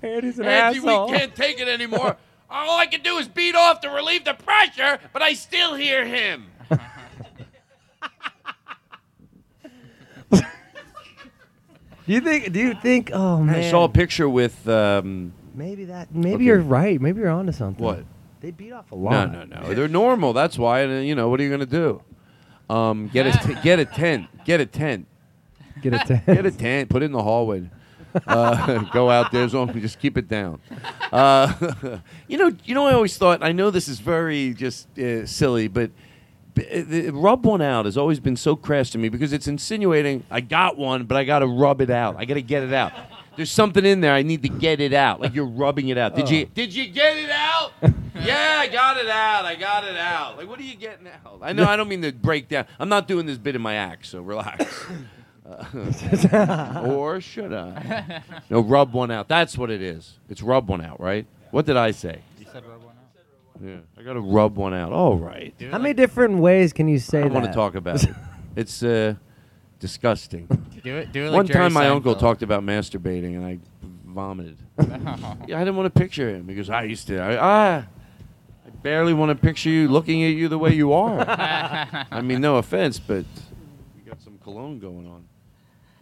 Andy's 0.00 0.38
an 0.38 0.44
Andy, 0.44 0.78
asshole. 0.78 1.10
we 1.10 1.18
can't 1.18 1.34
take 1.34 1.58
it 1.58 1.66
anymore. 1.66 2.16
All 2.54 2.78
I 2.78 2.86
can 2.86 3.02
do 3.02 3.18
is 3.18 3.26
beat 3.26 3.54
off 3.56 3.80
to 3.80 3.90
relieve 3.90 4.24
the 4.24 4.34
pressure, 4.34 4.98
but 5.12 5.22
I 5.22 5.32
still 5.34 5.74
hear 5.74 6.04
him. 6.06 6.46
Do 10.30 10.40
you 12.06 12.20
think? 12.20 12.52
Do 12.52 12.60
you 12.60 12.74
think? 12.74 13.10
Oh 13.12 13.40
man, 13.40 13.56
I 13.56 13.70
saw 13.70 13.84
a 13.84 13.88
picture 13.88 14.28
with 14.28 14.68
um, 14.68 15.32
maybe 15.54 15.86
that. 15.86 16.14
Maybe 16.14 16.34
Okay. 16.34 16.44
you're 16.44 16.60
right. 16.60 17.00
Maybe 17.00 17.20
you're 17.20 17.30
onto 17.30 17.52
something. 17.52 17.84
what? 17.84 18.04
They 18.40 18.50
beat 18.50 18.72
off 18.72 18.92
a 18.92 18.94
lot. 18.94 19.32
No, 19.32 19.44
no, 19.44 19.60
no. 19.62 19.74
They're 19.74 19.88
normal. 19.88 20.32
That's 20.34 20.58
why. 20.58 20.80
And 20.80 20.92
uh, 20.92 20.96
you 20.96 21.14
know, 21.14 21.28
what 21.30 21.40
are 21.40 21.42
you 21.42 21.50
gonna 21.50 21.64
do? 21.66 22.02
Um, 22.68 23.08
get 23.08 23.26
a 23.26 23.32
t- 23.46 23.60
get 23.62 23.78
a 23.78 23.84
tent. 23.84 24.26
Get 24.44 24.60
a 24.60 24.66
tent. 24.66 25.06
Get 25.80 25.94
a 25.94 25.98
tent. 26.06 26.26
Get 26.26 26.46
a 26.46 26.50
tent. 26.50 26.88
Put 26.90 27.02
it 27.02 27.06
in 27.06 27.12
the 27.12 27.22
hallway. 27.22 27.70
Uh, 28.26 28.78
go 28.92 29.10
out 29.10 29.32
there. 29.32 29.44
As 29.44 29.54
long 29.54 29.70
as 29.70 29.76
just 29.82 29.98
keep 29.98 30.16
it 30.16 30.28
down. 30.28 30.60
Uh, 31.12 31.52
you 32.28 32.38
know. 32.38 32.52
You 32.64 32.74
know. 32.74 32.86
I 32.86 32.92
always 32.94 33.16
thought. 33.16 33.42
I 33.42 33.52
know 33.52 33.70
this 33.70 33.88
is 33.88 34.00
very 34.00 34.54
just 34.54 34.98
uh, 34.98 35.26
silly, 35.26 35.68
but. 35.68 35.90
b- 36.54 37.08
uh, 37.08 37.12
Rub 37.12 37.44
one 37.44 37.60
out 37.62 37.84
has 37.84 37.96
always 37.96 38.20
been 38.20 38.36
so 38.36 38.54
crass 38.56 38.90
to 38.90 38.98
me 38.98 39.08
because 39.08 39.32
it's 39.32 39.48
insinuating 39.48 40.22
I 40.30 40.40
got 40.40 40.76
one, 40.78 41.04
but 41.04 41.16
I 41.16 41.24
got 41.24 41.40
to 41.40 41.46
rub 41.46 41.80
it 41.80 41.90
out. 41.90 42.16
I 42.16 42.24
got 42.24 42.34
to 42.34 42.42
get 42.42 42.62
it 42.62 42.72
out. 42.72 42.92
There's 43.36 43.50
something 43.50 43.84
in 43.84 44.00
there. 44.00 44.14
I 44.14 44.22
need 44.22 44.42
to 44.42 44.48
get 44.48 44.80
it 44.80 44.92
out. 44.92 45.20
Like 45.20 45.34
you're 45.34 45.44
rubbing 45.46 45.88
it 45.88 45.98
out. 45.98 46.14
Did 46.14 46.30
you? 46.30 46.46
Did 46.46 46.72
you 46.74 46.86
get 46.86 47.16
it 47.16 47.30
out? 47.30 47.72
yeah, 48.14 48.58
I 48.60 48.68
got 48.68 48.96
it 48.96 49.08
out. 49.08 49.44
I 49.44 49.56
got 49.56 49.84
it 49.84 49.96
out. 49.96 50.36
Like, 50.36 50.48
what 50.48 50.58
are 50.60 50.62
you 50.62 50.76
getting 50.76 51.08
out? 51.08 51.40
I 51.42 51.52
know. 51.52 51.64
I 51.64 51.76
don't 51.76 51.88
mean 51.88 52.02
to 52.02 52.12
break 52.12 52.48
down. 52.48 52.66
I'm 52.78 52.88
not 52.88 53.08
doing 53.08 53.26
this 53.26 53.38
bit 53.38 53.56
in 53.56 53.62
my 53.62 53.74
act, 53.74 54.06
so 54.06 54.22
relax. 54.22 54.64
Uh, 55.46 56.86
or 56.88 57.20
should 57.20 57.52
I? 57.52 58.22
No, 58.50 58.60
rub 58.60 58.92
one 58.92 59.10
out. 59.10 59.28
That's 59.28 59.58
what 59.58 59.70
it 59.70 59.82
is. 59.82 60.18
It's 60.28 60.42
rub 60.42 60.68
one 60.68 60.80
out, 60.80 61.00
right? 61.00 61.26
What 61.50 61.66
did 61.66 61.76
I 61.76 61.90
say? 61.90 62.20
You 62.38 62.46
said 62.50 62.64
rub 62.66 62.82
one 62.82 62.94
out. 62.96 63.62
Yeah, 63.62 63.76
I 63.98 64.02
got 64.02 64.14
to 64.14 64.20
rub 64.20 64.56
one 64.56 64.74
out. 64.74 64.92
All 64.92 65.16
right. 65.16 65.54
Do 65.58 65.66
it 65.68 65.72
How 65.72 65.78
many 65.78 65.94
different 65.94 66.38
ways 66.38 66.72
can 66.72 66.88
you 66.88 66.98
say 66.98 67.20
I 67.20 67.22
that? 67.24 67.32
want 67.32 67.46
to 67.46 67.52
talk 67.52 67.74
about 67.74 68.02
it. 68.04 68.10
It's 68.56 68.84
uh, 68.84 69.16
disgusting. 69.80 70.46
Do 70.84 70.96
it. 70.96 71.10
Do 71.10 71.24
it 71.24 71.30
like 71.30 71.36
One 71.38 71.46
Jerry 71.48 71.58
time, 71.58 71.72
my 71.72 71.88
uncle 71.88 72.14
talked 72.14 72.42
about 72.44 72.62
masturbating, 72.62 73.34
and 73.36 73.44
I 73.44 73.58
vomited. 74.06 74.58
yeah, 74.78 75.56
I 75.56 75.64
didn't 75.64 75.74
want 75.74 75.92
to 75.92 76.00
picture 76.00 76.30
him 76.30 76.44
because 76.44 76.70
I 76.70 76.84
used 76.84 77.08
to. 77.08 77.18
I, 77.18 77.36
ah, 77.36 77.84
I 78.64 78.70
barely 78.84 79.12
want 79.12 79.30
to 79.30 79.34
picture 79.34 79.70
you 79.70 79.88
looking 79.88 80.22
at 80.22 80.34
you 80.34 80.46
the 80.46 80.56
way 80.58 80.72
you 80.72 80.92
are. 80.92 81.18
I 81.28 82.20
mean, 82.22 82.40
no 82.40 82.58
offense, 82.58 83.00
but 83.00 83.24
you 83.96 84.08
got 84.08 84.22
some 84.22 84.38
cologne 84.38 84.78
going 84.78 85.08
on. 85.08 85.24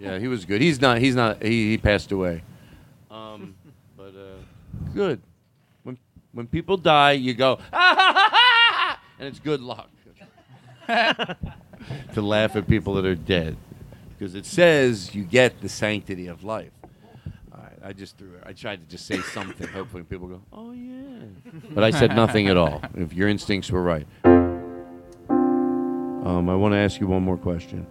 Yeah, 0.03 0.19
he 0.19 0.27
was 0.27 0.45
good. 0.45 0.61
He's 0.61 0.81
not. 0.81 0.99
He's 0.99 1.15
not. 1.15 1.43
He, 1.43 1.71
he 1.71 1.79
passed 1.79 2.11
away. 2.11 2.43
Um, 3.09 3.55
but 3.97 4.15
uh, 4.17 4.43
good. 4.93 5.21
When 5.85 5.97
when 6.33 6.49
people 6.49 6.77
die, 6.77 7.13
you 7.13 7.35
go 7.35 7.61
and 7.73 8.99
it's 9.21 9.39
good 9.39 9.61
luck 9.61 9.91
to 10.89 11.37
laugh 12.21 12.57
at 12.57 12.67
people 12.67 12.95
that 12.95 13.07
are 13.07 13.15
dead 13.15 13.57
because 14.19 14.35
it 14.35 14.45
says 14.45 15.15
you 15.15 15.23
get 15.23 15.61
the 15.61 15.69
sanctity 15.69 16.27
of 16.27 16.43
life. 16.43 16.73
All 17.55 17.63
right, 17.63 17.79
I 17.85 17.93
just 17.93 18.19
threw 18.19 18.35
it. 18.35 18.43
I 18.45 18.55
tried 18.55 18.81
to 18.81 18.87
just 18.89 19.07
say 19.07 19.21
something. 19.21 19.69
Hopefully, 19.69 20.03
people 20.03 20.27
go, 20.27 20.43
"Oh 20.53 20.73
yeah," 20.73 21.27
but 21.71 21.85
I 21.85 21.93
said 21.93 22.17
nothing 22.17 22.49
at 22.49 22.57
all. 22.57 22.83
If 22.97 23.13
your 23.13 23.29
instincts 23.29 23.71
were 23.71 23.83
right. 23.83 24.09
Um, 26.25 26.49
I 26.49 26.57
want 26.57 26.73
to 26.73 26.79
ask 26.79 27.01
you 27.01 27.07
one 27.07 27.23
more 27.23 27.37
question. 27.37 27.87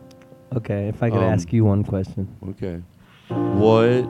Okay, 0.55 0.87
if 0.89 1.01
I 1.01 1.09
could 1.09 1.19
Um, 1.19 1.23
ask 1.33 1.53
you 1.53 1.63
one 1.65 1.83
question. 1.83 2.27
Okay. 2.49 2.81
What? 3.29 4.03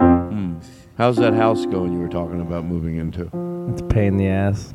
Hmm. 0.00 0.54
How's 0.98 1.16
that 1.18 1.34
house 1.34 1.64
going 1.66 1.92
you 1.92 1.98
were 2.00 2.08
talking 2.08 2.40
about 2.40 2.64
moving 2.64 2.96
into? 2.96 3.22
It's 3.72 3.82
a 3.82 3.84
pain 3.86 4.14
in 4.14 4.16
the 4.16 4.28
ass. 4.28 4.74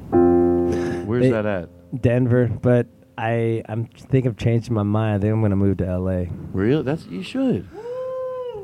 Where's 1.05 1.23
They- 1.23 1.31
that 1.31 1.45
at? 1.45 1.69
Denver, 2.01 2.49
but 2.61 2.87
I 3.17 3.63
I'm 3.67 3.85
thinking 3.85 4.27
of 4.29 4.37
changing 4.37 4.73
my 4.73 4.83
mind. 4.83 5.15
I 5.15 5.19
think 5.19 5.33
I'm 5.33 5.41
gonna 5.41 5.55
move 5.55 5.77
to 5.77 5.85
LA. 5.85 6.25
Real? 6.53 6.83
That's 6.83 7.05
you 7.07 7.23
should. 7.23 7.65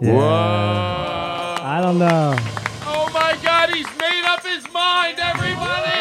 Yeah. 0.01 0.13
Whoa! 0.13 1.63
I 1.65 1.79
don't 1.81 1.97
know. 1.99 2.35
Oh 2.85 3.09
my 3.13 3.35
God! 3.43 3.69
He's 3.73 3.87
made 3.99 4.25
up 4.27 4.45
his 4.45 4.63
mind, 4.73 5.17
everybody. 5.19 5.92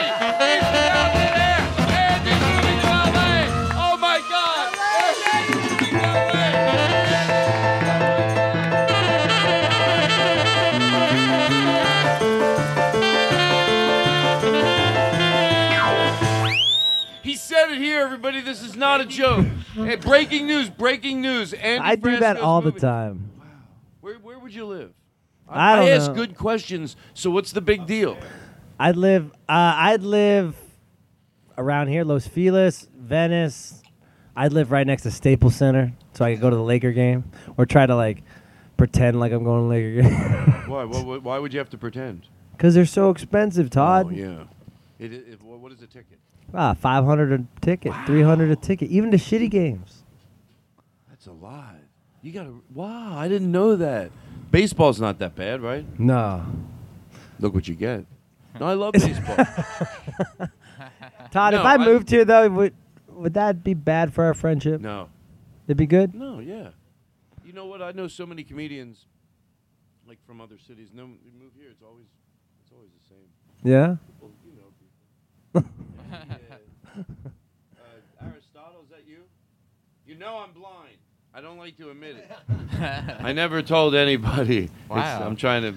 This 18.53 18.63
is 18.65 18.77
not 18.77 19.01
a 19.01 19.07
joke. 19.07 19.47
Hey, 19.73 19.97
breaking 19.97 20.47
news! 20.47 20.69
Breaking 20.69 21.23
news! 21.23 21.55
Andy 21.55 21.83
I 21.83 21.97
do 21.97 22.19
that 22.19 22.37
Frasco's 22.37 22.43
all 22.43 22.61
the 22.61 22.73
time. 22.73 23.31
Where, 24.03 24.17
where 24.17 24.39
would 24.39 24.55
you 24.55 24.67
live? 24.67 24.93
I 25.49 25.77
don't 25.77 25.89
ask 25.89 26.09
know. 26.09 26.17
good 26.17 26.37
questions. 26.37 26.95
So 27.15 27.31
what's 27.31 27.53
the 27.53 27.63
big 27.63 27.87
deal? 27.87 28.19
I'd 28.79 28.99
live. 28.99 29.31
Uh, 29.49 29.73
I'd 29.79 30.03
live 30.03 30.55
around 31.57 31.89
here, 31.89 32.05
Los 32.05 32.27
Feliz, 32.27 32.87
Venice. 32.95 33.83
I'd 34.37 34.53
live 34.53 34.71
right 34.71 34.87
next 34.87 35.05
to 35.05 35.11
Staples 35.11 35.57
Center, 35.57 35.95
so 36.13 36.23
I 36.27 36.35
could 36.35 36.43
go 36.43 36.51
to 36.51 36.57
the 36.57 36.63
Laker 36.63 36.93
game, 36.93 37.25
or 37.57 37.65
try 37.65 37.87
to 37.87 37.97
like 37.97 38.23
pretend 38.77 39.19
like 39.19 39.33
I'm 39.33 39.45
going 39.45 39.63
to 39.63 39.63
the 39.63 39.81
Laker 39.81 40.03
game. 40.03 40.13
Why? 40.69 40.85
Why, 40.85 41.17
why 41.17 41.39
would 41.39 41.55
you 41.55 41.59
have 41.59 41.71
to 41.71 41.79
pretend? 41.79 42.29
Because 42.55 42.75
they're 42.75 42.85
so 42.85 43.09
expensive, 43.09 43.71
Todd. 43.71 44.09
Oh, 44.09 44.11
yeah. 44.11 44.45
It, 44.99 45.15
it, 45.15 45.43
what 45.43 45.59
what 45.59 45.73
is 45.73 45.79
the 45.79 45.87
ticket? 45.87 46.19
Ah, 46.55 46.75
five 46.75 47.05
hundred 47.05 47.33
a 47.33 47.45
ticket, 47.61 47.93
three 48.07 48.23
hundred 48.23 48.51
a 48.51 48.57
ticket, 48.57 48.91
even 48.91 49.11
to 49.11 49.17
shitty 49.17 49.51
games. 49.51 50.03
That's 51.09 51.27
a 51.27 51.33
lot. 51.33 51.77
You 52.23 52.33
got 52.33 52.45
to. 52.45 52.63
Wow, 52.75 53.17
I 53.19 53.29
didn't 53.29 53.51
know 53.51 53.77
that. 53.77 54.11
Baseball's 54.51 55.01
not 55.01 55.19
that 55.21 55.35
bad, 55.35 55.61
right? 55.63 55.85
No, 55.99 56.45
Look 57.41 57.55
what 57.55 57.67
you 57.69 57.75
get. 57.75 58.05
No, 58.61 58.67
I 58.67 58.75
love 58.75 58.93
baseball. 58.93 59.37
Todd. 61.31 61.55
if 61.55 61.61
I 61.61 61.75
I- 61.75 61.79
moved 61.79 62.11
here 62.11 62.25
though, 62.25 62.49
would 62.49 62.75
would 63.09 63.35
that 63.35 63.63
be 63.65 63.75
bad 63.75 64.13
for 64.13 64.25
our 64.25 64.35
friendship? 64.35 64.81
no, 64.81 65.09
It'd 65.67 65.77
be 65.77 65.87
good. 65.87 66.15
no, 66.15 66.39
yeah. 66.41 66.71
You 67.45 67.53
know 67.53 67.67
what? 67.67 67.83
I 67.83 67.93
know 67.93 68.09
so 68.09 68.25
many 68.27 68.43
comedians, 68.45 69.07
like 70.09 70.19
from 70.27 70.41
other 70.41 70.57
cities. 70.59 70.89
No, 70.95 71.05
you 71.05 71.31
move 71.39 71.53
here. 71.59 71.69
It's 71.71 71.83
always, 71.83 72.07
it's 72.63 72.73
always 72.73 72.91
the 73.03 73.09
same. 73.09 73.71
Yeah. 73.71 73.87
Well, 73.87 73.91
you 73.91 73.91
know 73.91 74.31
people. 74.31 74.42
Uh, 75.55 75.61
Aristotle, 78.25 78.83
is 78.85 78.91
that 78.91 79.05
you? 79.07 79.19
You 80.07 80.17
know 80.17 80.39
I'm 80.39 80.53
blind. 80.53 80.97
I 81.35 81.41
don't 81.41 81.57
like 81.59 81.77
to 81.79 81.91
admit 81.91 82.17
it. 82.17 82.31
I 83.21 83.33
never 83.33 83.63
told 83.63 83.95
anybody. 83.95 84.65
It's- 84.65 84.71
Wow. 84.91 85.25
I'm 85.27 85.37
trying 85.37 85.63
to. 85.63 85.75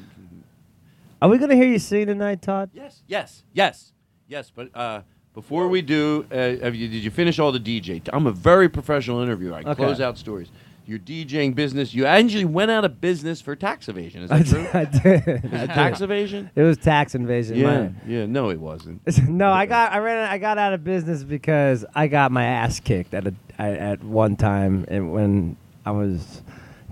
Are 1.21 1.29
we 1.29 1.37
gonna 1.37 1.55
hear 1.55 1.67
you 1.67 1.79
sing 1.79 2.07
tonight, 2.07 2.41
Todd? 2.41 2.69
Yes, 2.73 3.01
yes, 3.07 3.43
yes, 3.53 3.93
yes. 4.27 4.51
But 4.53 4.75
uh, 4.75 5.01
before 5.33 5.67
we 5.69 5.81
do, 5.81 6.25
uh, 6.29 6.35
have 6.35 6.75
you, 6.75 6.87
did 6.89 7.03
you 7.03 7.09
finish 7.11 7.39
all 7.39 7.51
the 7.53 7.59
DJ? 7.59 8.01
I'm 8.11 8.27
a 8.27 8.31
very 8.31 8.67
professional 8.67 9.21
interviewer. 9.21 9.55
I 9.55 9.59
Okay. 9.61 9.75
close 9.75 10.01
out 10.01 10.17
stories. 10.17 10.49
Your 10.87 10.99
DJing 10.99 11.55
business. 11.55 11.93
You 11.93 12.05
actually 12.05 12.45
went 12.45 12.71
out 12.71 12.85
of 12.85 13.01
business 13.01 13.41
for 13.41 13.55
tax 13.55 13.89
evasion. 13.89 14.23
Is 14.23 14.29
that 14.29 14.45
true? 14.45 14.67
I 14.73 14.85
did. 14.85 15.45
I 15.53 15.57
did. 15.57 15.69
tax 15.69 16.01
evasion? 16.01 16.51
It 16.55 16.61
was 16.61 16.77
tax 16.77 17.15
invasion. 17.15 17.57
Yeah, 17.57 17.89
yeah. 18.05 18.25
No, 18.25 18.49
it 18.49 18.59
wasn't. 18.59 19.01
no, 19.29 19.51
I 19.51 19.65
got 19.65 19.91
I 19.91 19.99
ran 19.99 20.29
I 20.29 20.37
got 20.37 20.57
out 20.57 20.73
of 20.73 20.83
business 20.83 21.23
because 21.23 21.85
I 21.95 22.07
got 22.07 22.31
my 22.31 22.45
ass 22.45 22.79
kicked 22.79 23.13
at 23.13 23.27
a 23.27 23.33
at, 23.57 23.77
at 23.77 24.03
one 24.03 24.35
time 24.35 24.85
and 24.87 25.11
when 25.11 25.57
I 25.85 25.91
was 25.91 26.41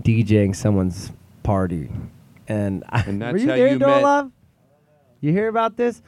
DJing 0.02 0.54
someone's 0.54 1.12
party, 1.42 1.90
and, 2.48 2.84
I, 2.88 3.02
And 3.02 3.22
that's 3.22 3.32
were 3.32 3.38
you 3.38 3.46
there, 3.46 3.68
you 3.68 3.78
met- 3.78 4.02
Love? 4.02 4.32
You 5.20 5.32
hear 5.32 5.48
about 5.48 5.76
this? 5.76 6.02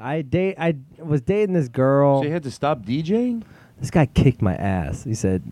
I 0.00 0.22
date 0.22 0.54
I 0.58 0.76
was 0.98 1.20
dating 1.20 1.54
this 1.54 1.68
girl. 1.68 2.20
So 2.22 2.26
you 2.26 2.32
had 2.32 2.44
to 2.44 2.50
stop 2.50 2.86
DJing. 2.86 3.42
This 3.78 3.90
guy 3.90 4.06
kicked 4.06 4.40
my 4.40 4.54
ass. 4.54 5.04
He 5.04 5.14
said, 5.14 5.42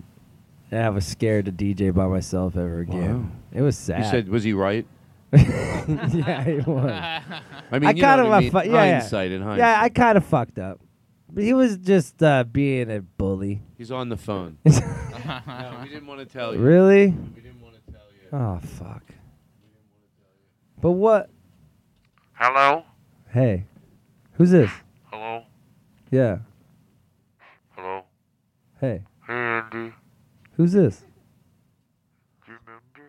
"I 0.73 0.89
was 0.91 1.07
scared 1.07 1.47
to 1.47 1.53
DJ 1.53 1.93
by 1.95 2.07
myself 2.07 2.57
ever 2.57 2.81
again." 2.81 3.23
Wow. 3.25 3.31
It 3.53 3.63
was 3.63 3.77
sad. 3.77 4.05
You 4.05 4.11
said, 4.11 4.29
was 4.29 4.45
he 4.45 4.53
right? 4.53 4.87
yeah, 5.33 6.45
he 6.45 6.57
was. 6.59 6.91
I 6.91 7.79
mean, 7.79 7.97
you 7.97 8.03
know 8.03 8.09
kinda 8.09 8.25
what 8.25 8.27
I 8.27 8.29
wa- 8.29 8.41
mean? 8.41 8.51
fu- 8.51 8.59
yeah, 8.59 8.65
yeah. 8.85 8.99
hindsight 9.01 9.31
and 9.33 9.45
hindsight. 9.45 9.59
Yeah, 9.59 9.83
I 9.83 9.89
kind 9.89 10.17
of 10.19 10.25
fucked 10.25 10.59
up. 10.59 10.81
But 11.33 11.45
he 11.45 11.53
was 11.53 11.77
just 11.77 12.21
uh, 12.23 12.43
being 12.45 12.91
a 12.91 13.01
bully. 13.01 13.63
He's 13.79 13.93
on 13.93 14.09
the 14.09 14.17
phone. 14.17 14.59
no, 14.65 15.79
we 15.83 15.89
didn't 15.89 16.07
want 16.09 16.19
to 16.21 16.27
tell 16.27 16.53
you. 16.55 16.61
Really? 16.61 17.09
We 17.11 17.41
didn't 17.41 17.61
want 17.61 17.75
to 17.77 17.93
tell 17.93 18.03
you. 18.13 18.29
Oh 18.37 18.59
fuck. 18.67 19.05
But 20.81 20.93
what? 20.93 21.31
Hello? 22.33 22.85
Hey, 23.29 23.67
who's 24.33 24.51
this? 24.51 24.71
Hello? 25.13 25.45
Yeah. 26.11 26.39
Hello? 27.77 28.03
Hey, 28.81 29.03
Hey, 29.27 29.35
Andy. 29.73 29.93
Who's 30.61 30.73
this? 30.73 31.03
Remember? 32.47 33.09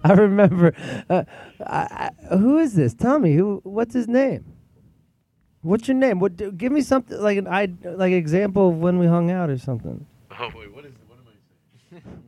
I 0.04 0.12
remember. 0.14 0.74
Uh, 1.08 1.24
I, 1.64 2.10
I, 2.30 2.36
who 2.36 2.58
is 2.58 2.74
this? 2.74 2.92
Tell 2.94 3.20
me. 3.20 3.34
Who? 3.34 3.60
What's 3.62 3.94
his 3.94 4.08
name? 4.08 4.44
What's 5.60 5.86
your 5.86 5.96
name? 5.96 6.18
What? 6.18 6.36
do- 6.36 6.50
Give 6.50 6.72
me 6.72 6.80
something 6.80 7.20
like 7.20 7.38
an 7.38 7.46
I 7.46 7.68
like 7.84 8.12
example 8.12 8.70
of 8.70 8.78
when 8.78 8.98
we 8.98 9.06
hung 9.06 9.30
out 9.30 9.48
or 9.48 9.58
something. 9.58 10.04
Oh, 10.38 10.50
wait, 10.56 10.74
what 10.74 10.84
is 10.84 10.92
What 11.06 11.18
am 11.20 11.26
I 11.28 12.00
saying? 12.00 12.02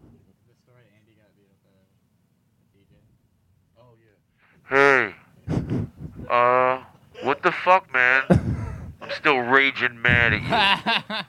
Hey. 4.71 5.15
Uh, 6.27 6.83
what 7.23 7.43
the 7.43 7.53
fuck, 7.53 7.93
man? 7.93 8.54
I'm 9.05 9.11
still 9.11 9.39
raging 9.39 10.01
mad 10.01 10.33
at 10.33 11.27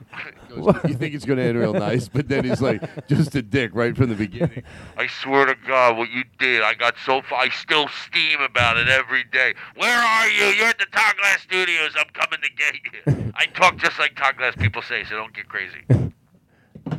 you. 0.50 0.56
Goes, 0.64 0.76
you 0.88 0.94
think 0.94 1.14
it's 1.14 1.26
going 1.26 1.38
to 1.38 1.44
end 1.44 1.60
real 1.60 1.74
nice, 1.74 2.08
but 2.08 2.30
then 2.30 2.46
he's 2.46 2.62
like, 2.62 3.08
just 3.08 3.36
a 3.36 3.42
dick 3.42 3.72
right 3.74 3.96
from 3.96 4.10
the 4.10 4.16
beginning. 4.16 4.64
I 4.98 5.08
swear 5.08 5.46
to 5.46 5.56
God, 5.68 5.98
what 5.98 6.10
you 6.10 6.24
did, 6.40 6.62
I 6.62 6.74
got 6.74 6.96
so 7.06 7.22
far. 7.22 7.40
I 7.42 7.50
still 7.50 7.90
steam 7.90 8.40
about 8.40 8.78
it 8.78 8.88
every 8.88 9.26
day. 9.26 9.56
Where 9.76 9.98
are 9.98 10.30
you? 10.30 10.46
You're 10.46 10.68
at 10.68 10.80
the 10.80 10.86
Todd 10.86 11.16
Glass 11.18 11.42
Studios. 11.42 11.92
I'm 11.98 12.08
coming 12.14 12.40
to 12.42 12.50
get 12.56 12.76
you. 12.76 13.34
I 13.36 13.46
talk 13.48 13.76
just 13.78 14.00
like 14.00 14.16
Todd 14.16 14.38
Glass 14.38 14.56
people 14.56 14.82
say, 14.82 15.04
so 15.04 15.18
don't 15.18 15.34
get 15.34 15.50
crazy. 15.50 15.84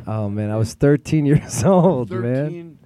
Oh 0.05 0.29
man, 0.29 0.51
I 0.51 0.57
was 0.57 0.75
13 0.75 1.25
years 1.25 1.63
old, 1.63 2.11
man. 2.11 2.77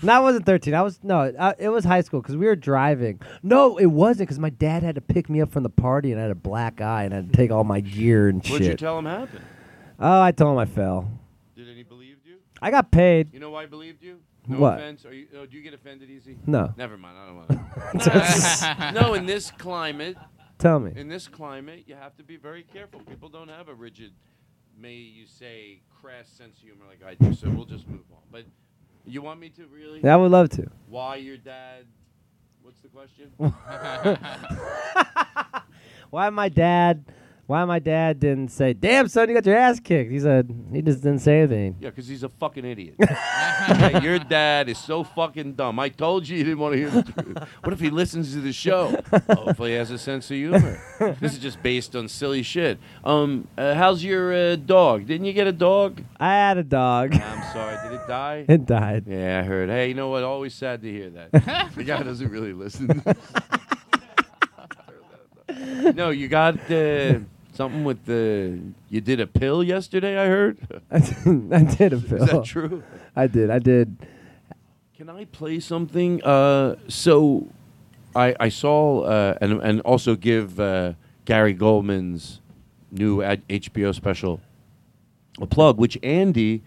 13. 0.00 0.06
No, 0.06 0.12
I 0.14 0.20
wasn't 0.20 0.46
13. 0.46 0.74
I 0.74 0.82
was 0.82 0.98
no, 1.02 1.20
uh, 1.20 1.52
it 1.58 1.68
was 1.68 1.84
high 1.84 2.00
school 2.00 2.20
because 2.20 2.36
we 2.36 2.46
were 2.46 2.56
driving. 2.56 3.20
No, 3.42 3.76
it 3.78 3.86
wasn't 3.86 4.28
because 4.28 4.38
my 4.38 4.50
dad 4.50 4.82
had 4.82 4.94
to 4.96 5.00
pick 5.00 5.28
me 5.28 5.40
up 5.40 5.50
from 5.50 5.62
the 5.62 5.70
party 5.70 6.10
and 6.12 6.20
I 6.20 6.24
had 6.24 6.30
a 6.30 6.34
black 6.36 6.80
eye 6.80 7.04
and 7.04 7.12
I 7.14 7.16
had 7.18 7.30
to 7.30 7.36
take 7.36 7.50
all 7.50 7.64
my 7.64 7.80
gear 7.80 8.28
and 8.28 8.44
shit. 8.44 8.52
What'd 8.52 8.66
you 8.66 8.72
shit. 8.72 8.78
tell 8.80 8.98
him 8.98 9.06
happened? 9.06 9.44
oh, 9.98 10.20
I 10.22 10.32
told 10.32 10.52
him 10.52 10.58
I 10.58 10.64
fell. 10.66 11.10
Did 11.56 11.68
any 11.68 11.82
believe 11.82 12.16
you? 12.24 12.36
I 12.62 12.70
got 12.70 12.90
paid. 12.90 13.32
You 13.34 13.40
know 13.40 13.50
why 13.50 13.62
I 13.64 13.66
believed 13.66 14.02
you? 14.02 14.18
No 14.48 14.58
What? 14.58 14.74
offense. 14.78 15.04
Are 15.04 15.12
you, 15.12 15.26
oh, 15.36 15.46
do 15.46 15.56
you 15.56 15.62
get 15.62 15.74
offended 15.74 16.08
easy? 16.10 16.38
No. 16.46 16.72
Never 16.76 16.96
mind. 16.96 17.16
I 17.18 17.26
don't 17.26 17.36
want 17.36 18.02
to. 18.94 19.00
no, 19.00 19.14
in 19.14 19.26
this 19.26 19.50
climate, 19.50 20.16
Tell 20.58 20.80
me. 20.80 20.92
in 20.96 21.08
this 21.08 21.28
climate, 21.28 21.84
you 21.86 21.94
have 21.94 22.16
to 22.16 22.22
be 22.22 22.36
very 22.36 22.62
careful. 22.62 23.00
People 23.00 23.28
don't 23.28 23.48
have 23.48 23.68
a 23.68 23.74
rigid, 23.74 24.12
may 24.78 24.94
you 24.94 25.26
say, 25.26 25.82
crass 26.00 26.28
sense 26.28 26.56
of 26.56 26.62
humor 26.62 26.84
like 26.88 27.02
I 27.06 27.14
do. 27.14 27.34
So 27.34 27.48
we'll 27.50 27.64
just 27.66 27.86
move 27.88 28.00
on. 28.12 28.18
But 28.32 28.44
you 29.12 29.22
want 29.22 29.40
me 29.40 29.48
to 29.50 29.66
really? 29.66 30.00
Yeah, 30.02 30.14
I 30.14 30.16
would 30.16 30.30
love 30.30 30.48
to. 30.50 30.66
Why 30.88 31.16
your 31.16 31.36
dad? 31.36 31.84
What's 32.62 32.80
the 32.80 32.88
question? 32.88 33.30
Why 36.10 36.30
my 36.30 36.48
dad? 36.48 37.04
Why 37.50 37.64
my 37.64 37.80
dad 37.80 38.20
didn't 38.20 38.52
say, 38.52 38.74
"Damn 38.74 39.08
son, 39.08 39.28
you 39.28 39.34
got 39.34 39.44
your 39.44 39.56
ass 39.56 39.80
kicked"? 39.80 40.12
He 40.12 40.20
said 40.20 40.48
he 40.72 40.82
just 40.82 41.02
didn't 41.02 41.18
say 41.18 41.40
anything. 41.40 41.74
Yeah, 41.80 41.90
because 41.90 42.06
he's 42.06 42.22
a 42.22 42.28
fucking 42.28 42.64
idiot. 42.64 42.94
Your 44.04 44.20
dad 44.20 44.68
is 44.68 44.78
so 44.78 45.02
fucking 45.02 45.54
dumb. 45.54 45.80
I 45.80 45.88
told 45.88 46.28
you 46.28 46.38
you 46.38 46.44
didn't 46.44 46.60
want 46.60 46.74
to 46.74 46.78
hear 46.78 46.90
the 46.90 47.02
truth. 47.02 47.38
What 47.64 47.72
if 47.72 47.80
he 47.80 47.90
listens 47.90 48.34
to 48.34 48.40
the 48.40 48.52
show? 48.52 48.96
Hopefully, 49.28 49.70
he 49.72 49.76
has 49.78 49.90
a 49.90 49.98
sense 49.98 50.30
of 50.30 50.36
humor. 50.36 50.80
this 51.18 51.32
is 51.32 51.40
just 51.40 51.60
based 51.60 51.96
on 51.96 52.06
silly 52.06 52.44
shit. 52.44 52.78
Um, 53.02 53.48
uh, 53.58 53.74
how's 53.74 54.04
your 54.04 54.32
uh, 54.32 54.54
dog? 54.54 55.06
Didn't 55.06 55.26
you 55.26 55.32
get 55.32 55.48
a 55.48 55.52
dog? 55.52 56.04
I 56.20 56.34
had 56.34 56.56
a 56.56 56.62
dog. 56.62 57.14
I'm 57.14 57.52
sorry. 57.52 57.76
Did 57.82 58.00
it 58.00 58.06
die? 58.06 58.44
it 58.48 58.64
died. 58.64 59.06
Yeah, 59.08 59.40
I 59.40 59.42
heard. 59.42 59.70
Hey, 59.70 59.88
you 59.88 59.94
know 59.94 60.08
what? 60.08 60.22
Always 60.22 60.54
sad 60.54 60.82
to 60.82 60.88
hear 60.88 61.10
that. 61.10 61.32
the 61.74 61.82
guy 61.82 62.00
doesn't 62.04 62.30
really 62.30 62.52
listen. 62.52 63.02
no, 65.96 66.10
you 66.10 66.28
got 66.28 66.70
uh, 66.70 67.18
something 67.60 67.84
with 67.84 68.04
the. 68.06 68.58
You 68.88 69.00
did 69.02 69.20
a 69.20 69.26
pill 69.26 69.62
yesterday. 69.62 70.16
I 70.18 70.26
heard. 70.26 70.56
I 70.90 70.98
did, 70.98 71.52
I 71.52 71.62
did 71.62 71.92
a 71.92 71.98
pill. 71.98 72.22
Is 72.22 72.30
that 72.30 72.44
true? 72.44 72.82
I 73.14 73.26
did. 73.26 73.50
I 73.50 73.58
did. 73.58 73.96
Can 74.96 75.10
I 75.10 75.26
play 75.26 75.60
something? 75.60 76.22
Uh, 76.24 76.76
so, 76.88 77.48
I 78.16 78.34
I 78.40 78.48
saw 78.48 79.02
uh, 79.02 79.38
and 79.42 79.60
and 79.68 79.80
also 79.82 80.16
give 80.16 80.58
uh, 80.58 80.94
Gary 81.26 81.54
Gulman's 81.54 82.40
new 82.90 83.22
ad- 83.22 83.46
HBO 83.48 83.94
special 83.94 84.40
a 85.40 85.46
plug, 85.46 85.78
which 85.78 85.98
Andy 86.02 86.62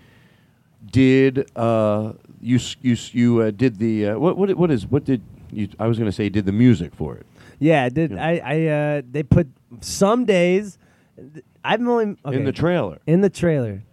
did. 0.85 1.49
Uh, 1.55 2.13
you 2.39 2.59
you 2.81 2.95
you 3.11 3.41
uh, 3.41 3.51
did 3.51 3.79
the 3.79 4.09
uh, 4.09 4.19
what 4.19 4.37
what 4.37 4.53
what 4.61 4.69
is 4.69 4.85
what 4.85 5.05
did 5.05 5.21
you? 5.51 5.69
I 5.79 5.87
was 5.87 5.97
going 5.97 6.11
to 6.11 6.15
say 6.15 6.29
did 6.29 6.45
the 6.45 6.57
music 6.65 6.93
for 6.93 7.15
it 7.15 7.25
Yeah, 7.59 7.83
I 7.83 7.89
did. 7.89 8.11
Yeah. 8.11 8.25
I, 8.29 8.41
I 8.43 8.57
uh, 8.77 9.01
they 9.09 9.23
put 9.23 9.47
some 9.81 10.25
days. 10.25 10.77
I'm 11.64 11.88
only 11.88 12.18
okay, 12.26 12.36
in 12.36 12.45
the 12.45 12.51
trailer. 12.51 12.99
in 13.05 13.22
the 13.22 13.30
trailer. 13.30 13.84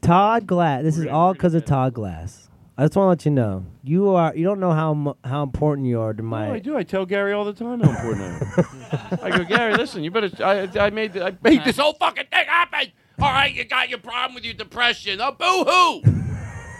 Todd 0.00 0.46
Glass. 0.46 0.82
This 0.84 0.96
is 0.96 1.06
all 1.06 1.32
because 1.32 1.54
of 1.54 1.64
Todd 1.64 1.94
Glass. 1.94 2.48
I 2.76 2.84
just 2.84 2.94
want 2.94 3.06
to 3.06 3.08
let 3.08 3.24
you 3.24 3.32
know. 3.32 3.66
You 3.82 4.10
are. 4.10 4.34
You 4.36 4.44
don't 4.44 4.60
know 4.60 4.70
how 4.70 4.94
mu- 4.94 5.14
how 5.24 5.42
important 5.42 5.88
you 5.88 6.00
are 6.00 6.14
to 6.14 6.22
my. 6.22 6.46
No, 6.46 6.54
I 6.54 6.58
do. 6.60 6.76
I 6.76 6.84
tell 6.84 7.04
Gary 7.04 7.32
all 7.32 7.44
the 7.44 7.52
time 7.52 7.80
how 7.80 7.90
important 7.90 8.22
I 8.22 9.08
am. 9.10 9.18
I 9.22 9.36
go, 9.36 9.44
Gary, 9.44 9.74
listen, 9.74 10.04
you 10.04 10.12
better. 10.12 10.30
I, 10.44 10.68
I 10.78 10.90
made 10.90 11.16
I 11.16 11.36
made 11.42 11.64
this 11.64 11.76
whole 11.76 11.94
fucking 11.94 12.26
thing 12.26 12.46
happen. 12.46 12.92
All 13.20 13.32
right, 13.32 13.52
you 13.52 13.64
got 13.64 13.88
your 13.88 13.98
problem 13.98 14.36
with 14.36 14.44
your 14.44 14.54
depression. 14.54 15.20
Oh, 15.20 15.32
boo 15.32 15.64
hoo! 15.64 16.27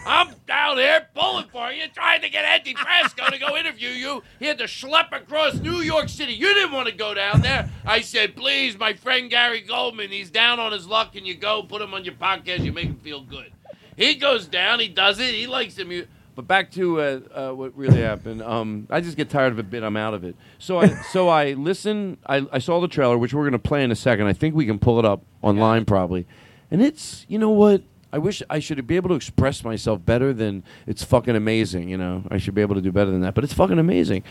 I'm 0.05 0.33
down 0.47 0.77
here 0.77 1.07
pulling 1.13 1.47
for 1.49 1.71
you, 1.71 1.87
trying 1.93 2.21
to 2.21 2.29
get 2.29 2.45
Andy 2.45 2.73
Frasco 2.73 3.29
to 3.29 3.37
go 3.37 3.55
interview 3.57 3.89
you. 3.89 4.23
He 4.39 4.45
had 4.45 4.57
to 4.59 4.63
schlep 4.65 5.11
across 5.11 5.55
New 5.55 5.77
York 5.81 6.09
City. 6.09 6.33
You 6.33 6.53
didn't 6.53 6.71
want 6.71 6.87
to 6.87 6.93
go 6.95 7.13
down 7.13 7.41
there. 7.41 7.69
I 7.85 8.01
said, 8.01 8.35
please, 8.35 8.77
my 8.77 8.93
friend 8.93 9.29
Gary 9.29 9.61
Gulman, 9.61 10.09
he's 10.09 10.31
down 10.31 10.59
on 10.59 10.71
his 10.71 10.87
luck. 10.87 11.13
Can 11.13 11.25
you 11.25 11.35
go 11.35 11.63
put 11.63 11.81
him 11.81 11.93
on 11.93 12.05
your 12.05 12.15
podcast? 12.15 12.63
You 12.63 12.71
make 12.71 12.85
him 12.85 12.95
feel 12.97 13.21
good. 13.21 13.51
He 13.95 14.15
goes 14.15 14.47
down. 14.47 14.79
He 14.79 14.87
does 14.87 15.19
it. 15.19 15.33
He 15.33 15.45
likes 15.45 15.75
the 15.75 15.85
music. 15.85 16.09
But 16.35 16.47
back 16.47 16.71
to 16.71 17.01
uh, 17.01 17.19
uh, 17.33 17.51
what 17.51 17.75
really 17.75 18.01
happened. 18.01 18.41
Um, 18.41 18.87
I 18.89 19.01
just 19.01 19.17
get 19.17 19.29
tired 19.29 19.51
of 19.51 19.59
it. 19.59 19.69
Bit 19.69 19.83
I'm 19.83 19.97
out 19.97 20.13
of 20.13 20.23
it. 20.23 20.37
So 20.57 20.79
I 20.79 20.87
so 21.11 21.27
I 21.27 21.51
listen. 21.51 22.17
I, 22.25 22.47
I 22.49 22.59
saw 22.59 22.79
the 22.79 22.87
trailer, 22.87 23.17
which 23.17 23.33
we're 23.33 23.43
gonna 23.43 23.59
play 23.59 23.83
in 23.83 23.91
a 23.91 23.95
second. 23.95 24.27
I 24.27 24.31
think 24.31 24.55
we 24.55 24.65
can 24.65 24.79
pull 24.79 24.99
it 24.99 25.05
up 25.05 25.21
online 25.41 25.83
probably. 25.83 26.25
And 26.71 26.81
it's 26.81 27.25
you 27.27 27.37
know 27.37 27.49
what. 27.49 27.83
I 28.11 28.17
wish 28.17 28.41
I 28.49 28.59
should 28.59 28.85
be 28.87 28.95
able 28.95 29.09
to 29.09 29.15
express 29.15 29.63
myself 29.63 30.03
better 30.03 30.33
than 30.33 30.63
it's 30.87 31.03
fucking 31.03 31.35
amazing. 31.35 31.89
You 31.89 31.97
know, 31.97 32.23
I 32.29 32.37
should 32.37 32.55
be 32.55 32.61
able 32.61 32.75
to 32.75 32.81
do 32.81 32.91
better 32.91 33.11
than 33.11 33.21
that. 33.21 33.35
But 33.35 33.43
it's 33.43 33.53
fucking 33.53 33.79
amazing. 33.79 34.23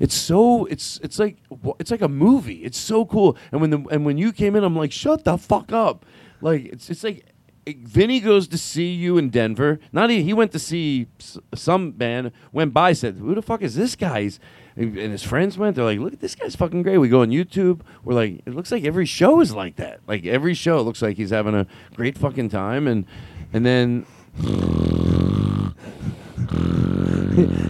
It's 0.00 0.14
so 0.14 0.64
it's 0.66 0.98
it's 1.02 1.18
like 1.18 1.36
it's 1.78 1.90
like 1.90 2.02
a 2.02 2.08
movie. 2.08 2.64
It's 2.64 2.78
so 2.78 3.04
cool. 3.04 3.36
And 3.52 3.60
when 3.60 3.70
the 3.70 3.84
and 3.90 4.06
when 4.06 4.16
you 4.18 4.32
came 4.32 4.56
in, 4.56 4.64
I'm 4.64 4.76
like, 4.76 4.92
shut 4.92 5.24
the 5.24 5.36
fuck 5.36 5.72
up. 5.72 6.06
Like 6.40 6.64
it's 6.66 6.88
it's 6.88 7.04
like 7.04 7.26
Vinny 7.66 8.20
goes 8.20 8.46
to 8.48 8.58
see 8.58 8.92
you 8.92 9.18
in 9.18 9.28
Denver. 9.28 9.80
Not 9.92 10.10
he, 10.10 10.22
he 10.22 10.32
went 10.32 10.52
to 10.52 10.58
see 10.58 11.08
some 11.54 11.92
band. 11.92 12.30
Went 12.52 12.72
by, 12.72 12.92
said, 12.92 13.16
"Who 13.16 13.34
the 13.34 13.42
fuck 13.42 13.62
is 13.62 13.74
this 13.74 13.96
guy?" 13.96 14.22
He's, 14.22 14.40
and 14.76 14.96
his 14.96 15.22
friends 15.22 15.56
went. 15.56 15.76
They're 15.76 15.84
like, 15.84 15.98
"Look 15.98 16.12
at 16.12 16.20
this 16.20 16.34
guy's 16.34 16.54
fucking 16.54 16.82
great." 16.82 16.98
We 16.98 17.08
go 17.08 17.22
on 17.22 17.30
YouTube. 17.30 17.80
We're 18.04 18.14
like, 18.14 18.42
it 18.44 18.54
looks 18.54 18.70
like 18.70 18.84
every 18.84 19.06
show 19.06 19.40
is 19.40 19.54
like 19.54 19.76
that. 19.76 20.00
Like 20.06 20.26
every 20.26 20.54
show 20.54 20.82
looks 20.82 21.00
like 21.00 21.16
he's 21.16 21.30
having 21.30 21.54
a 21.54 21.66
great 21.94 22.18
fucking 22.18 22.50
time. 22.50 22.86
And 22.86 23.06
and 23.52 23.64
then 23.64 24.06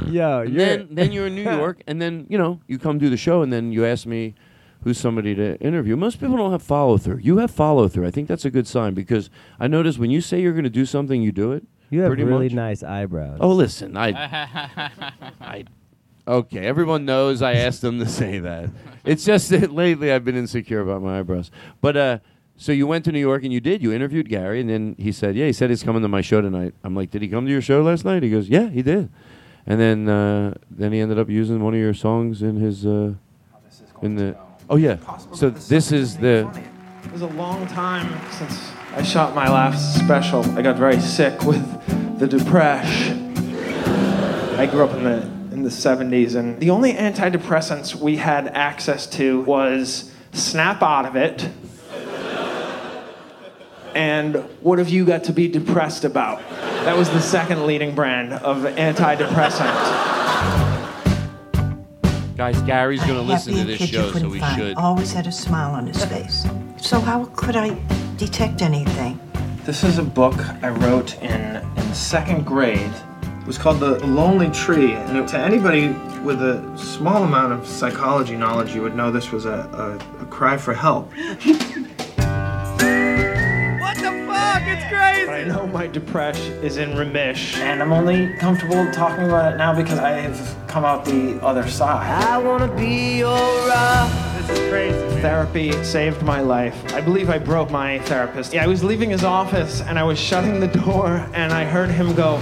Yo, 0.09 0.41
and 0.41 0.59
then 0.59 0.89
then 0.91 1.13
you're 1.13 1.29
in 1.29 1.35
New 1.35 1.43
York, 1.57 1.83
and 1.87 2.03
then 2.03 2.27
you 2.29 2.39
know 2.39 2.61
you 2.67 2.79
come 2.79 2.99
do 2.99 3.09
the 3.09 3.17
show, 3.17 3.43
and 3.43 3.53
then 3.53 3.73
you 3.73 3.85
ask 3.85 4.07
me 4.07 4.35
who's 4.83 4.99
somebody 4.99 5.35
to 5.35 5.59
interview. 5.61 5.97
Most 5.97 6.21
people 6.21 6.37
don't 6.37 6.53
have 6.53 6.63
follow 6.63 6.99
through. 6.99 7.19
You 7.19 7.39
have 7.39 7.51
follow 7.51 7.89
through. 7.89 8.07
I 8.07 8.11
think 8.11 8.29
that's 8.29 8.45
a 8.45 8.51
good 8.51 8.67
sign 8.67 8.95
because 8.95 9.31
I 9.59 9.67
notice 9.67 9.99
when 9.99 10.11
you 10.11 10.21
say 10.21 10.41
you're 10.41 10.53
going 10.53 10.65
to 10.65 10.71
do 10.71 10.87
something, 10.87 11.23
you 11.23 11.33
do 11.33 11.53
it. 11.53 11.65
You 11.91 12.03
have 12.03 12.13
really 12.13 12.49
much. 12.49 12.53
nice 12.53 12.83
eyebrows. 12.83 13.39
Oh, 13.41 13.53
listen, 13.53 13.97
I, 13.97 14.11
I, 15.41 15.65
okay. 16.27 16.67
Everyone 16.67 17.05
knows 17.05 17.43
I 17.43 17.55
asked 17.55 17.83
them 17.83 17.99
to 17.99 18.07
say 18.21 18.39
that. 18.41 18.71
It's 19.05 19.25
just 19.25 19.51
that 19.51 19.73
lately 19.73 20.13
I've 20.13 20.25
been 20.25 20.37
insecure 20.37 20.81
about 20.81 21.03
my 21.03 21.19
eyebrows. 21.21 21.51
But 21.81 21.97
uh, 21.97 22.19
so 22.57 22.73
you 22.73 22.87
went 22.87 23.05
to 23.05 23.13
New 23.13 23.21
York 23.21 23.45
and 23.45 23.53
you 23.53 23.61
did. 23.61 23.83
You 23.83 23.93
interviewed 23.93 24.29
Gary, 24.29 24.61
and 24.61 24.69
then 24.69 24.97
he 24.99 25.13
said, 25.13 25.37
"Yeah, 25.37 25.47
he 25.47 25.53
said 25.53 25.71
he's 25.71 25.83
coming 25.83 26.03
to 26.03 26.09
my 26.09 26.23
show 26.23 26.41
tonight." 26.41 26.75
I'm 26.83 26.95
like, 26.95 27.11
"Did 27.11 27.23
he 27.23 27.29
come 27.29 27.45
to 27.45 27.53
your 27.53 27.61
show 27.61 27.83
last 27.83 28.05
night?" 28.05 28.23
He 28.23 28.31
goes, 28.31 28.49
"Yeah, 28.49 28.69
he 28.69 28.83
did." 28.83 29.11
And 29.67 29.81
then 29.81 30.09
uh, 30.09 30.55
then 30.71 30.93
he 30.93 31.01
ended 31.01 31.19
up 31.19 31.29
using 31.29 31.63
one 31.63 31.75
of 31.75 31.81
your 31.81 31.95
songs 31.95 32.43
in 32.43 32.57
his 32.57 32.87
uh, 32.87 33.15
in 34.03 34.17
the. 34.17 34.37
Oh 34.71 34.77
yeah. 34.77 34.97
So 35.35 35.51
this 35.51 35.93
is 35.93 36.17
the. 36.17 36.51
It 37.05 37.13
was 37.13 37.23
a 37.23 37.27
long 37.29 37.67
time 37.69 38.19
since 38.33 38.71
I 38.95 39.03
shot 39.03 39.35
my 39.35 39.49
last 39.49 39.99
special. 39.99 40.45
I 40.59 40.63
got 40.63 40.77
very 40.77 41.01
sick 41.01 41.43
with 41.43 42.19
the 42.19 42.27
depression. 42.27 43.35
I 44.59 44.67
grew 44.67 44.85
up 44.85 44.95
in 44.97 45.05
the 45.05 45.36
in 45.57 45.63
the 45.63 45.71
70s, 45.71 46.37
and 46.37 46.61
the 46.61 46.71
only 46.71 46.93
antidepressants 46.93 47.95
we 47.95 48.17
had 48.17 48.49
access 48.49 49.07
to 49.07 49.41
was 49.43 50.13
Snap 50.33 50.83
Out 50.83 51.07
of 51.07 51.17
It. 51.17 51.49
And 53.95 54.37
what 54.61 54.79
have 54.79 54.91
you 54.91 55.07
got 55.07 55.25
to 55.25 55.33
be 55.33 55.49
depressed 55.49 56.05
about? 56.05 56.41
That 56.85 56.95
was 56.97 57.09
the 57.09 57.21
second 57.21 57.67
leading 57.67 57.95
brand 57.95 58.35
of 58.35 58.59
antidepressant. 58.59 59.73
Guys, 62.37 62.61
Gary's 62.63 63.01
going 63.01 63.15
to 63.15 63.23
listen 63.23 63.55
to 63.55 63.65
this 63.65 63.81
show, 63.81 64.13
so 64.13 64.29
we 64.29 64.39
find. 64.39 64.61
should. 64.61 64.77
Always 64.77 65.15
had 65.15 65.27
a 65.27 65.33
smile 65.33 65.73
on 65.75 65.87
his 65.87 66.05
face. 66.05 66.47
So 66.77 67.01
how 67.01 67.25
could 67.35 67.57
I 67.57 67.79
detect 68.19 68.61
anything? 68.61 69.19
This 69.65 69.83
is 69.83 69.97
a 69.97 70.03
book 70.03 70.39
I 70.63 70.69
wrote 70.69 71.17
in, 71.23 71.57
in 71.77 71.95
second 71.95 72.45
grade. 72.45 72.93
It 73.47 73.51
was 73.51 73.59
called 73.59 73.79
The 73.79 74.05
Lonely 74.05 74.51
Tree. 74.51 74.95
And 74.95 75.17
it- 75.19 75.29
to 75.29 75.39
anybody 75.39 75.91
with 76.25 76.43
a 76.43 76.61
small 76.77 77.23
amount 77.23 77.53
of 77.53 77.65
psychology 77.65 78.35
knowledge, 78.37 78.75
you 78.75 78.83
would 78.83 78.97
know 78.97 79.13
this 79.13 79.31
was 79.31 79.45
a, 79.47 80.01
a, 80.19 80.23
a 80.25 80.27
cry 80.27 80.57
for 80.57 80.75
help. 80.75 81.13
What 83.79 83.97
the 83.99 84.11
fuck? 84.27 84.63
It's 84.67 84.85
crazy. 84.93 85.31
I 85.31 85.45
know 85.45 85.65
my 85.69 85.87
depression 85.87 86.55
is 86.65 86.77
in 86.77 86.97
remission, 86.97 87.63
and 87.63 87.81
I'm 87.81 87.93
only 87.93 88.35
comfortable 88.35 88.91
talking 88.91 89.27
about 89.27 89.55
it 89.55 89.57
now 89.59 89.73
because 89.77 90.01
I 90.01 90.11
have 90.11 90.57
come 90.67 90.85
out 90.85 91.05
the 91.05 91.39
other 91.41 91.69
side. 91.69 92.25
I 92.25 92.39
wanna 92.39 92.67
be 92.75 93.19
your 93.19 93.69
rock. 93.69 94.11
This 94.39 94.59
is 94.59 94.69
crazy. 94.71 95.21
Therapy 95.23 95.71
saved 95.85 96.23
my 96.23 96.41
life. 96.41 96.75
I 96.95 97.01
believe 97.01 97.31
I 97.31 97.39
broke 97.39 97.71
my 97.71 98.01
therapist. 98.01 98.53
Yeah, 98.53 98.65
I 98.65 98.67
was 98.67 98.83
leaving 98.83 99.11
his 99.11 99.23
office 99.23 99.83
and 99.83 100.01
I 100.01 100.03
was 100.03 100.19
shutting 100.19 100.59
the 100.59 100.67
door 100.69 101.29
and 101.33 101.53
I 101.53 101.65
heard 101.65 101.91
him 101.91 102.13
go. 102.15 102.41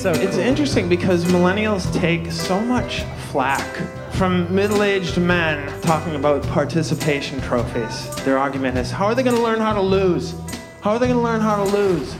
So 0.00 0.12
It's 0.12 0.38
interesting 0.38 0.88
because 0.88 1.26
millennials 1.26 1.92
take 1.92 2.32
so 2.32 2.58
much 2.58 3.02
flack 3.30 3.76
from 4.12 4.50
middle-aged 4.54 5.18
men 5.18 5.78
talking 5.82 6.14
about 6.14 6.42
participation 6.44 7.38
trophies. 7.42 8.08
Their 8.24 8.38
argument 8.38 8.78
is, 8.78 8.90
how 8.90 9.04
are 9.04 9.14
they 9.14 9.22
going 9.22 9.36
to 9.36 9.42
learn 9.42 9.60
how 9.60 9.74
to 9.74 9.80
lose? 9.82 10.34
How 10.80 10.92
are 10.92 10.98
they 10.98 11.06
going 11.06 11.18
to 11.18 11.22
learn 11.22 11.42
how 11.42 11.62
to 11.62 11.70
lose? 11.70 12.16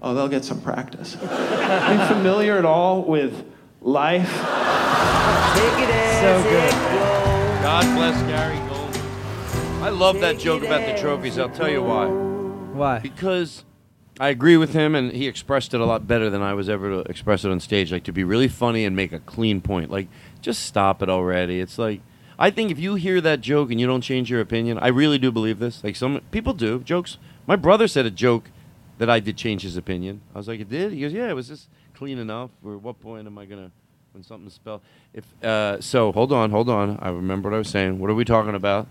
Oh, 0.00 0.14
they'll 0.14 0.28
get 0.28 0.44
some 0.44 0.60
practice. 0.60 1.16
are 1.16 1.94
you 1.94 2.06
familiar 2.14 2.56
at 2.56 2.64
all 2.64 3.02
with 3.02 3.44
life? 3.80 4.30
so 4.30 4.44
good. 6.44 6.72
God 7.60 7.82
bless 7.96 8.22
Gary 8.28 8.58
Gulman. 8.68 9.82
I 9.82 9.88
love 9.88 10.20
that 10.20 10.38
joke 10.38 10.62
about 10.62 10.86
the 10.86 10.96
trophies. 10.96 11.40
I'll 11.40 11.50
tell 11.50 11.68
you 11.68 11.82
why. 11.82 12.06
Why? 12.06 13.00
Because 13.00 13.64
I 14.20 14.28
agree 14.28 14.56
with 14.56 14.72
him, 14.72 14.94
and 14.94 15.12
he 15.12 15.28
expressed 15.28 15.74
it 15.74 15.80
a 15.80 15.84
lot 15.84 16.06
better 16.06 16.28
than 16.30 16.42
I 16.42 16.54
was 16.54 16.68
ever 16.68 16.90
to 16.90 17.10
express 17.10 17.44
it 17.44 17.50
on 17.50 17.60
stage. 17.60 17.92
Like 17.92 18.04
to 18.04 18.12
be 18.12 18.24
really 18.24 18.48
funny 18.48 18.84
and 18.84 18.94
make 18.96 19.12
a 19.12 19.20
clean 19.20 19.60
point. 19.60 19.90
Like 19.90 20.08
just 20.40 20.64
stop 20.64 21.02
it 21.02 21.08
already. 21.08 21.60
It's 21.60 21.78
like 21.78 22.00
I 22.38 22.50
think 22.50 22.70
if 22.70 22.78
you 22.78 22.94
hear 22.94 23.20
that 23.20 23.40
joke 23.40 23.70
and 23.70 23.80
you 23.80 23.86
don't 23.86 24.00
change 24.00 24.30
your 24.30 24.40
opinion, 24.40 24.78
I 24.78 24.88
really 24.88 25.18
do 25.18 25.32
believe 25.32 25.58
this. 25.58 25.82
Like 25.82 25.96
some 25.96 26.20
people 26.30 26.52
do 26.52 26.78
jokes. 26.80 27.18
My 27.46 27.56
brother 27.56 27.88
said 27.88 28.06
a 28.06 28.10
joke 28.10 28.50
that 28.98 29.10
I 29.10 29.18
did 29.18 29.36
change 29.36 29.62
his 29.62 29.76
opinion. 29.76 30.20
I 30.34 30.38
was 30.38 30.46
like, 30.46 30.60
it 30.60 30.68
did. 30.68 30.92
He 30.92 31.00
goes, 31.00 31.12
yeah, 31.12 31.28
it 31.28 31.34
was 31.34 31.48
just 31.48 31.68
clean 31.94 32.18
enough. 32.18 32.50
Or 32.64 32.74
at 32.74 32.82
what 32.82 33.00
point 33.00 33.26
am 33.26 33.38
I 33.38 33.44
gonna 33.44 33.72
when 34.12 34.22
something's 34.22 34.54
spelled? 34.54 34.82
If 35.12 35.24
uh, 35.42 35.80
so, 35.80 36.12
hold 36.12 36.32
on, 36.32 36.50
hold 36.50 36.68
on. 36.68 36.98
I 37.02 37.08
remember 37.08 37.50
what 37.50 37.56
I 37.56 37.58
was 37.58 37.68
saying. 37.68 37.98
What 37.98 38.08
are 38.08 38.14
we 38.14 38.24
talking 38.24 38.54
about? 38.54 38.86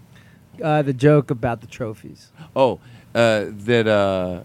Uh, 0.61 0.81
the 0.81 0.93
joke 0.93 1.31
about 1.31 1.61
the 1.61 1.67
trophies. 1.67 2.31
Oh, 2.55 2.79
uh, 3.15 3.45
that 3.49 3.87
uh, 3.87 4.41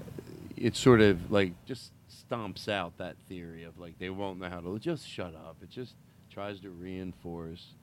it 0.63 0.77
sort 0.77 1.01
of 1.01 1.31
like 1.31 1.53
just 1.67 1.91
stomps 2.09 2.69
out 2.69 2.97
that 2.99 3.17
theory 3.29 3.65
of 3.65 3.79
like 3.79 3.99
they 3.99 4.11
won't 4.11 4.39
know 4.39 4.49
how 4.49 4.61
to 4.61 4.79
just 4.79 5.07
shut 5.09 5.35
up. 5.35 5.57
It 5.63 5.71
just 5.71 5.95
tries 6.31 6.61
to 6.61 6.71
reinforce 6.71 7.75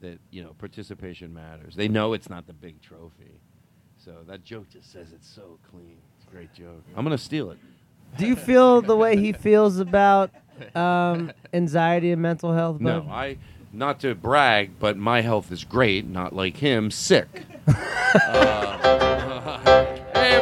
that 0.00 0.18
you 0.30 0.42
know 0.42 0.54
participation 0.58 1.32
matters. 1.32 1.74
They 1.74 1.88
know 1.88 2.12
it's 2.12 2.28
not 2.28 2.46
the 2.46 2.52
big 2.52 2.80
trophy, 2.82 3.40
so 3.96 4.18
that 4.28 4.44
joke 4.44 4.68
just 4.70 4.92
says 4.92 5.12
it's 5.14 5.28
so 5.28 5.58
clean. 5.70 5.96
It's 6.18 6.26
a 6.26 6.30
great 6.30 6.52
joke. 6.52 6.84
I'm 6.94 7.04
gonna 7.04 7.18
steal 7.18 7.50
it. 7.50 7.58
Do 8.18 8.26
you 8.26 8.36
feel 8.36 8.82
the 8.82 8.96
way 8.96 9.16
he 9.16 9.32
feels 9.32 9.78
about 9.78 10.30
um, 10.74 11.32
anxiety 11.54 12.10
and 12.10 12.20
mental 12.20 12.52
health? 12.52 12.80
No. 12.80 13.06
I 13.10 13.38
not 13.72 14.00
to 14.00 14.14
brag, 14.14 14.72
but 14.78 14.96
my 14.96 15.20
health 15.22 15.52
is 15.52 15.64
great. 15.64 16.06
Not 16.06 16.34
like 16.34 16.58
him, 16.58 16.90
sick. 16.90 17.44
Uh, 18.12 19.86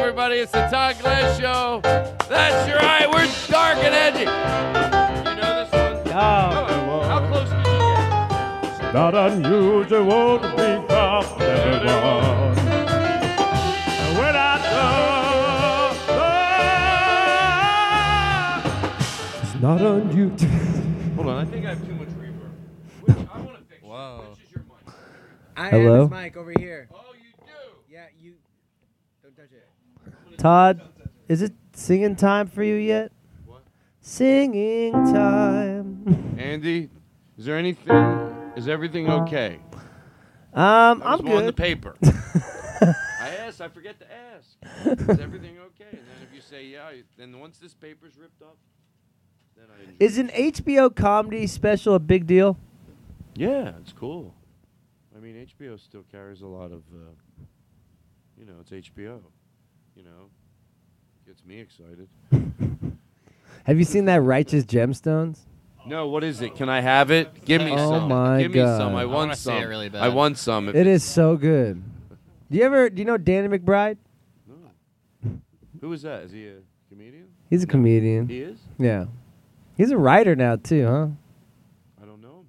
everybody, 0.09 0.37
it's 0.37 0.51
the 0.51 0.67
Todd 0.69 0.97
Glass 0.97 1.39
Show. 1.39 1.81
That's 1.83 2.83
right, 2.83 3.07
we're 3.07 3.27
dark 3.47 3.77
and 3.77 3.93
edgy. 3.93 4.21
You 4.21 5.35
know 5.35 5.63
this 5.63 5.71
one? 5.71 6.01
Oh. 6.07 7.03
How 7.07 7.27
close 7.27 7.47
did 7.47 7.59
you 7.59 7.63
get? 7.63 8.85
It's 8.85 8.91
Not 8.91 9.13
unusual 9.13 10.39
to 10.39 10.49
be 10.49 10.87
from 10.87 11.41
everyone. 11.43 12.55
When 14.17 14.35
I 14.35 14.57
It's 19.43 19.61
not 19.61 19.79
unusual. 19.79 20.49
Hold 21.17 21.27
on, 21.27 21.37
I 21.37 21.45
think 21.45 21.65
I 21.67 21.69
have 21.69 21.85
too 21.85 21.93
much 21.93 22.07
reverb. 22.09 22.49
Which, 23.01 23.15
I 23.31 23.41
want 23.41 23.57
to 23.59 23.63
fix. 23.65 23.83
Whoa. 23.83 24.25
Which 24.31 24.39
is 24.43 24.51
your 24.55 24.63
mic? 24.63 24.95
I 25.55 25.69
Hello? 25.69 26.01
have 26.01 26.11
his 26.11 26.19
mic 26.19 26.35
over 26.35 26.53
here. 26.57 26.89
Oh, 26.91 27.13
you 27.13 27.45
do. 27.45 27.51
Yeah, 27.87 28.05
you. 28.19 28.33
Don't 29.21 29.37
touch 29.37 29.51
it. 29.51 29.67
Todd, 30.39 30.79
is 31.27 31.41
it 31.41 31.51
singing 31.73 32.15
time 32.15 32.47
for 32.47 32.63
you 32.63 32.75
yet? 32.75 33.11
What? 33.45 33.63
Singing 33.99 34.93
time. 34.93 36.37
Andy, 36.39 36.89
is 37.37 37.43
there 37.43 37.57
anything? 37.57 37.93
Is 38.55 38.69
everything 38.69 39.09
okay? 39.09 39.59
Um, 40.53 41.03
I'm 41.03 41.25
was 41.25 41.39
on 41.39 41.45
the 41.45 41.51
paper. 41.51 41.97
I 42.81 43.35
asked. 43.41 43.59
I 43.59 43.67
forget 43.67 43.99
to 43.99 44.05
ask. 44.09 45.09
Is 45.09 45.19
everything 45.19 45.57
okay? 45.59 45.91
And 45.91 46.07
then 46.07 46.27
if 46.27 46.33
you 46.33 46.39
say 46.39 46.67
yeah, 46.67 46.89
then 47.17 47.37
once 47.37 47.57
this 47.57 47.73
paper's 47.73 48.17
ripped 48.17 48.41
up, 48.41 48.55
then 49.57 49.65
I. 49.69 49.93
Is 49.99 50.17
an 50.17 50.29
HBO 50.29 50.95
comedy 50.95 51.47
special 51.47 51.95
a 51.95 51.99
big 51.99 52.25
deal? 52.25 52.57
Yeah, 53.35 53.73
it's 53.81 53.91
cool. 53.91 54.33
I 55.13 55.19
mean, 55.19 55.35
HBO 55.35 55.77
still 55.77 56.05
carries 56.09 56.41
a 56.41 56.47
lot 56.47 56.71
of, 56.71 56.83
uh, 56.93 57.11
you 58.37 58.45
know, 58.45 58.53
it's 58.61 58.71
HBO. 58.71 59.19
You 59.99 60.05
know, 60.05 60.29
gets 61.27 61.43
me 61.43 61.59
excited. 61.59 62.07
Have 63.65 63.77
you 63.77 63.83
seen 63.83 64.05
that 64.05 64.21
Righteous 64.21 64.63
Gemstones? 64.63 65.39
No, 65.85 66.07
what 66.07 66.23
is 66.23 66.39
it? 66.39 66.55
Can 66.55 66.69
I 66.69 66.79
have 66.79 67.11
it? 67.11 67.43
Give 67.43 67.61
me 67.61 67.73
Oh 67.73 67.89
some. 67.99 68.07
my 68.07 68.41
Give 68.41 68.51
me 68.53 68.59
some. 68.61 68.93
God. 68.93 68.95
I 68.95 69.01
I 69.01 69.05
want 69.05 69.13
wanna 69.15 69.35
see 69.35 69.41
some. 69.43 69.57
it 69.57 69.65
really 69.65 69.89
bad. 69.89 70.01
I 70.01 70.07
want 70.07 70.37
some. 70.37 70.69
It 70.69 70.87
is 70.87 71.03
so 71.03 71.35
good. 71.35 71.83
Do 72.49 72.57
you 72.57 72.63
ever 72.63 72.89
do 72.89 73.01
you 73.01 73.05
know 73.05 73.17
Danny 73.17 73.49
McBride? 73.49 73.97
Who 75.81 75.91
is 75.91 76.03
that? 76.03 76.23
Is 76.23 76.31
he 76.31 76.47
a 76.47 76.55
comedian? 76.89 77.27
He's 77.49 77.63
a 77.63 77.67
comedian. 77.67 78.29
He 78.29 78.39
is. 78.39 78.57
Yeah. 78.77 79.07
He's 79.75 79.91
a 79.91 79.97
writer 79.97 80.33
now 80.33 80.55
too, 80.55 80.85
huh? 80.87 81.07
I 82.01 82.05
don't 82.05 82.21
know 82.21 82.39
him. 82.39 82.45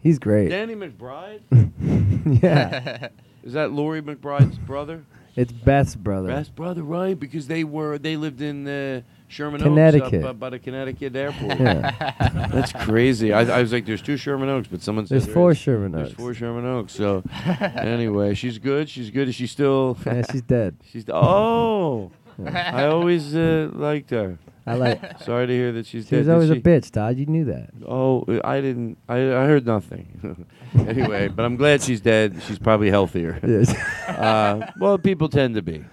He's 0.00 0.18
great. 0.18 0.48
Danny 0.48 0.74
McBride. 0.74 1.42
yeah. 2.42 3.10
Is 3.44 3.52
that 3.52 3.70
Laurie 3.70 4.02
McBride's 4.02 4.58
brother? 4.58 5.04
It's 5.38 5.52
Beth's 5.52 5.94
brother. 5.94 6.26
Best 6.26 6.56
brother, 6.56 6.82
right? 6.82 7.18
Because 7.18 7.46
they 7.46 7.62
were 7.62 7.96
they 7.96 8.16
lived 8.16 8.40
in 8.40 8.66
uh, 8.66 9.02
Sherman 9.28 9.60
Connecticut. 9.60 10.14
Oaks, 10.14 10.24
up, 10.24 10.30
up 10.30 10.40
by 10.40 10.50
the 10.50 10.58
Connecticut 10.58 11.14
airport. 11.14 11.60
Yeah. 11.60 12.48
That's 12.52 12.72
crazy. 12.72 13.32
I, 13.32 13.42
I 13.42 13.60
was 13.62 13.72
like, 13.72 13.86
"There's 13.86 14.02
two 14.02 14.16
Sherman 14.16 14.48
Oaks," 14.48 14.66
but 14.66 14.82
someone 14.82 15.06
said 15.06 15.14
There's 15.14 15.26
there 15.26 15.34
four 15.34 15.52
is. 15.52 15.58
Sherman 15.58 15.92
There's 15.92 16.12
four 16.12 16.34
Sherman 16.34 16.66
Oaks. 16.66 16.92
So 16.92 17.22
anyway, 17.56 18.34
she's 18.34 18.58
good. 18.58 18.88
She's 18.90 19.10
good. 19.10 19.28
Is 19.28 19.36
she 19.36 19.46
still? 19.46 19.96
Yeah, 20.08 20.22
she's 20.28 20.42
dead. 20.42 20.76
She's 20.90 21.04
oh. 21.08 22.10
I 22.46 22.84
always 22.86 23.34
uh, 23.34 23.70
liked 23.72 24.10
her. 24.10 24.38
I 24.66 24.74
like- 24.74 25.20
Sorry 25.22 25.46
to 25.46 25.52
hear 25.52 25.72
that 25.72 25.86
she's 25.86 26.04
She 26.04 26.10
dead. 26.10 26.18
was 26.18 26.26
Did 26.26 26.32
always 26.34 26.50
a 26.50 26.54
she- 26.56 26.60
bitch, 26.60 26.90
Todd. 26.90 27.16
You 27.18 27.26
knew 27.26 27.44
that. 27.46 27.70
Oh, 27.86 28.24
I 28.44 28.60
didn't. 28.60 28.98
I, 29.08 29.16
I 29.16 29.46
heard 29.46 29.64
nothing. 29.66 30.46
anyway, 30.74 31.28
but 31.28 31.44
I'm 31.44 31.56
glad 31.56 31.82
she's 31.82 32.00
dead. 32.00 32.40
She's 32.46 32.58
probably 32.58 32.90
healthier. 32.90 33.40
Yes. 33.46 33.74
uh, 34.08 34.70
well, 34.78 34.98
people 34.98 35.28
tend 35.28 35.54
to 35.54 35.62
be 35.62 35.84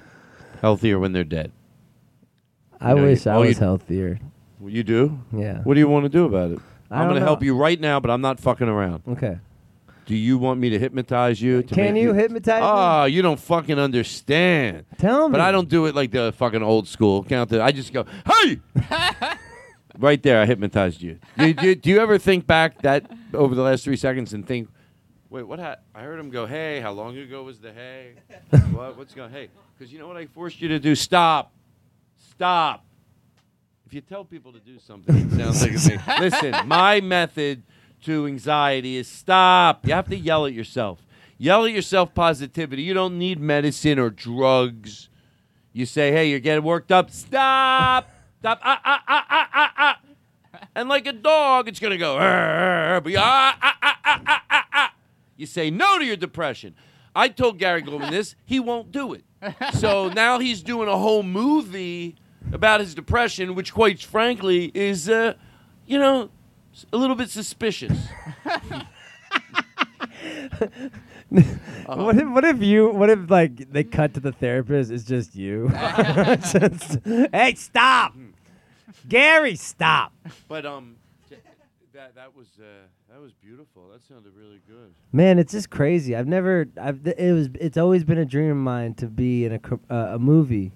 healthier 0.61 0.99
when 0.99 1.13
they're 1.13 1.23
dead. 1.23 1.51
I 2.81 2.89
You 2.91 2.95
know, 2.97 3.03
wish 3.03 3.25
you- 3.25 3.31
I 3.31 3.35
all 3.35 3.41
you- 3.43 3.49
was 3.49 3.57
healthier. 3.59 4.19
Well, 4.59 4.71
You 4.71 4.83
do? 4.83 5.19
Yeah. 5.33 5.61
What 5.63 5.73
do 5.75 5.79
you 5.79 5.87
want 5.87 6.03
to 6.03 6.09
do 6.09 6.25
about 6.25 6.51
it? 6.51 6.59
I 6.91 6.95
I'm 6.95 6.99
don't 7.01 7.07
going 7.09 7.15
to 7.15 7.19
know. 7.21 7.25
help 7.27 7.43
you 7.43 7.55
right 7.57 7.79
now, 7.79 7.99
but 7.99 8.11
I'm 8.11 8.21
not 8.21 8.39
fucking 8.39 8.67
around. 8.67 9.03
Okay. 9.07 9.39
Do 10.05 10.15
you 10.15 10.37
want 10.37 10.59
me 10.59 10.69
to 10.69 10.77
hypnotize 10.77 11.41
you? 11.41 11.63
To 11.63 11.73
Can 11.75 11.93
make 11.95 12.03
you 12.03 12.13
hypnotize 12.13 12.61
me? 12.61 12.67
Oh, 12.67 13.05
you 13.05 13.21
don't 13.21 13.39
fucking 13.39 13.79
understand. 13.79 14.85
Tell 14.99 15.23
them 15.23 15.31
But 15.31 15.39
me. 15.39 15.43
I 15.45 15.51
don't 15.51 15.67
do 15.67 15.87
it 15.87 15.95
like 15.95 16.11
the 16.11 16.31
fucking 16.37 16.61
old 16.61 16.87
school. 16.87 17.23
Count 17.23 17.49
to. 17.49 17.63
I 17.63 17.71
just 17.71 17.91
go, 17.91 18.05
hey. 18.25 18.59
right 19.97 20.21
there, 20.21 20.41
I 20.41 20.45
hypnotized 20.45 21.01
you. 21.01 21.19
Do, 21.37 21.53
do, 21.53 21.75
do 21.75 21.89
you 21.89 21.99
ever 21.99 22.19
think 22.19 22.45
back 22.45 22.81
that 22.83 23.09
over 23.33 23.55
the 23.55 23.63
last 23.63 23.83
three 23.83 23.95
seconds 23.97 24.33
and 24.33 24.45
think, 24.47 24.69
wait, 25.29 25.43
what? 25.43 25.59
Ha- 25.59 25.77
I 25.95 26.01
heard 26.01 26.19
him 26.19 26.29
go, 26.29 26.45
hey. 26.45 26.81
How 26.81 26.91
long 26.91 27.17
ago 27.17 27.43
was 27.43 27.59
the 27.59 27.73
hey? 27.73 28.13
what? 28.71 28.97
What's 28.97 29.15
going? 29.15 29.31
Hey, 29.31 29.49
because 29.77 29.91
you 29.91 29.97
know 29.97 30.07
what 30.07 30.17
I 30.17 30.27
forced 30.27 30.61
you 30.61 30.67
to 30.67 30.79
do? 30.79 30.93
Stop. 30.93 31.51
Stop. 32.29 32.85
If 33.87 33.93
you 33.93 34.01
tell 34.01 34.25
people 34.25 34.51
to 34.53 34.59
do 34.59 34.77
something, 34.79 35.15
it 35.15 35.31
sounds 35.31 35.61
like 35.61 35.73
a 35.73 35.79
thing. 35.79 35.99
Listen, 36.19 36.67
my 36.67 37.01
method 37.01 37.63
to 38.05 38.27
anxiety 38.27 38.97
is 38.97 39.07
stop. 39.07 39.85
You 39.85 39.93
have 39.93 40.09
to 40.09 40.17
yell 40.17 40.45
at 40.45 40.53
yourself. 40.53 41.05
Yell 41.37 41.65
at 41.65 41.71
yourself 41.71 42.13
positivity. 42.13 42.81
You 42.83 42.93
don't 42.93 43.17
need 43.17 43.39
medicine 43.39 43.99
or 43.99 44.09
drugs. 44.09 45.09
You 45.73 45.85
say, 45.85 46.11
hey, 46.11 46.29
you're 46.29 46.39
getting 46.39 46.63
worked 46.63 46.91
up. 46.91 47.11
Stop. 47.11 48.09
Stop. 48.39 48.59
Ah, 48.63 48.81
ah, 48.85 49.03
ah, 49.07 49.25
ah, 49.29 49.49
ah, 49.53 49.73
ah. 49.77 49.99
And 50.75 50.87
like 50.87 51.05
a 51.07 51.13
dog, 51.13 51.67
it's 51.67 51.79
going 51.79 51.91
to 51.91 51.97
go, 51.97 52.15
"Arr, 52.15 52.21
arr," 52.21 53.01
ah, 53.17 53.57
ah, 53.61 53.77
ah, 53.81 53.99
ah, 54.05 54.21
ah, 54.25 54.43
ah, 54.49 54.65
ah. 54.73 54.93
You 55.35 55.45
say 55.45 55.69
no 55.69 55.99
to 55.99 56.05
your 56.05 56.15
depression. 56.15 56.75
I 57.15 57.29
told 57.29 57.59
Gary 57.59 57.81
Gulman 57.81 58.09
this. 58.11 58.35
He 58.45 58.59
won't 58.59 58.91
do 58.91 59.13
it. 59.13 59.23
So 59.73 60.09
now 60.09 60.39
he's 60.39 60.61
doing 60.63 60.89
a 60.89 60.97
whole 60.97 61.23
movie 61.23 62.15
about 62.51 62.79
his 62.79 62.93
depression, 62.95 63.55
which, 63.55 63.73
quite 63.73 64.01
frankly, 64.01 64.71
is, 64.73 65.09
uh, 65.09 65.33
you 65.85 65.97
know, 65.97 66.29
a 66.91 66.97
little 66.97 67.15
bit 67.15 67.29
suspicious. 67.29 68.07
What 71.87 72.17
if, 72.17 72.29
what 72.29 72.43
if 72.45 72.61
you? 72.61 72.89
What 72.91 73.09
if 73.09 73.29
like 73.29 73.71
they 73.71 73.83
cut 73.83 74.13
to 74.15 74.19
the 74.19 74.31
therapist? 74.31 74.91
It's 74.91 75.03
just 75.03 75.35
you. 75.35 75.69
Just, 75.73 76.99
hey, 77.05 77.53
stop, 77.55 78.15
Gary, 79.07 79.55
stop. 79.55 80.11
But 80.47 80.65
um, 80.65 80.95
j- 81.29 81.37
that 81.93 82.15
that 82.15 82.35
was 82.35 82.47
uh, 82.59 82.63
that 83.11 83.21
was 83.21 83.33
beautiful. 83.33 83.89
That 83.91 84.01
sounded 84.07 84.33
really 84.35 84.61
good. 84.67 84.93
Man, 85.11 85.37
it's 85.39 85.51
just 85.51 85.69
crazy. 85.69 86.15
I've 86.15 86.27
never. 86.27 86.67
I've. 86.81 87.05
It 87.05 87.33
was. 87.33 87.49
It's 87.59 87.77
always 87.77 88.03
been 88.03 88.17
a 88.17 88.25
dream 88.25 88.51
of 88.51 88.57
mine 88.57 88.93
to 88.95 89.07
be 89.07 89.45
in 89.45 89.53
a 89.53 89.59
co- 89.59 89.79
uh, 89.89 90.11
a 90.13 90.19
movie, 90.19 90.71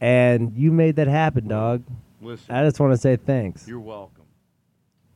and 0.00 0.52
you 0.56 0.70
made 0.70 0.96
that 0.96 1.08
happen, 1.08 1.48
dog. 1.48 1.82
Listen. 2.20 2.54
I 2.54 2.64
just 2.64 2.78
want 2.78 2.92
to 2.92 2.98
say 2.98 3.16
thanks. 3.16 3.66
You're 3.66 3.80
welcome. 3.80 4.17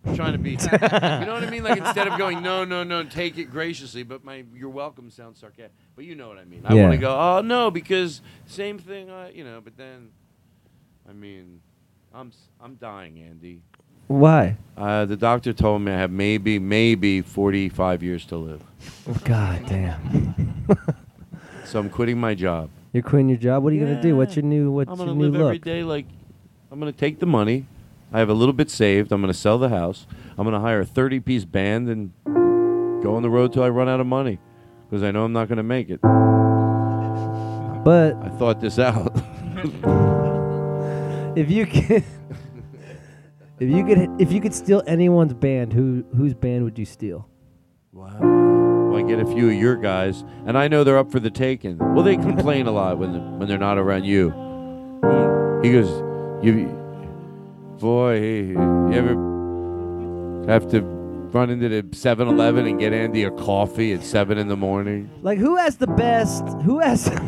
I'm 0.05 0.16
trying 0.16 0.32
to 0.32 0.38
be, 0.38 0.50
you 0.53 0.57
know 0.59 1.32
what 1.34 1.44
I 1.44 1.48
mean? 1.50 1.62
Like 1.62 1.78
instead 1.78 2.09
of 2.09 2.18
going 2.18 2.42
no, 2.42 2.64
no, 2.64 2.82
no, 2.82 3.05
take 3.05 3.38
it 3.38 3.44
graciously, 3.50 4.03
but 4.03 4.24
my 4.24 4.44
you're 4.55 4.68
welcome 4.68 5.11
sounds 5.11 5.38
sarcastic. 5.38 5.72
But 5.94 6.05
you 6.05 6.14
know 6.16 6.28
what 6.28 6.38
I 6.38 6.44
mean. 6.44 6.62
I 6.64 6.74
Yeah. 6.74 6.82
want 6.82 6.92
to 6.94 6.98
go, 6.98 7.16
oh 7.16 7.40
no, 7.40 7.70
because 7.70 8.20
same 8.46 8.78
thing, 8.78 9.11
uh, 9.11 9.30
you 9.32 9.44
know. 9.44 9.61
But 9.62 9.76
then, 9.76 10.09
I 11.09 11.12
mean, 11.12 11.61
I'm 12.12 12.28
s- 12.28 12.48
I'm 12.61 12.74
dying, 12.74 13.20
Andy. 13.20 13.62
Why? 14.09 14.57
Uh, 14.76 15.05
the 15.07 15.16
doctor 15.16 15.53
told 15.53 15.82
me 15.82 15.92
I 15.92 15.96
have 15.98 16.11
maybe 16.11 16.59
maybe 16.59 17.22
45 17.22 18.03
years 18.03 18.24
to 18.26 18.36
live. 18.36 18.62
God 19.24 19.64
damn. 19.66 20.64
So 21.64 21.78
I'm 21.78 21.88
quitting 21.88 22.18
my 22.20 22.34
job. 22.34 22.68
You're 22.92 23.03
quitting 23.03 23.30
your 23.30 23.38
job. 23.38 23.62
What 23.64 23.72
are 23.72 23.76
you 23.76 23.82
gonna 23.86 24.03
do? 24.03 24.14
What's 24.14 24.36
your 24.36 24.42
new? 24.42 24.70
What's 24.72 24.88
your? 24.88 24.92
I'm 24.92 24.98
gonna 24.98 25.14
new 25.14 25.22
live 25.30 25.32
look? 25.32 25.42
every 25.46 25.59
day 25.59 25.82
like 25.84 26.05
I'm 26.70 26.78
gonna 26.78 26.92
take 26.92 27.18
the 27.18 27.24
money. 27.24 27.64
I 28.12 28.18
have 28.18 28.28
a 28.28 28.34
little 28.34 28.52
bit 28.52 28.70
saved. 28.70 29.10
I'm 29.10 29.20
gonna 29.20 29.32
sell 29.32 29.58
the 29.58 29.70
house. 29.70 30.06
I'm 30.36 30.44
gonna 30.44 30.60
hire 30.60 30.80
a 30.80 30.86
30 30.86 31.20
piece 31.20 31.44
band 31.44 31.88
and 31.88 32.12
go 33.02 33.14
on 33.16 33.22
the 33.22 33.30
road 33.30 33.52
till 33.52 33.62
I 33.62 33.70
run 33.70 33.88
out 33.88 34.00
of 34.00 34.06
money 34.06 34.38
because 34.88 35.02
I 35.02 35.10
know 35.10 35.24
I'm 35.24 35.32
not 35.32 35.48
gonna 35.48 35.62
make 35.62 35.88
it. 35.88 36.00
But 37.84 38.14
I 38.22 38.28
thought 38.38 38.60
this 38.60 38.78
out. 38.78 39.12
if 41.36 41.50
you 41.50 41.66
could, 41.66 42.04
if 43.58 43.70
you 43.70 43.84
could, 43.84 44.20
if 44.20 44.30
you 44.30 44.40
could 44.40 44.54
steal 44.54 44.82
anyone's 44.86 45.34
band, 45.34 45.72
who 45.72 46.04
whose 46.16 46.34
band 46.34 46.64
would 46.64 46.78
you 46.78 46.84
steal? 46.84 47.28
Well, 47.92 48.94
I 48.94 49.02
get 49.02 49.20
a 49.20 49.26
few 49.26 49.48
of 49.48 49.54
your 49.54 49.76
guys, 49.76 50.22
and 50.46 50.56
I 50.58 50.68
know 50.68 50.84
they're 50.84 50.98
up 50.98 51.10
for 51.10 51.18
the 51.18 51.30
taking. 51.30 51.78
Well, 51.78 52.04
they 52.04 52.16
complain 52.16 52.66
a 52.66 52.72
lot 52.72 52.98
when 52.98 53.38
when 53.38 53.48
they're 53.48 53.58
not 53.58 53.78
around 53.78 54.04
you. 54.04 54.28
He 55.62 55.72
goes, 55.72 55.88
"You, 56.44 56.82
boy, 57.83 58.14
you 58.20 58.93
ever 58.93 59.14
have 60.51 60.70
to 60.70 60.80
run 60.80 61.51
into 61.51 61.68
the 61.68 61.83
7-Eleven 61.83 62.66
and 62.66 62.78
get 62.78 62.93
Andy 62.93 63.24
a 63.24 63.30
coffee 63.33 63.93
at 63.93 64.05
seven 64.05 64.39
in 64.39 64.47
the 64.47 64.57
morning?" 64.57 65.11
Like 65.22 65.39
who 65.39 65.57
has 65.57 65.76
the 65.76 65.89
best? 65.89 66.45
Who 66.62 66.78
has? 66.78 67.09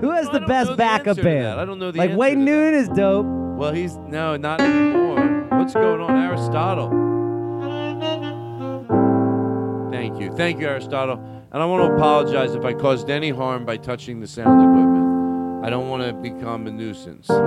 Who 0.00 0.10
has 0.10 0.28
the 0.30 0.40
best 0.40 0.70
the 0.70 0.76
backup 0.76 1.16
band? 1.18 1.60
I 1.60 1.64
don't 1.64 1.78
know 1.78 1.90
the 1.90 1.98
Like 1.98 2.16
Wayne 2.16 2.44
Newton 2.44 2.80
is 2.80 2.88
dope. 2.88 3.26
Well, 3.26 3.72
he's 3.72 3.96
no, 3.96 4.36
not 4.36 4.60
anymore. 4.60 5.46
What's 5.50 5.74
going 5.74 6.00
on, 6.00 6.16
Aristotle? 6.16 6.88
Thank 9.90 10.20
you, 10.20 10.32
thank 10.32 10.60
you, 10.60 10.66
Aristotle. 10.66 11.18
And 11.52 11.62
I 11.62 11.66
want 11.66 11.88
to 11.88 11.94
apologize 11.94 12.54
if 12.54 12.64
I 12.64 12.72
caused 12.72 13.10
any 13.10 13.30
harm 13.30 13.64
by 13.64 13.76
touching 13.76 14.20
the 14.20 14.26
sound 14.26 14.62
equipment. 14.62 14.95
I 15.66 15.68
don't 15.68 15.88
want 15.88 16.04
to 16.04 16.12
become 16.12 16.68
a 16.68 16.70
nuisance. 16.70 17.28
wow, 17.28 17.42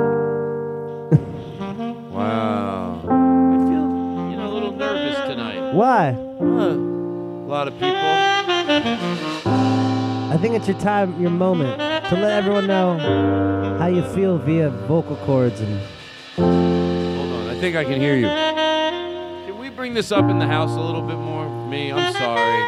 I 3.02 3.08
feel 3.08 3.86
you 4.30 4.36
know 4.36 4.46
a 4.46 4.52
little 4.54 4.74
nervous 4.74 5.16
tonight. 5.20 5.72
Why? 5.74 6.12
Huh. 6.12 6.18
A 6.18 7.48
lot 7.48 7.70
of 7.70 7.76
people. 7.76 7.96
I 10.34 10.38
think 10.42 10.56
it's 10.56 10.68
your 10.68 10.78
time, 10.82 11.18
your 11.22 11.32
moment 11.32 11.80
to 12.10 12.16
let 12.16 12.34
everyone 12.34 12.68
know 12.68 12.98
how 13.80 13.88
you 13.88 14.04
feel 14.14 14.38
via 14.38 14.70
vocal 14.70 15.16
cords 15.26 15.62
and. 15.62 15.80
Hold 16.36 17.32
on, 17.32 17.48
I 17.48 17.58
think 17.62 17.78
I 17.78 17.86
can 17.86 18.02
hear 18.02 18.18
you. 18.18 18.28
Can 18.28 19.58
we 19.58 19.70
bring 19.70 19.94
this 19.94 20.12
up 20.12 20.30
in 20.30 20.40
the 20.40 20.48
house 20.48 20.72
a 20.72 20.82
little 20.82 21.04
bit 21.04 21.16
more 21.16 21.48
me? 21.70 21.94
I'm 21.94 22.12
sorry. 22.12 22.64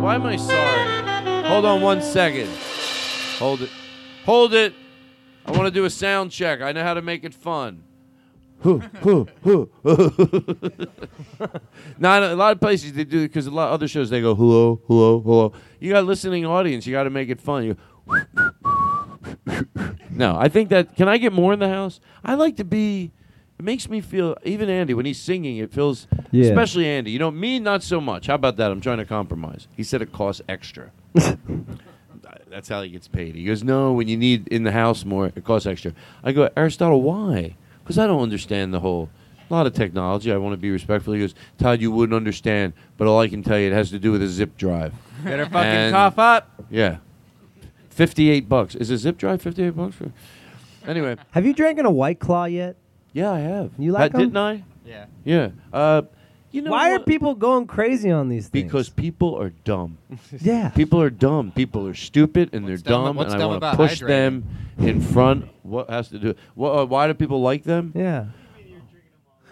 Why 0.00 0.14
am 0.14 0.24
I 0.24 0.36
sorry? 0.36 1.42
Hold 1.46 1.66
on 1.66 1.82
one 1.82 2.00
second. 2.00 2.48
Hold 3.38 3.60
it. 3.60 3.68
Hold 4.26 4.54
it. 4.54 4.74
I 5.46 5.52
want 5.52 5.66
to 5.66 5.70
do 5.70 5.84
a 5.84 5.90
sound 5.90 6.32
check. 6.32 6.60
I 6.60 6.72
know 6.72 6.82
how 6.82 6.94
to 6.94 7.02
make 7.02 7.22
it 7.22 7.32
fun. 7.32 7.84
Not 8.64 8.88
a 12.22 12.34
lot 12.34 12.52
of 12.52 12.60
places 12.60 12.92
they 12.94 13.04
do 13.04 13.22
because 13.22 13.46
a 13.46 13.52
lot 13.52 13.68
of 13.68 13.74
other 13.74 13.86
shows 13.86 14.10
they 14.10 14.20
go 14.20 14.34
hello, 14.34 14.80
hello, 14.88 15.20
hello. 15.20 15.52
You 15.78 15.92
got 15.92 16.02
a 16.02 16.06
listening 16.06 16.44
audience. 16.44 16.88
You 16.88 16.92
got 16.92 17.04
to 17.04 17.10
make 17.10 17.28
it 17.28 17.40
fun. 17.40 17.64
You 17.64 17.76
no, 20.10 20.36
I 20.36 20.48
think 20.48 20.70
that. 20.70 20.96
Can 20.96 21.08
I 21.08 21.18
get 21.18 21.32
more 21.32 21.52
in 21.52 21.60
the 21.60 21.68
house? 21.68 22.00
I 22.24 22.34
like 22.34 22.56
to 22.56 22.64
be. 22.64 23.12
It 23.60 23.64
makes 23.64 23.88
me 23.88 24.00
feel. 24.00 24.36
Even 24.42 24.68
Andy, 24.68 24.94
when 24.94 25.06
he's 25.06 25.20
singing, 25.20 25.58
it 25.58 25.72
feels. 25.72 26.08
Yeah. 26.32 26.46
Especially 26.46 26.86
Andy. 26.86 27.12
You 27.12 27.20
know, 27.20 27.30
me 27.30 27.60
not 27.60 27.84
so 27.84 28.00
much. 28.00 28.26
How 28.26 28.34
about 28.34 28.56
that? 28.56 28.72
I'm 28.72 28.80
trying 28.80 28.98
to 28.98 29.04
compromise. 29.04 29.68
He 29.76 29.84
said 29.84 30.02
it 30.02 30.12
costs 30.12 30.42
extra. 30.48 30.90
That's 32.56 32.70
how 32.70 32.80
he 32.80 32.88
gets 32.88 33.06
paid. 33.06 33.34
He 33.34 33.44
goes, 33.44 33.62
no, 33.62 33.92
when 33.92 34.08
you 34.08 34.16
need 34.16 34.48
in 34.48 34.62
the 34.64 34.72
house 34.72 35.04
more, 35.04 35.26
it 35.26 35.44
costs 35.44 35.66
extra. 35.66 35.92
I 36.24 36.32
go, 36.32 36.48
Aristotle, 36.56 37.02
why? 37.02 37.54
Because 37.84 37.98
I 37.98 38.06
don't 38.06 38.22
understand 38.22 38.72
the 38.72 38.80
whole. 38.80 39.10
A 39.50 39.52
lot 39.52 39.66
of 39.66 39.74
technology. 39.74 40.32
I 40.32 40.38
want 40.38 40.54
to 40.54 40.56
be 40.56 40.70
respectful. 40.70 41.12
He 41.12 41.20
goes, 41.20 41.34
Todd, 41.58 41.82
you 41.82 41.90
wouldn't 41.92 42.16
understand, 42.16 42.72
but 42.96 43.08
all 43.08 43.20
I 43.20 43.28
can 43.28 43.42
tell 43.42 43.58
you, 43.58 43.66
it 43.70 43.74
has 43.74 43.90
to 43.90 43.98
do 43.98 44.10
with 44.10 44.22
a 44.22 44.26
zip 44.28 44.56
drive. 44.56 44.94
Better 45.22 45.44
fucking 45.44 45.58
And- 45.70 45.92
cough 45.92 46.18
up. 46.18 46.64
Yeah. 46.70 46.96
58 47.90 48.48
bucks. 48.48 48.74
Is 48.74 48.88
a 48.88 48.96
zip 48.96 49.18
drive 49.18 49.42
58 49.42 49.70
bucks? 49.76 49.96
For... 49.96 50.10
Anyway. 50.86 51.16
Have 51.32 51.44
you 51.44 51.52
drank 51.52 51.78
in 51.78 51.84
a 51.84 51.90
White 51.90 52.20
Claw 52.20 52.46
yet? 52.46 52.76
Yeah, 53.12 53.32
I 53.32 53.40
have. 53.40 53.70
You 53.78 53.92
like 53.92 54.14
Uh, 54.14 54.18
'em? 54.18 54.24
Didn't 54.24 54.36
I? 54.38 54.64
Yeah. 54.86 55.04
Yeah. 55.24 55.48
Uh, 55.74 56.02
you 56.56 56.62
know 56.62 56.70
Why 56.70 56.92
are 56.92 56.98
people 56.98 57.34
going 57.34 57.66
crazy 57.66 58.10
on 58.10 58.28
these 58.28 58.48
things? 58.48 58.64
Because 58.64 58.88
people 58.88 59.40
are 59.40 59.50
dumb. 59.64 59.98
Yeah. 60.40 60.70
People 60.70 61.00
are 61.02 61.10
dumb. 61.10 61.52
People 61.52 61.86
are 61.86 61.94
stupid 61.94 62.50
and 62.54 62.66
they're 62.66 62.76
dumb- 62.76 63.04
dumb, 63.04 63.16
what's 63.16 63.32
and 63.32 63.42
I 63.42 63.44
dumb 63.44 63.50
want 63.52 63.62
to 63.62 63.66
about 63.68 63.76
push 63.76 64.02
hydrating? 64.02 64.06
them 64.08 64.44
in 64.78 65.00
front. 65.00 65.48
What 65.62 65.88
has 65.90 66.08
to 66.08 66.18
do? 66.18 66.34
What, 66.54 66.70
uh, 66.78 66.86
why 66.86 67.06
do 67.06 67.14
people 67.14 67.40
like 67.40 67.62
them? 67.64 67.92
Yeah. 67.94 68.26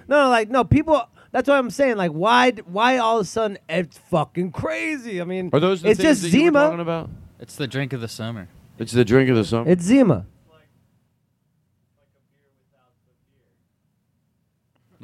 No, 0.08 0.24
no, 0.24 0.28
like 0.28 0.50
no 0.50 0.64
people. 0.64 1.02
That's 1.32 1.48
what 1.48 1.56
I'm 1.58 1.70
saying. 1.70 1.96
Like, 1.96 2.12
why? 2.12 2.50
d- 2.52 2.62
Why 2.66 2.98
all 2.98 3.18
of 3.18 3.22
a 3.26 3.28
sudden 3.28 3.58
it's 3.68 3.98
fucking 3.98 4.52
crazy? 4.52 5.20
I 5.20 5.24
mean, 5.24 5.50
Are 5.52 5.58
those 5.60 5.82
the 5.82 5.90
it's 5.90 6.00
things 6.00 6.20
just 6.20 6.32
that 6.32 6.38
you 6.38 6.44
were 6.44 6.46
Zima. 6.50 6.58
talking 6.60 6.80
about? 6.80 7.10
It's 7.40 7.56
the 7.56 7.66
drink 7.66 7.92
of 7.92 8.00
the 8.00 8.08
summer. 8.08 8.48
It's 8.78 8.92
the 8.92 9.04
drink 9.04 9.30
of 9.30 9.36
the 9.36 9.44
summer. 9.44 9.68
It's 9.70 9.82
Zima. 9.84 10.26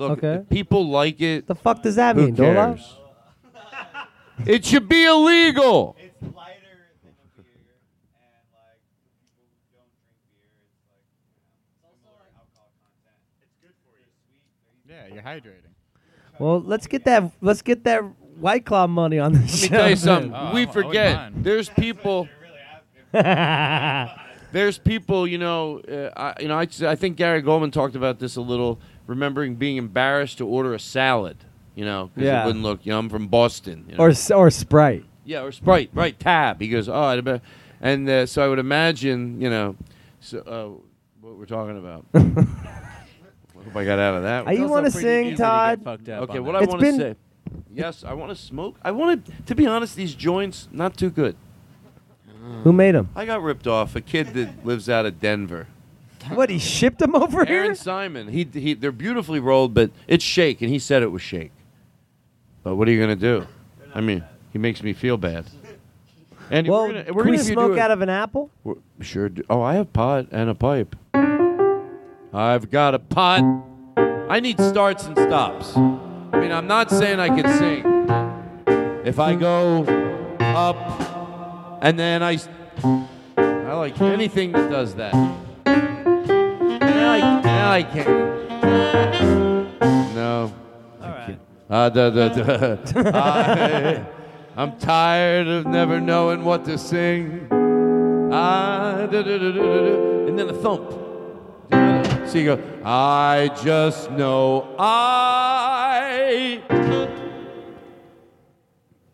Look, 0.00 0.12
Okay. 0.12 0.34
if 0.42 0.48
people 0.48 0.88
like 0.88 1.20
it. 1.20 1.46
The 1.46 1.54
fuck 1.54 1.82
does 1.82 1.96
that 1.96 2.16
who 2.16 2.26
mean, 2.26 2.36
Dola? 2.36 2.74
cares? 2.76 2.96
It 4.46 4.64
should 4.64 4.88
be 4.88 5.04
illegal. 5.04 5.94
Yeah, 14.88 15.06
you're 15.12 15.22
hydrating. 15.22 15.70
Well, 16.38 16.60
let's 16.60 16.86
get 16.86 17.04
that. 17.04 17.30
Let's 17.40 17.62
get 17.62 17.84
that 17.84 18.00
White 18.38 18.64
Claw 18.64 18.86
money 18.86 19.18
on 19.18 19.32
this 19.34 19.62
Let 19.62 19.68
show. 19.68 19.74
me 19.74 19.78
tell 19.78 19.90
you 19.90 19.96
something. 19.96 20.32
Oh, 20.34 20.38
we 20.54 20.62
I 20.62 20.66
wouldn't 20.66 20.72
forget. 20.72 21.16
mind. 21.16 21.44
There's 21.44 21.68
people. 21.68 22.28
There's 24.52 24.78
people, 24.78 25.28
you 25.28 25.38
know, 25.38 25.78
uh, 25.80 26.10
I, 26.16 26.42
you 26.42 26.48
know. 26.48 26.58
I, 26.58 26.66
I 26.90 26.96
think 26.96 27.16
Gary 27.16 27.40
Gulman 27.40 27.70
talked 27.72 27.94
about 27.94 28.18
this 28.18 28.34
a 28.34 28.40
little, 28.40 28.80
remembering 29.10 29.56
being 29.56 29.76
embarrassed 29.76 30.38
to 30.38 30.46
order 30.46 30.72
a 30.72 30.78
salad, 30.78 31.36
you 31.74 31.84
know, 31.84 32.10
because 32.14 32.26
Yeah. 32.26 32.42
it 32.44 32.46
wouldn't 32.46 32.64
look. 32.64 32.86
You 32.86 32.92
know, 32.92 33.00
I'm 33.00 33.08
from 33.10 33.26
Boston. 33.26 33.84
You 33.88 33.96
know? 33.96 34.04
or 34.04 34.10
s- 34.10 34.30
or 34.30 34.48
Sprite. 34.50 35.04
Yeah, 35.24 35.42
or 35.42 35.52
Sprite, 35.52 35.90
right? 35.92 36.18
Tab. 36.18 36.60
He 36.60 36.68
goes, 36.68 36.88
oh, 36.88 36.94
I'd 36.94 37.24
be-" 37.24 37.40
and 37.80 38.08
uh, 38.08 38.26
so 38.26 38.42
I 38.42 38.48
would 38.48 38.58
imagine, 38.58 39.40
you 39.40 39.50
know, 39.50 39.76
so 40.20 40.38
uh, 40.40 40.80
what 41.20 41.36
we're 41.36 41.44
talking 41.46 41.76
about. 41.76 42.06
I 42.14 42.18
hope 43.64 43.76
I 43.76 43.84
got 43.84 43.98
out 43.98 44.14
of 44.14 44.22
that. 44.22 44.46
Are 44.46 44.54
you 44.54 44.68
want 44.68 44.86
to 44.86 44.90
sing, 44.92 45.34
Todd? 45.36 45.86
Okay, 45.86 46.38
what 46.40 46.56
I 46.56 46.64
want 46.64 46.80
to 46.80 46.96
say. 46.96 47.16
Yes, 47.72 48.04
I 48.04 48.14
want 48.14 48.30
to 48.30 48.36
smoke. 48.36 48.76
I 48.82 48.90
wanted, 48.92 49.46
to 49.46 49.54
be 49.54 49.66
honest, 49.66 49.96
these 49.96 50.14
joints 50.14 50.68
not 50.72 50.96
too 50.96 51.10
good. 51.10 51.36
Who 52.64 52.72
made 52.72 52.94
them? 52.94 53.08
I 53.14 53.26
got 53.26 53.42
ripped 53.42 53.66
off. 53.66 53.94
A 53.96 54.00
kid 54.00 54.28
that 54.34 54.64
lives 54.64 54.88
out 54.88 55.04
of 55.06 55.20
Denver. 55.20 55.66
What 56.28 56.50
he 56.50 56.58
shipped 56.58 56.98
them 56.98 57.14
over 57.14 57.44
here? 57.44 57.54
Aaron 57.56 57.68
here? 57.70 57.74
Simon. 57.74 58.28
He, 58.28 58.44
he 58.52 58.74
they're 58.74 58.92
beautifully 58.92 59.40
rolled, 59.40 59.74
but 59.74 59.90
it's 60.06 60.24
shake, 60.24 60.60
and 60.60 60.70
he 60.70 60.78
said 60.78 61.02
it 61.02 61.10
was 61.10 61.22
shake. 61.22 61.52
But 62.62 62.76
what 62.76 62.88
are 62.88 62.90
you 62.92 63.00
gonna 63.00 63.16
do? 63.16 63.46
I 63.94 64.00
mean, 64.00 64.22
he 64.52 64.58
makes 64.58 64.82
me 64.82 64.92
feel 64.92 65.16
bad. 65.16 65.46
And 66.50 66.66
well, 66.68 66.82
we're 66.88 66.92
gonna, 67.04 67.12
we're 67.12 67.22
can 67.22 67.30
we 67.32 67.38
smoke 67.38 67.78
out 67.78 67.90
of 67.90 68.02
an 68.02 68.08
apple? 68.10 68.50
We're- 68.64 68.80
Sure. 69.00 69.28
Do. 69.30 69.42
Oh, 69.48 69.62
I 69.62 69.74
have 69.74 69.92
pot 69.94 70.26
and 70.30 70.50
a 70.50 70.54
pipe. 70.54 70.94
I've 72.34 72.70
got 72.70 72.94
a 72.94 72.98
pot. 72.98 73.42
I 74.28 74.40
need 74.40 74.60
starts 74.60 75.06
and 75.06 75.16
stops. 75.16 75.74
I 75.76 76.38
mean, 76.38 76.52
I'm 76.52 76.66
not 76.66 76.90
saying 76.90 77.18
I 77.18 77.28
can 77.28 77.58
sing. 77.58 79.06
If 79.06 79.18
I 79.18 79.34
go 79.34 79.84
up 80.40 80.76
and 81.82 81.98
then 81.98 82.22
I, 82.22 82.38
I 83.36 83.72
like 83.72 84.00
anything 84.00 84.52
that 84.52 84.70
does 84.70 84.94
that. 84.96 85.14
And 87.60 87.68
I, 87.68 87.82
can't. 87.82 88.08
No. 90.14 90.50
All 91.02 91.08
right. 91.10 91.38
Uh, 91.68 91.90
da, 91.90 92.08
da, 92.08 92.28
da. 92.28 93.10
I, 93.12 94.06
I'm 94.56 94.78
tired 94.78 95.46
of 95.46 95.66
never 95.66 96.00
knowing 96.00 96.42
what 96.42 96.64
to 96.64 96.78
sing. 96.78 97.48
Ah, 98.32 99.06
da, 99.10 99.22
da, 99.22 99.36
da, 99.36 99.52
da, 99.52 99.52
da. 99.52 100.26
And 100.26 100.38
then 100.38 100.48
a 100.48 100.54
thump. 100.54 100.90
So 102.30 102.38
you 102.38 102.56
go, 102.56 102.80
I 102.82 103.50
just 103.62 104.10
know 104.12 104.74
I. 104.78 106.62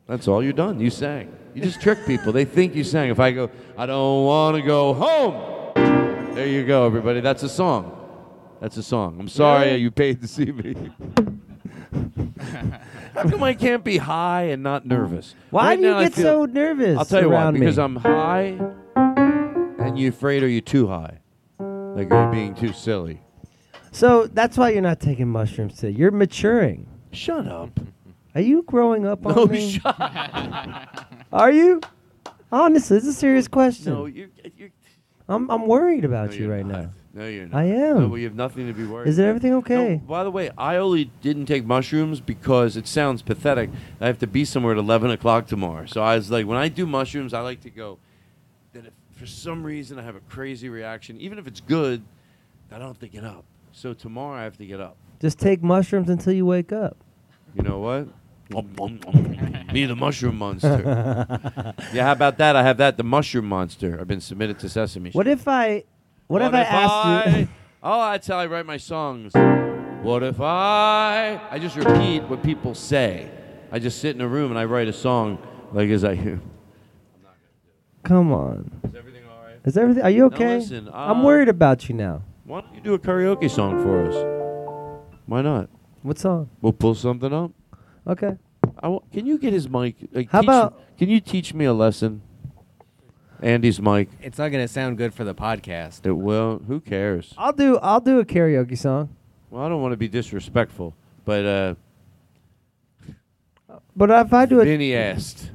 That's 0.07 0.29
all 0.29 0.41
you're 0.41 0.53
done. 0.53 0.79
You 0.79 0.91
sang. 0.91 1.37
You 1.53 1.63
just 1.63 1.83
trick 1.83 2.07
people. 2.07 2.31
They 2.33 2.45
think 2.45 2.77
you 2.77 2.85
sang. 2.85 3.11
If 3.11 3.19
I 3.19 3.33
go, 3.33 3.51
I 3.77 3.87
don't 3.87 4.25
want 4.25 4.57
to 4.57 4.63
go 4.63 4.95
home. 4.95 5.75
There 6.37 6.47
you 6.47 6.65
go, 6.65 6.87
everybody. 6.87 7.21
That's 7.21 7.43
a 7.43 7.49
song. 7.49 7.96
That's 8.61 8.77
a 8.77 8.83
song. 8.83 9.19
I'm 9.21 9.29
sorry 9.29 9.77
you 9.77 9.91
paid 9.91 10.21
to 10.23 10.29
see 10.29 10.47
me. 10.47 10.75
How 13.15 13.23
come 13.29 13.43
I 13.43 13.55
can't 13.55 13.83
be 13.85 13.99
high 13.99 14.45
and 14.45 14.63
not 14.63 14.87
nervous? 14.87 15.35
Why 15.51 15.69
Right 15.71 15.77
do 15.81 15.83
you 15.87 15.95
I 15.95 16.05
get 16.05 16.15
feel- 16.15 16.25
so 16.25 16.45
nervous 16.47 16.99
I'll 16.99 17.05
tell 17.05 17.23
you 17.23 17.31
why. 17.31 17.43
around 17.43 17.55
me? 17.55 17.61
Because 17.61 17.79
I'm 17.79 17.97
high, 17.97 18.59
and 19.79 19.99
you 19.99 20.09
afraid 20.09 20.43
are 20.43 20.49
you 20.49 20.61
too 20.61 20.87
high? 20.89 21.19
Like 21.59 22.11
you're 22.11 22.31
being 22.31 22.55
too 22.55 22.73
silly. 22.73 23.23
So 23.93 24.27
that's 24.27 24.59
why 24.59 24.71
you're 24.71 24.83
not 24.83 25.01
taking 25.01 25.29
mushrooms 25.29 25.77
today. 25.77 25.97
You're 25.97 26.11
maturing. 26.11 26.87
Shut 27.13 27.47
up. 27.49 27.81
Are 28.35 28.43
you 28.43 28.63
growing 28.65 29.07
up 29.07 29.25
on 29.25 29.35
No, 29.35 29.47
me? 29.47 29.71
shut 29.71 29.97
Are 31.33 31.51
you? 31.51 31.81
Honestly, 32.53 32.99
it's 32.99 33.07
a 33.07 33.13
serious 33.15 33.49
question. 33.49 33.93
No, 33.95 34.05
you. 34.07 34.29
you 34.57 34.71
I'm 35.29 35.51
I'm 35.51 35.67
worried 35.67 36.05
about 36.05 36.35
you 36.39 36.51
right 36.51 36.67
now. 36.67 36.91
No, 37.17 37.27
you're 37.27 37.47
not. 37.47 37.59
I 37.59 37.65
am. 37.65 38.01
No, 38.01 38.09
well, 38.09 38.19
you 38.19 38.27
have 38.27 38.35
nothing 38.35 38.67
to 38.67 38.75
be 38.75 38.85
worried. 38.85 39.09
Is 39.09 39.19
it 39.19 39.23
about. 39.23 39.29
everything 39.31 39.55
okay? 39.55 39.95
No, 39.95 39.99
by 40.07 40.23
the 40.23 40.31
way, 40.31 40.51
I 40.59 40.77
only 40.77 41.07
didn't 41.23 41.47
take 41.47 41.65
mushrooms 41.65 42.21
because 42.21 42.77
it 42.77 42.87
sounds 42.87 43.23
pathetic. 43.23 43.71
I 44.03 44.07
have 44.07 44.19
to 44.19 44.27
be 44.27 44.45
somewhere 44.45 44.73
at 44.73 44.79
11 44.79 45.11
o'clock 45.11 45.47
tomorrow. 45.47 45.87
So 45.87 46.03
I 46.03 46.17
was 46.17 46.31
like, 46.31 46.47
when 46.47 46.59
I 46.59 46.69
do 46.69 46.87
mushrooms, 46.87 47.33
I 47.33 47.41
like 47.41 47.63
to 47.63 47.71
go. 47.71 47.99
That 48.75 48.85
if 48.85 48.93
for 49.13 49.25
some 49.25 49.65
reason 49.65 49.99
I 49.99 50.03
have 50.03 50.15
a 50.15 50.21
crazy 50.21 50.69
reaction, 50.69 51.19
even 51.19 51.39
if 51.39 51.47
it's 51.47 51.63
good, 51.63 52.03
I 52.71 52.77
don't 52.77 52.89
have 52.89 52.99
to 52.99 53.09
get 53.09 53.25
up. 53.25 53.47
So 53.73 53.95
tomorrow 53.95 54.39
I 54.39 54.45
have 54.45 54.59
to 54.59 54.67
get 54.67 54.83
up. 54.83 54.99
Just 55.19 55.39
take 55.39 55.63
mushrooms 55.63 56.11
until 56.11 56.35
you 56.35 56.45
wake 56.45 56.71
up. 56.71 56.99
You 57.55 57.63
know 57.63 57.79
what? 57.79 58.09
Me, 59.73 59.87
the 59.87 59.97
mushroom 59.97 60.37
monster. 60.37 60.83
yeah, 61.95 62.05
how 62.05 62.13
about 62.13 62.37
that? 62.37 62.57
I 62.57 62.63
have 62.63 62.77
that, 62.77 62.99
the 62.99 63.05
mushroom 63.05 63.47
monster. 63.47 63.99
I've 63.99 64.07
been 64.07 64.21
submitted 64.21 64.59
to 64.59 64.69
Sesame 64.69 65.11
Street. 65.11 65.19
What 65.19 65.27
if 65.27 65.49
I? 65.49 65.85
What, 66.27 66.43
if 66.43 66.53
I 66.53 66.61
asked 66.63 67.37
you? 67.39 67.49
oh, 67.83 68.01
that's 68.11 68.27
how 68.27 68.37
I 68.39 68.47
write 68.47 68.67
my 68.67 68.77
songs. 68.77 69.33
What 70.03 70.23
if 70.23 70.41
I? 70.41 71.41
I 71.51 71.59
just 71.59 71.77
repeat 71.77 72.23
what 72.25 72.43
people 72.43 72.75
say. 72.75 73.31
I 73.73 73.79
just 73.79 74.01
sit 74.01 74.15
in 74.15 74.21
a 74.21 74.29
room 74.29 74.51
and 74.51 74.59
I 74.59 74.65
write 74.65 74.89
a 74.89 74.93
song 74.93 75.39
like 75.73 75.89
as 75.91 76.05
I 76.05 76.15
hear. 76.25 76.41
Come 78.05 78.33
on. 78.33 78.71
Is 78.85 78.95
everything 78.95 79.23
all 79.29 79.45
right? 79.45 79.57
Is 79.65 79.77
everything? 79.77 80.03
Are 80.05 80.11
you 80.11 80.29
Now 80.31 80.37
okay? 80.37 80.57
listen, 80.59 80.89
I'm 80.93 81.19
uh, 81.21 81.25
worried 81.25 81.49
about 81.49 81.89
you 81.89 81.95
now. 81.95 82.23
Why 82.45 82.61
don't 82.61 82.75
you 82.75 82.81
do 82.81 82.95
a 82.95 82.99
karaoke 82.99 83.51
song 83.51 83.83
for 83.83 84.07
us? 84.07 85.13
Why 85.27 85.43
not? 85.43 85.69
What 86.03 86.19
song? 86.19 86.49
We'll 86.61 86.73
pull 86.73 86.95
something 86.95 87.33
up. 87.33 87.51
Okay. 88.07 88.37
I 88.81 88.89
wa- 88.89 89.01
can 89.13 89.27
you 89.27 89.39
get 89.39 89.53
his 89.53 89.69
mic? 89.69 89.97
Like, 90.13 90.31
How 90.31 90.41
teach- 90.41 90.49
about- 90.49 90.81
Can 90.99 91.09
you 91.09 91.21
teach 91.21 91.53
me 91.53 91.65
a 91.65 91.73
lesson? 91.73 92.23
Andy's 93.43 93.81
mic. 93.81 94.09
It's 94.23 94.39
not 94.39 94.49
gonna 94.49 94.69
sound 94.69 94.99
good 94.99 95.15
for 95.15 95.25
the 95.25 95.35
podcast. 95.35 96.07
It 96.07 96.13
will. 96.13 96.63
Who 96.67 96.81
cares? 96.81 97.35
I'll 97.37 97.53
do. 97.53 97.79
I'll 97.79 98.01
do 98.01 98.19
a 98.19 98.25
karaoke 98.25 98.79
song. 98.79 99.11
Well, 99.51 99.63
I 99.65 99.69
don't 99.69 99.83
want 99.83 99.93
to 99.93 99.97
be 99.97 100.09
disrespectful, 100.09 100.95
but 101.25 101.45
uh, 101.45 101.75
But 103.95 104.11
if 104.11 104.33
I 104.33 104.47
do 104.47 104.61
it, 104.61 104.65
Vinny 104.65 104.95
asked. 104.95 105.51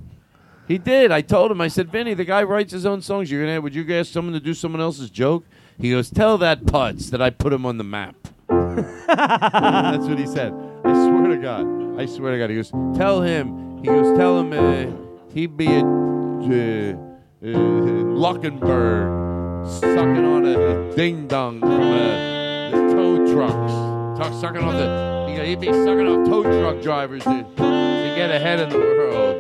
He 0.68 0.78
did. 0.78 1.12
I 1.12 1.22
told 1.22 1.52
him. 1.52 1.60
I 1.60 1.68
said, 1.68 1.92
Vinny, 1.92 2.14
the 2.14 2.24
guy 2.24 2.44
writes 2.44 2.72
his 2.72 2.86
own 2.86 3.02
songs. 3.02 3.30
You're 3.30 3.46
gonna 3.46 3.60
would 3.60 3.76
you 3.76 3.86
ask 3.94 4.12
someone 4.12 4.34
to 4.34 4.40
do 4.40 4.54
someone 4.54 4.80
else's 4.82 5.10
joke? 5.10 5.44
He 5.80 5.92
goes, 5.92 6.10
Tell 6.10 6.38
that 6.38 6.64
putz 6.64 7.10
that 7.10 7.22
I 7.22 7.30
put 7.30 7.52
him 7.52 7.66
on 7.66 7.78
the 7.78 7.84
map. 7.84 8.16
That's 8.48 10.06
what 10.06 10.18
he 10.18 10.28
said. 10.28 10.54
I 10.86 10.94
swear 11.08 11.28
to 11.28 11.38
God. 11.38 12.00
I 12.00 12.06
swear 12.06 12.32
to 12.32 12.38
God. 12.40 12.50
He 12.50 12.56
goes, 12.56 12.72
Tell 12.98 13.22
him. 13.22 13.80
He 13.80 13.88
goes, 13.88 14.18
Tell 14.18 14.40
him 14.40 14.54
uh, 14.54 15.34
he'd 15.34 15.58
be 15.58 15.68
at 15.68 15.84
uh, 15.84 17.11
uh, 17.44 17.48
Luckenberg 17.48 19.68
sucking 19.68 20.26
on 20.26 20.46
a 20.46 20.96
ding 20.96 21.28
dong 21.28 21.60
from 21.60 21.72
a, 21.72 22.70
the 22.72 22.78
tow 22.94 23.34
trucks. 23.34 23.74
Tuck- 24.20 24.34
sucking 24.40 24.62
on 24.62 24.76
the. 24.76 25.12
He'd 25.44 25.60
be 25.60 25.66
sucking 25.68 26.08
off 26.08 26.28
tow 26.28 26.44
truck 26.44 26.82
drivers 26.84 27.24
to, 27.24 27.44
to 27.44 28.14
get 28.16 28.30
ahead 28.30 28.60
in 28.60 28.70
the 28.70 28.78
world. 28.78 29.40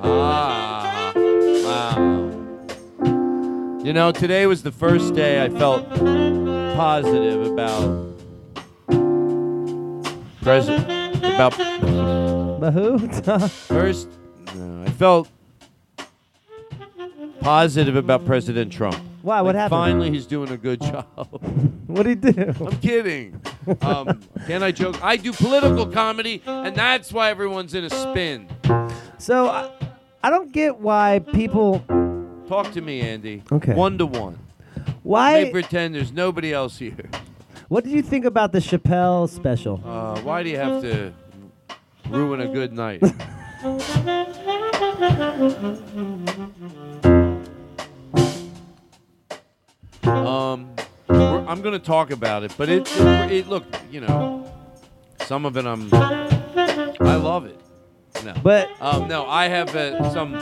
Ah, 0.00 1.12
wow. 1.64 1.98
You 3.84 3.92
know, 3.92 4.10
today 4.10 4.46
was 4.46 4.62
the 4.62 4.72
first 4.72 5.12
day 5.14 5.44
I 5.44 5.50
felt 5.50 5.86
positive 5.90 7.46
about 7.52 8.16
present 10.42 10.86
about 11.22 11.54
but 12.60 12.70
who? 12.70 12.98
first. 13.48 14.08
No, 14.54 14.84
I 14.86 14.90
felt 14.90 15.28
positive 17.40 17.96
about 17.96 18.24
President 18.26 18.72
Trump. 18.72 18.96
Why? 19.22 19.40
What 19.40 19.54
Like, 19.54 19.62
happened? 19.62 19.78
Finally, 19.80 20.10
he's 20.10 20.26
doing 20.26 20.50
a 20.50 20.56
good 20.56 20.80
job. 20.80 21.06
What'd 21.86 22.24
he 22.24 22.32
do? 22.32 22.54
I'm 22.64 22.78
kidding. 22.78 23.40
Um, 23.82 24.20
can 24.46 24.62
I 24.62 24.72
joke? 24.72 25.02
I 25.02 25.16
do 25.16 25.32
political 25.32 25.86
comedy, 25.86 26.42
and 26.46 26.74
that's 26.74 27.12
why 27.12 27.30
everyone's 27.30 27.74
in 27.74 27.84
a 27.84 27.90
spin. 27.90 28.48
So 29.18 29.48
I, 29.48 29.70
I 30.22 30.30
don't 30.30 30.52
get 30.52 30.78
why 30.78 31.20
people. 31.32 31.80
Talk 32.48 32.72
to 32.72 32.80
me, 32.80 33.02
Andy. 33.02 33.42
Okay. 33.52 33.74
One 33.74 33.98
to 33.98 34.06
one. 34.06 34.38
Why? 35.02 35.44
They 35.44 35.50
pretend 35.50 35.94
there's 35.94 36.12
nobody 36.12 36.52
else 36.52 36.78
here. 36.78 37.10
What 37.68 37.84
did 37.84 37.92
you 37.92 38.02
think 38.02 38.24
about 38.24 38.52
the 38.52 38.60
Chappelle 38.60 39.28
special? 39.28 39.82
Uh, 39.84 40.18
why 40.20 40.42
do 40.42 40.48
you 40.48 40.56
have 40.56 40.80
to 40.80 41.12
ruin 42.08 42.40
a 42.40 42.48
good 42.48 42.72
night? 42.72 43.02
Um, 50.08 50.70
I'm 51.08 51.60
going 51.62 51.72
to 51.72 51.78
talk 51.84 52.10
about 52.10 52.42
it, 52.42 52.52
but 52.56 52.68
it, 52.68 52.88
it, 52.96 53.32
it 53.32 53.48
look, 53.48 53.64
you 53.90 54.00
know, 54.00 54.50
some 55.20 55.44
of 55.46 55.56
it 55.56 55.66
I'm, 55.66 55.88
I 55.92 57.14
love 57.16 57.46
it. 57.46 57.58
No, 58.24 58.34
But- 58.42 58.68
um, 58.80 59.06
no, 59.08 59.26
I 59.26 59.46
have 59.48 59.74
uh, 59.76 60.10
some. 60.12 60.32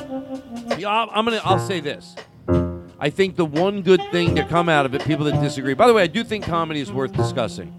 Yeah, 0.79 0.89
I'm 0.89 1.09
I'm 1.11 1.25
gonna. 1.27 1.41
I'll 1.45 1.59
say 1.59 1.81
this. 1.81 2.14
I 2.99 3.11
think 3.11 3.37
the 3.37 3.45
one 3.45 3.83
good 3.83 4.01
thing 4.11 4.35
to 4.37 4.45
come 4.47 4.71
out 4.71 4.87
of 4.87 4.95
it, 4.95 5.05
people 5.05 5.27
that 5.27 5.39
disagree. 5.43 5.75
By 5.75 5.87
the 5.87 5.93
way, 5.93 6.03
I 6.03 6.07
do 6.07 6.25
think 6.25 6.45
comedy 6.47 6.81
is 6.81 6.91
worth 6.91 7.12
discussing. 7.12 7.75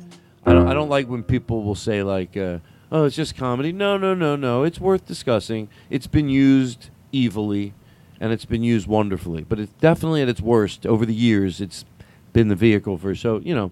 I 0.46 0.54
don't. 0.54 0.68
I 0.68 0.74
don't 0.76 0.90
like 0.90 1.08
when 1.08 1.24
people 1.24 1.64
will 1.64 1.74
say 1.74 2.04
like, 2.04 2.38
uh, 2.38 2.60
"Oh, 2.92 3.06
it's 3.06 3.16
just 3.16 3.36
comedy." 3.36 3.72
No, 3.72 3.98
no, 3.98 4.14
no, 4.14 4.36
no. 4.36 4.64
It's 4.64 4.80
worth 4.80 5.06
discussing. 5.08 5.68
It's 5.90 6.06
been 6.08 6.30
used 6.30 6.90
evilly, 7.12 7.74
and 8.20 8.32
it's 8.32 8.46
been 8.46 8.64
used 8.64 8.88
wonderfully. 8.88 9.44
But 9.44 9.60
it's 9.60 9.72
definitely 9.74 10.22
at 10.22 10.30
its 10.30 10.42
worst 10.42 10.86
over 10.86 11.06
the 11.06 11.14
years. 11.14 11.62
It's 11.62 11.86
been 12.34 12.48
the 12.48 12.56
vehicle 12.56 12.98
for 12.98 13.16
so 13.16 13.40
you 13.40 13.56
know. 13.56 13.72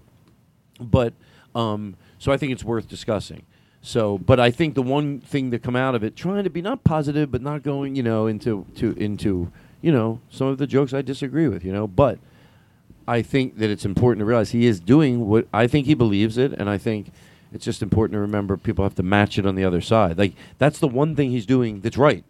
But 0.79 1.13
um, 1.53 1.95
so 2.19 2.31
I 2.31 2.37
think 2.37 2.51
it's 2.51 2.63
worth 2.63 2.87
discussing. 2.87 3.43
So, 3.81 4.17
but 4.17 4.39
I 4.39 4.49
think 4.49 4.73
the 4.73 4.81
one 4.81 5.19
thing 5.19 5.51
to 5.51 5.59
come 5.59 5.75
out 5.75 5.93
of 5.93 6.03
it, 6.03 6.15
trying 6.15 6.43
to 6.43 6.49
be 6.49 6.61
not 6.61 6.83
positive, 6.83 7.31
but 7.31 7.43
not 7.43 7.61
going, 7.61 7.95
you 7.95 8.01
know, 8.01 8.25
into 8.25 8.65
to 8.77 8.93
into 8.93 9.51
you 9.81 9.91
know 9.91 10.19
some 10.29 10.47
of 10.47 10.57
the 10.57 10.65
jokes 10.65 10.93
I 10.93 11.01
disagree 11.03 11.47
with, 11.47 11.63
you 11.63 11.71
know, 11.71 11.87
but 11.87 12.17
I 13.07 13.21
think 13.21 13.57
that 13.59 13.69
it's 13.69 13.85
important 13.85 14.21
to 14.21 14.25
realize 14.25 14.51
he 14.51 14.65
is 14.65 14.79
doing 14.79 15.27
what 15.27 15.47
I 15.53 15.67
think 15.67 15.85
he 15.85 15.93
believes 15.93 16.37
it, 16.37 16.53
and 16.53 16.67
I 16.69 16.79
think 16.79 17.11
it's 17.53 17.63
just 17.63 17.83
important 17.83 18.13
to 18.13 18.19
remember 18.19 18.57
people 18.57 18.83
have 18.83 18.95
to 18.95 19.03
match 19.03 19.37
it 19.37 19.45
on 19.45 19.55
the 19.55 19.63
other 19.63 19.81
side. 19.81 20.17
Like 20.17 20.33
that's 20.57 20.79
the 20.79 20.87
one 20.87 21.15
thing 21.15 21.29
he's 21.29 21.45
doing 21.45 21.81
that's 21.81 21.97
right. 21.97 22.23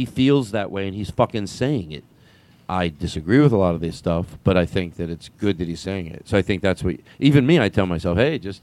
He 0.00 0.06
feels 0.06 0.52
that 0.52 0.70
way, 0.70 0.86
and 0.86 0.96
he's 0.96 1.10
fucking 1.10 1.48
saying 1.48 1.92
it. 1.92 2.04
I 2.70 2.88
disagree 2.88 3.38
with 3.38 3.52
a 3.52 3.58
lot 3.58 3.74
of 3.74 3.82
this 3.82 3.96
stuff, 3.96 4.38
but 4.44 4.56
I 4.56 4.64
think 4.64 4.94
that 4.94 5.10
it's 5.10 5.28
good 5.28 5.58
that 5.58 5.68
he's 5.68 5.80
saying 5.80 6.06
it. 6.06 6.26
So 6.26 6.38
I 6.38 6.42
think 6.42 6.62
that's 6.62 6.82
what 6.82 6.96
even 7.18 7.46
me. 7.46 7.60
I 7.60 7.68
tell 7.68 7.84
myself, 7.84 8.16
hey, 8.16 8.38
just 8.38 8.62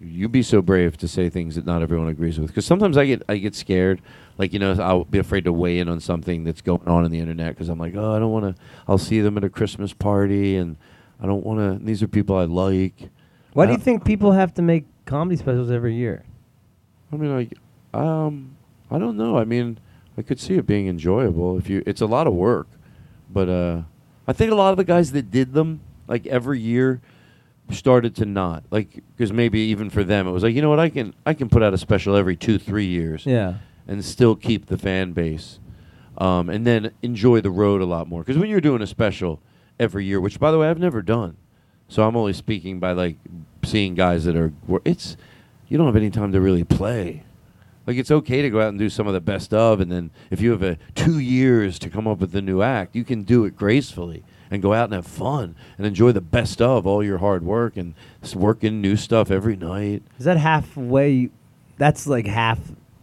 you 0.00 0.28
be 0.28 0.42
so 0.42 0.60
brave 0.60 0.96
to 0.96 1.06
say 1.06 1.28
things 1.28 1.54
that 1.54 1.64
not 1.64 1.82
everyone 1.82 2.08
agrees 2.08 2.36
with. 2.40 2.48
Because 2.48 2.66
sometimes 2.66 2.96
I 2.98 3.06
get 3.06 3.22
I 3.28 3.36
get 3.36 3.54
scared. 3.54 4.02
Like 4.38 4.52
you 4.52 4.58
know, 4.58 4.72
I'll 4.72 5.04
be 5.04 5.20
afraid 5.20 5.44
to 5.44 5.52
weigh 5.52 5.78
in 5.78 5.88
on 5.88 6.00
something 6.00 6.42
that's 6.42 6.62
going 6.62 6.88
on 6.88 7.04
in 7.04 7.12
the 7.12 7.20
internet 7.20 7.54
because 7.54 7.68
I'm 7.68 7.78
like, 7.78 7.94
oh, 7.94 8.12
I 8.12 8.18
don't 8.18 8.32
want 8.32 8.56
to. 8.56 8.60
I'll 8.88 8.98
see 8.98 9.20
them 9.20 9.36
at 9.36 9.44
a 9.44 9.50
Christmas 9.50 9.92
party, 9.92 10.56
and 10.56 10.76
I 11.20 11.26
don't 11.26 11.46
want 11.46 11.60
to. 11.60 11.86
These 11.86 12.02
are 12.02 12.08
people 12.08 12.34
I 12.34 12.46
like. 12.46 13.08
Why 13.52 13.62
I 13.62 13.66
do 13.66 13.72
you 13.74 13.78
think 13.78 14.04
people 14.04 14.32
have 14.32 14.52
to 14.54 14.62
make 14.62 14.86
comedy 15.04 15.36
specials 15.36 15.70
every 15.70 15.94
year? 15.94 16.24
I 17.12 17.16
mean, 17.18 17.32
like, 17.36 17.56
um, 17.94 18.56
I 18.90 18.98
don't 18.98 19.16
know. 19.16 19.38
I 19.38 19.44
mean, 19.44 19.78
I 20.16 20.22
could 20.22 20.38
see 20.40 20.54
it 20.54 20.66
being 20.66 20.88
enjoyable 20.88 21.56
if 21.58 21.68
you. 21.70 21.82
It's 21.86 22.00
a 22.00 22.06
lot 22.06 22.26
of 22.26 22.34
work, 22.34 22.68
but 23.30 23.48
uh, 23.48 23.82
I 24.28 24.32
think 24.32 24.52
a 24.52 24.54
lot 24.54 24.70
of 24.70 24.76
the 24.76 24.84
guys 24.84 25.12
that 25.12 25.30
did 25.30 25.52
them 25.54 25.80
like 26.06 26.26
every 26.26 26.60
year 26.60 27.00
started 27.70 28.14
to 28.16 28.26
not 28.26 28.64
like 28.70 29.02
because 29.16 29.32
maybe 29.32 29.58
even 29.60 29.88
for 29.88 30.04
them 30.04 30.26
it 30.26 30.30
was 30.30 30.42
like 30.42 30.54
you 30.54 30.60
know 30.60 30.68
what 30.68 30.80
I 30.80 30.90
can 30.90 31.14
I 31.24 31.32
can 31.32 31.48
put 31.48 31.62
out 31.62 31.72
a 31.72 31.78
special 31.78 32.16
every 32.16 32.36
two 32.36 32.58
three 32.58 32.84
years 32.86 33.24
Yeah. 33.24 33.54
and 33.88 34.04
still 34.04 34.34
keep 34.36 34.66
the 34.66 34.76
fan 34.76 35.12
base 35.12 35.58
um, 36.18 36.50
and 36.50 36.66
then 36.66 36.90
enjoy 37.00 37.40
the 37.40 37.50
road 37.50 37.80
a 37.80 37.86
lot 37.86 38.08
more 38.08 38.20
because 38.22 38.36
when 38.36 38.50
you're 38.50 38.60
doing 38.60 38.82
a 38.82 38.86
special 38.86 39.40
every 39.80 40.04
year 40.04 40.20
which 40.20 40.38
by 40.38 40.50
the 40.50 40.58
way 40.58 40.68
I've 40.68 40.80
never 40.80 41.00
done 41.00 41.36
so 41.88 42.06
I'm 42.06 42.14
only 42.16 42.34
speaking 42.34 42.78
by 42.78 42.92
like 42.92 43.16
seeing 43.64 43.94
guys 43.94 44.24
that 44.24 44.36
are 44.36 44.52
it's 44.84 45.16
you 45.68 45.78
don't 45.78 45.86
have 45.86 45.96
any 45.96 46.10
time 46.10 46.32
to 46.32 46.40
really 46.42 46.64
play 46.64 47.22
like 47.86 47.96
it's 47.96 48.10
okay 48.10 48.42
to 48.42 48.50
go 48.50 48.60
out 48.60 48.68
and 48.68 48.78
do 48.78 48.88
some 48.88 49.06
of 49.06 49.12
the 49.12 49.20
best 49.20 49.52
of 49.52 49.80
and 49.80 49.90
then 49.90 50.10
if 50.30 50.40
you 50.40 50.50
have 50.50 50.62
a 50.62 50.78
two 50.94 51.18
years 51.18 51.78
to 51.78 51.90
come 51.90 52.06
up 52.06 52.18
with 52.18 52.34
a 52.34 52.42
new 52.42 52.62
act 52.62 52.94
you 52.94 53.04
can 53.04 53.22
do 53.22 53.44
it 53.44 53.56
gracefully 53.56 54.24
and 54.50 54.60
go 54.60 54.74
out 54.74 54.84
and 54.84 54.92
have 54.92 55.06
fun 55.06 55.56
and 55.78 55.86
enjoy 55.86 56.12
the 56.12 56.20
best 56.20 56.60
of 56.60 56.86
all 56.86 57.02
your 57.02 57.18
hard 57.18 57.42
work 57.42 57.76
and 57.76 57.94
working 58.34 58.80
new 58.80 58.96
stuff 58.96 59.30
every 59.30 59.56
night 59.56 60.02
Is 60.18 60.26
that 60.26 60.36
halfway? 60.36 61.30
That's 61.78 62.06
like 62.06 62.26
half 62.26 62.58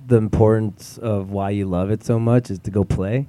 the 0.06 0.18
importance 0.18 0.98
of 0.98 1.32
why 1.32 1.50
you 1.50 1.66
love 1.66 1.90
it 1.90 2.04
so 2.04 2.20
much 2.20 2.52
is 2.52 2.60
to 2.60 2.72
go 2.72 2.84
play 2.84 3.28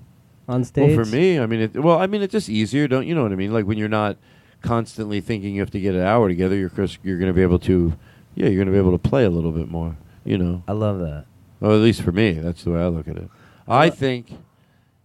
on 0.48 0.64
stage. 0.64 0.96
Well, 0.96 1.04
for 1.04 1.10
me, 1.10 1.38
I 1.38 1.46
mean, 1.46 1.60
it, 1.60 1.82
well, 1.82 1.98
I 1.98 2.06
mean, 2.06 2.22
it's 2.22 2.32
just 2.32 2.48
easier, 2.48 2.88
don't 2.88 3.06
you 3.06 3.14
know 3.14 3.22
what 3.22 3.32
I 3.32 3.36
mean? 3.36 3.52
Like 3.52 3.66
when 3.66 3.78
you're 3.78 3.88
not 3.88 4.16
constantly 4.62 5.20
thinking 5.20 5.54
you 5.54 5.60
have 5.60 5.70
to 5.70 5.80
get 5.80 5.94
an 5.94 6.02
hour 6.02 6.28
together, 6.28 6.56
you're 6.56 6.70
you're 7.02 7.18
going 7.18 7.28
to 7.28 7.32
be 7.32 7.42
able 7.42 7.58
to, 7.60 7.94
yeah, 8.34 8.46
you're 8.46 8.56
going 8.56 8.66
to 8.66 8.72
be 8.72 8.78
able 8.78 8.92
to 8.92 9.08
play 9.08 9.24
a 9.24 9.30
little 9.30 9.52
bit 9.52 9.70
more. 9.70 9.96
You 10.24 10.36
know, 10.36 10.62
I 10.68 10.72
love 10.72 10.98
that. 11.00 11.24
Well, 11.60 11.72
at 11.72 11.80
least 11.80 12.02
for 12.02 12.12
me, 12.12 12.32
that's 12.32 12.64
the 12.64 12.70
way 12.70 12.80
I 12.80 12.88
look 12.88 13.06
at 13.06 13.16
it. 13.16 13.28
I 13.68 13.90
think 13.90 14.30
you 14.30 14.38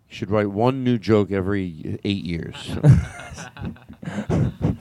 should 0.07 0.31
write 0.31 0.49
one 0.49 0.83
new 0.83 0.97
joke 0.97 1.31
every 1.31 1.99
eight 2.03 2.23
years. 2.23 2.77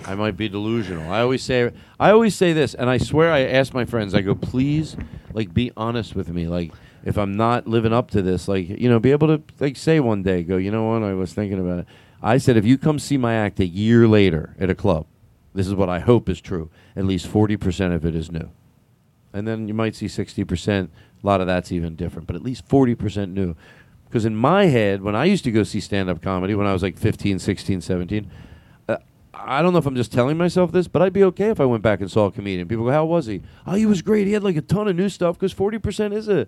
I 0.06 0.14
might 0.14 0.36
be 0.36 0.48
delusional. 0.48 1.10
I 1.12 1.20
always 1.20 1.42
say 1.42 1.72
I 1.98 2.10
always 2.10 2.34
say 2.34 2.52
this, 2.52 2.74
and 2.74 2.88
I 2.88 2.98
swear 2.98 3.32
I 3.32 3.40
ask 3.40 3.74
my 3.74 3.84
friends. 3.84 4.14
I 4.14 4.20
go, 4.20 4.34
please, 4.34 4.96
like, 5.32 5.52
be 5.52 5.72
honest 5.76 6.14
with 6.14 6.28
me. 6.28 6.46
Like, 6.46 6.72
if 7.04 7.16
I'm 7.18 7.36
not 7.36 7.66
living 7.66 7.92
up 7.92 8.10
to 8.12 8.22
this, 8.22 8.48
like, 8.48 8.68
you 8.68 8.88
know, 8.88 8.98
be 8.98 9.12
able 9.12 9.28
to 9.28 9.42
like 9.60 9.76
say 9.76 10.00
one 10.00 10.22
day, 10.22 10.42
go, 10.42 10.56
you 10.56 10.70
know 10.70 10.84
what? 10.84 11.02
I 11.02 11.14
was 11.14 11.32
thinking 11.32 11.58
about 11.58 11.80
it. 11.80 11.86
I 12.22 12.38
said, 12.38 12.56
if 12.56 12.64
you 12.64 12.78
come 12.78 12.98
see 12.98 13.18
my 13.18 13.34
act 13.34 13.60
a 13.60 13.66
year 13.66 14.08
later 14.08 14.54
at 14.58 14.70
a 14.70 14.74
club, 14.74 15.06
this 15.54 15.66
is 15.66 15.74
what 15.74 15.88
I 15.88 15.98
hope 16.00 16.28
is 16.28 16.40
true. 16.40 16.70
At 16.96 17.04
least 17.04 17.26
forty 17.26 17.56
percent 17.56 17.92
of 17.94 18.04
it 18.04 18.14
is 18.14 18.30
new, 18.30 18.50
and 19.34 19.46
then 19.46 19.68
you 19.68 19.74
might 19.74 19.94
see 19.94 20.08
sixty 20.08 20.44
percent. 20.44 20.90
A 21.22 21.26
lot 21.26 21.40
of 21.40 21.46
that's 21.46 21.72
even 21.72 21.96
different, 21.96 22.26
but 22.26 22.36
at 22.36 22.42
least 22.42 22.66
forty 22.66 22.94
percent 22.94 23.34
new. 23.34 23.54
Because 24.14 24.24
in 24.24 24.36
my 24.36 24.66
head, 24.66 25.02
when 25.02 25.16
I 25.16 25.24
used 25.24 25.42
to 25.42 25.50
go 25.50 25.64
see 25.64 25.80
stand-up 25.80 26.22
comedy 26.22 26.54
when 26.54 26.68
I 26.68 26.72
was 26.72 26.84
like 26.84 26.96
15, 26.96 27.40
16, 27.40 27.80
17, 27.80 28.30
uh, 28.88 28.96
I 29.34 29.60
don't 29.60 29.72
know 29.72 29.80
if 29.80 29.86
I'm 29.86 29.96
just 29.96 30.12
telling 30.12 30.38
myself 30.38 30.70
this, 30.70 30.86
but 30.86 31.02
I'd 31.02 31.12
be 31.12 31.24
okay 31.24 31.48
if 31.50 31.58
I 31.58 31.64
went 31.64 31.82
back 31.82 32.00
and 32.00 32.08
saw 32.08 32.26
a 32.26 32.30
comedian. 32.30 32.68
People 32.68 32.84
go, 32.84 32.92
"How 32.92 33.04
was 33.04 33.26
he?" 33.26 33.42
Oh, 33.66 33.74
he 33.74 33.86
was 33.86 34.02
great. 34.02 34.28
He 34.28 34.32
had 34.32 34.44
like 34.44 34.56
a 34.56 34.62
ton 34.62 34.86
of 34.86 34.94
new 34.94 35.08
stuff 35.08 35.36
because 35.36 35.52
forty 35.52 35.78
percent 35.78 36.14
is 36.14 36.28
a 36.28 36.46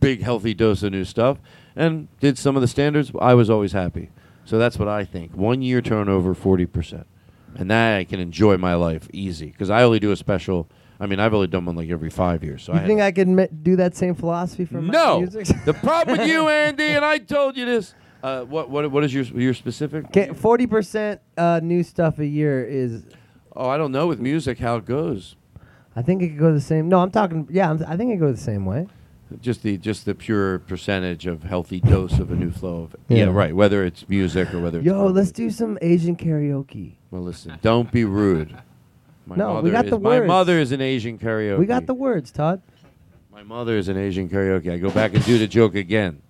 big 0.00 0.22
healthy 0.22 0.54
dose 0.54 0.82
of 0.82 0.92
new 0.92 1.04
stuff. 1.04 1.38
And 1.76 2.08
did 2.20 2.38
some 2.38 2.56
of 2.56 2.62
the 2.62 2.68
standards. 2.68 3.12
I 3.20 3.34
was 3.34 3.50
always 3.50 3.72
happy. 3.72 4.10
So 4.46 4.58
that's 4.58 4.78
what 4.78 4.88
I 4.88 5.04
think. 5.04 5.36
One 5.36 5.60
year 5.60 5.82
turnover, 5.82 6.34
forty 6.34 6.64
percent, 6.64 7.06
and 7.54 7.70
that 7.70 7.98
I 7.98 8.04
can 8.04 8.18
enjoy 8.18 8.56
my 8.56 8.74
life 8.74 9.08
easy 9.12 9.48
because 9.48 9.68
I 9.68 9.82
only 9.82 10.00
do 10.00 10.10
a 10.10 10.16
special. 10.16 10.70
I 11.00 11.06
mean, 11.06 11.20
I've 11.20 11.32
only 11.32 11.46
done 11.46 11.64
one 11.64 11.76
like 11.76 11.90
every 11.90 12.10
five 12.10 12.42
years. 12.42 12.62
So 12.64 12.72
you 12.72 12.80
I 12.80 12.86
think 12.86 13.00
I 13.00 13.12
could 13.12 13.28
me- 13.28 13.48
do 13.62 13.76
that 13.76 13.96
same 13.96 14.14
philosophy 14.14 14.64
for 14.64 14.82
my 14.82 14.92
no. 14.92 15.20
music? 15.20 15.46
the 15.64 15.74
problem 15.74 16.18
with 16.18 16.28
you, 16.28 16.48
Andy, 16.64 16.88
and 16.88 17.04
I 17.04 17.18
told 17.18 17.56
you 17.56 17.64
this. 17.64 17.94
Uh, 18.20 18.42
what 18.42 18.68
what 18.68 18.90
what 18.90 19.04
is 19.04 19.14
your 19.14 19.22
your 19.24 19.54
specific? 19.54 20.06
Forty 20.36 20.66
percent 20.66 21.20
uh, 21.36 21.60
new 21.62 21.82
stuff 21.84 22.18
a 22.18 22.26
year 22.26 22.64
is. 22.64 23.04
Oh, 23.54 23.68
I 23.68 23.76
don't 23.76 23.92
know 23.92 24.06
with 24.08 24.18
music 24.18 24.58
how 24.58 24.76
it 24.76 24.84
goes. 24.84 25.36
I 25.94 26.02
think 26.02 26.22
it 26.22 26.30
could 26.30 26.38
go 26.38 26.52
the 26.52 26.60
same. 26.60 26.88
No, 26.88 26.98
I'm 27.00 27.10
talking. 27.12 27.46
Yeah, 27.50 27.70
I'm, 27.70 27.84
I 27.86 27.96
think 27.96 28.12
it 28.12 28.16
goes 28.16 28.36
the 28.36 28.42
same 28.42 28.64
way. 28.66 28.88
Just 29.40 29.62
the 29.62 29.76
just 29.76 30.04
the 30.04 30.14
pure 30.14 30.58
percentage 30.58 31.26
of 31.26 31.42
healthy 31.44 31.80
dose 31.80 32.18
of 32.18 32.30
a 32.32 32.34
new 32.34 32.50
flow 32.50 32.84
of 32.84 32.96
yeah, 33.08 33.18
Yeah. 33.18 33.30
right. 33.30 33.54
Whether 33.54 33.84
it's 33.84 34.08
music 34.08 34.52
or 34.54 34.60
whether 34.60 34.78
it's 34.78 34.86
Yo, 34.86 35.06
let's 35.06 35.30
do 35.30 35.50
some 35.50 35.78
Asian 35.82 36.16
karaoke. 36.16 36.94
well, 37.10 37.22
listen, 37.22 37.58
don't 37.62 37.92
be 37.92 38.04
rude. 38.04 38.56
My 39.28 39.36
No, 39.36 39.60
we 39.60 39.70
got 39.70 39.84
is, 39.84 39.90
the 39.90 39.98
My 39.98 40.20
mother 40.20 40.58
is 40.58 40.72
an 40.72 40.80
Asian 40.80 41.18
karaoke. 41.18 41.58
We 41.58 41.66
got 41.66 41.86
the 41.86 41.94
words, 41.94 42.32
Todd. 42.32 42.62
My 43.30 43.42
mother 43.42 43.76
is 43.76 43.88
an 43.88 43.98
Asian 43.98 44.28
karaoke. 44.28 44.72
I 44.72 44.78
go 44.78 44.90
back 44.90 45.14
and 45.14 45.22
do 45.24 45.38
the 45.38 45.46
joke 45.46 45.74
again. 45.74 46.22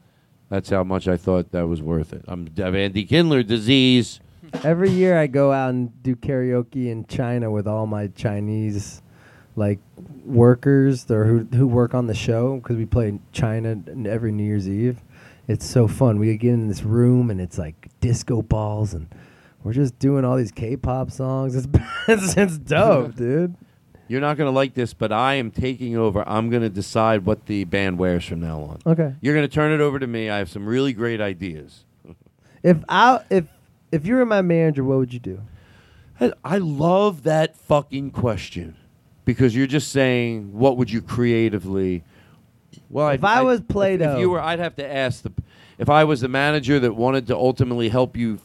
That's 0.49 0.69
how 0.69 0.83
much 0.83 1.07
I 1.07 1.17
thought 1.17 1.53
that 1.53 1.69
was 1.69 1.81
worth 1.81 2.13
it. 2.13 2.25
I'm 2.27 2.49
I 2.59 2.63
have 2.63 2.75
Andy 2.75 3.05
Kindler 3.05 3.45
disease. 3.45 4.19
Every 4.65 4.91
year 4.91 5.17
I 5.17 5.29
go 5.29 5.53
out 5.53 5.71
and 5.71 6.03
do 6.03 6.17
karaoke 6.17 6.89
in 6.89 7.07
China 7.07 7.51
with 7.51 7.69
all 7.69 7.87
my 7.87 8.09
Chinese 8.09 9.01
like 9.55 9.79
workers 10.25 11.09
or 11.11 11.25
who 11.25 11.45
who 11.57 11.67
work 11.69 11.95
on 11.95 12.07
the 12.09 12.15
show 12.15 12.57
because 12.57 12.77
we 12.77 12.87
play 12.87 13.09
in 13.09 13.21
China 13.33 13.81
every 14.07 14.33
New 14.33 14.45
Year's 14.45 14.69
Eve. 14.69 15.01
It's 15.47 15.67
so 15.67 15.87
fun. 15.87 16.19
We 16.19 16.37
get 16.37 16.53
in 16.53 16.67
this 16.67 16.83
room 16.83 17.31
and 17.31 17.41
it's 17.41 17.59
like 17.59 17.89
disco 18.01 18.43
balls 18.43 18.93
and 18.93 19.09
we're 19.65 19.73
just 19.73 19.99
doing 19.99 20.25
all 20.25 20.37
these 20.37 20.53
K-pop 20.53 21.11
songs. 21.11 21.55
It's 21.57 21.67
it's, 22.09 22.37
it's 22.37 22.59
dope, 22.59 23.15
dude. 23.17 23.55
You're 24.11 24.23
not 24.23 24.39
going 24.39 24.49
to 24.51 24.55
like 24.55 24.73
this, 24.73 24.95
but 24.95 25.13
I 25.13 25.35
am 25.35 25.51
taking 25.51 25.95
over. 25.97 26.27
I'm 26.27 26.49
going 26.49 26.63
to 26.63 26.71
decide 26.71 27.27
what 27.27 27.45
the 27.45 27.65
band 27.65 27.99
wears 27.99 28.25
from 28.25 28.41
now 28.41 28.61
on. 28.63 28.79
Okay. 28.87 29.15
You're 29.21 29.35
going 29.35 29.47
to 29.47 29.55
turn 29.55 29.71
it 29.71 29.83
over 29.83 29.99
to 29.99 30.07
me. 30.07 30.31
I 30.31 30.39
have 30.39 30.49
some 30.49 30.65
really 30.67 30.93
great 30.93 31.21
ideas. 31.21 31.85
If 32.63 32.79
I 32.89 33.21
if 33.31 33.45
if 33.93 34.05
you 34.05 34.17
were 34.17 34.27
my 34.27 34.43
manager, 34.43 34.83
what 34.83 34.99
would 34.99 35.13
you 35.13 35.21
do? 35.21 35.41
I, 36.21 36.33
I 36.45 36.59
love 36.59 37.23
that 37.23 37.57
fucking 37.57 38.11
question 38.11 38.75
because 39.25 39.55
you're 39.55 39.69
just 39.69 39.93
saying, 39.93 40.53
what 40.59 40.77
would 40.77 40.91
you 40.91 41.01
creatively? 41.01 42.03
Well, 42.91 43.11
If 43.11 43.23
I 43.23 43.43
was 43.43 43.61
if- 43.61 43.69
Play-Doh- 43.69 44.15
if 44.15 44.19
you 44.19 44.29
were, 44.31 44.41
I'd 44.41 44.59
have 44.59 44.75
to 44.77 44.93
ask 44.93 45.23
the. 45.23 45.33
If 45.79 45.89
I 45.89 46.03
was 46.03 46.21
the 46.21 46.29
manager 46.29 46.81
that 46.81 46.95
wanted 46.97 47.29
to 47.29 47.37
ultimately 47.37 47.91
help 47.91 48.17
you 48.17 48.41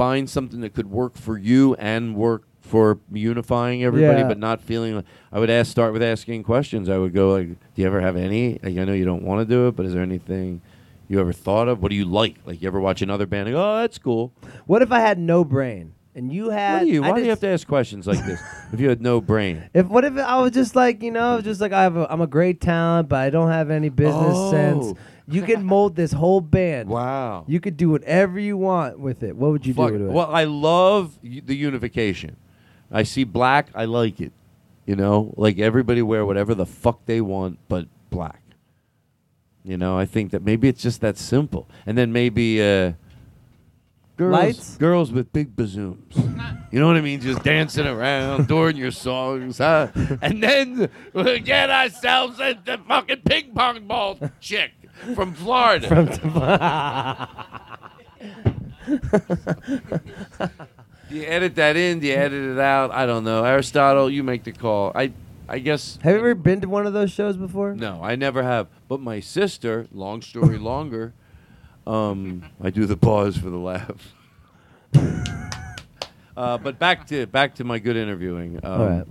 find 0.00 0.30
something 0.30 0.62
that 0.62 0.72
could 0.72 0.90
work 0.90 1.14
for 1.14 1.36
you 1.36 1.74
and 1.74 2.16
work 2.16 2.44
for 2.62 2.98
unifying 3.12 3.84
everybody, 3.84 4.20
Yeah. 4.22 4.28
but 4.28 4.38
not 4.38 4.62
feeling. 4.62 4.96
like 4.96 5.04
I 5.30 5.38
would 5.38 5.50
ask, 5.50 5.70
start 5.70 5.92
with 5.92 6.02
asking 6.02 6.42
questions. 6.44 6.88
I 6.88 6.96
would 6.96 7.12
go 7.12 7.32
like, 7.32 7.48
"Do 7.48 7.56
you 7.82 7.86
ever 7.86 8.00
have 8.00 8.16
any? 8.16 8.58
Like, 8.62 8.78
I 8.78 8.84
know 8.84 8.94
you 8.94 9.04
don't 9.04 9.24
want 9.24 9.46
to 9.46 9.54
do 9.54 9.68
it, 9.68 9.76
but 9.76 9.84
is 9.84 9.92
there 9.92 10.02
anything 10.02 10.62
you 11.06 11.20
ever 11.20 11.34
thought 11.34 11.68
of? 11.68 11.82
What 11.82 11.90
do 11.90 11.96
you 11.96 12.06
like? 12.06 12.36
Like, 12.46 12.62
you 12.62 12.68
ever 12.68 12.80
watch 12.80 13.02
another 13.02 13.26
band? 13.26 13.48
And 13.48 13.56
go, 13.56 13.62
oh, 13.74 13.78
that's 13.80 13.98
cool. 13.98 14.32
What 14.66 14.80
if 14.80 14.90
I 14.90 15.00
had 15.00 15.18
no 15.18 15.44
brain? 15.44 15.92
and 16.12 16.32
you 16.32 16.48
Why 16.48 16.54
had, 16.54 16.80
do 16.80 16.86
you, 16.88 17.04
I 17.04 17.10
why 17.10 17.16
do 17.18 17.22
you 17.22 17.28
have 17.28 17.36
just- 17.36 17.42
to 17.42 17.48
ask 17.48 17.66
questions 17.68 18.04
like 18.06 18.24
this 18.26 18.40
if 18.72 18.80
you 18.80 18.88
had 18.88 19.00
no 19.02 19.20
brain? 19.20 19.62
If 19.74 19.86
what 19.86 20.04
if 20.04 20.16
I 20.16 20.40
was 20.40 20.50
just 20.50 20.74
like 20.74 21.02
you 21.02 21.10
know, 21.12 21.40
just 21.42 21.60
like 21.60 21.72
I 21.72 21.82
have, 21.82 21.96
a, 21.96 22.10
I'm 22.12 22.20
a 22.22 22.26
great 22.26 22.60
talent, 22.60 23.08
but 23.10 23.20
I 23.20 23.30
don't 23.30 23.50
have 23.50 23.70
any 23.70 23.90
business 23.90 24.34
Oh. 24.34 24.96
You 25.30 25.42
can 25.42 25.64
mold 25.64 25.96
this 25.96 26.12
whole 26.12 26.40
band. 26.40 26.88
Wow. 26.88 27.44
You 27.46 27.60
could 27.60 27.76
do 27.76 27.90
whatever 27.90 28.38
you 28.40 28.56
want 28.56 28.98
with 28.98 29.22
it. 29.22 29.36
What 29.36 29.52
would 29.52 29.66
you 29.66 29.74
Fuck. 29.74 29.88
do 29.88 29.92
with 29.94 30.02
it? 30.08 30.12
Well, 30.12 30.30
I 30.30 30.44
love 30.44 31.18
y- 31.22 31.40
the 31.44 31.54
unification. 31.56 32.36
I 32.90 33.04
see 33.04 33.24
black, 33.24 33.68
I 33.74 33.84
like 33.84 34.20
it. 34.20 34.32
You 34.86 34.96
know, 34.96 35.32
like 35.36 35.58
everybody 35.58 36.02
wear 36.02 36.26
whatever 36.26 36.54
the 36.54 36.66
fuck 36.66 37.06
they 37.06 37.20
want, 37.20 37.58
but 37.68 37.86
black. 38.10 38.42
You 39.64 39.76
know, 39.76 39.96
I 39.96 40.06
think 40.06 40.32
that 40.32 40.42
maybe 40.42 40.68
it's 40.68 40.82
just 40.82 41.00
that 41.02 41.16
simple. 41.18 41.68
And 41.86 41.96
then 41.96 42.12
maybe 42.12 42.60
uh, 42.60 42.92
girls, 44.16 44.32
Lights? 44.32 44.76
girls 44.78 45.12
with 45.12 45.32
big 45.32 45.54
bazooms. 45.54 46.16
you 46.72 46.80
know 46.80 46.86
what 46.88 46.96
I 46.96 47.02
mean? 47.02 47.20
Just 47.20 47.44
dancing 47.44 47.86
around, 47.86 48.48
doing 48.48 48.76
your 48.76 48.90
songs, 48.90 49.58
huh? 49.58 49.88
And 50.22 50.42
then 50.42 50.88
we'll 51.12 51.38
get 51.44 51.70
ourselves 51.70 52.40
a 52.40 52.58
the 52.64 52.78
fucking 52.78 53.20
ping 53.24 53.52
pong 53.54 53.86
ball 53.86 54.18
chick 54.40 54.72
from 55.14 55.34
Florida. 55.34 55.88
From 55.88 56.06
Do 61.10 61.16
you 61.16 61.24
edit 61.24 61.56
that 61.56 61.76
in? 61.76 61.98
Do 61.98 62.06
you 62.06 62.14
edit 62.14 62.52
it 62.52 62.60
out? 62.60 62.92
I 62.92 63.04
don't 63.04 63.24
know. 63.24 63.44
Aristotle, 63.44 64.08
you 64.08 64.22
make 64.22 64.44
the 64.44 64.52
call. 64.52 64.92
I, 64.94 65.10
I 65.48 65.58
guess. 65.58 65.98
have 66.02 66.12
you 66.12 66.18
ever 66.18 66.36
been 66.36 66.60
to 66.60 66.68
one 66.68 66.86
of 66.86 66.92
those 66.92 67.10
shows 67.10 67.36
before? 67.36 67.74
No, 67.74 68.00
I 68.02 68.14
never 68.14 68.44
have. 68.44 68.68
But 68.88 69.00
my 69.00 69.18
sister, 69.20 69.88
long 69.92 70.22
story 70.22 70.56
longer, 70.70 71.12
um, 71.86 72.44
I 72.62 72.70
do 72.70 72.86
the 72.86 72.96
pause 72.96 73.36
for 73.36 73.50
the 73.50 73.58
laugh. 73.58 74.14
uh, 76.36 76.58
but 76.58 76.78
back 76.78 77.08
to 77.08 77.26
back 77.26 77.56
to 77.56 77.64
my 77.64 77.80
good 77.80 77.96
interviewing. 77.96 78.60
Um, 78.62 78.80
All 78.80 78.86
right. 78.86 79.06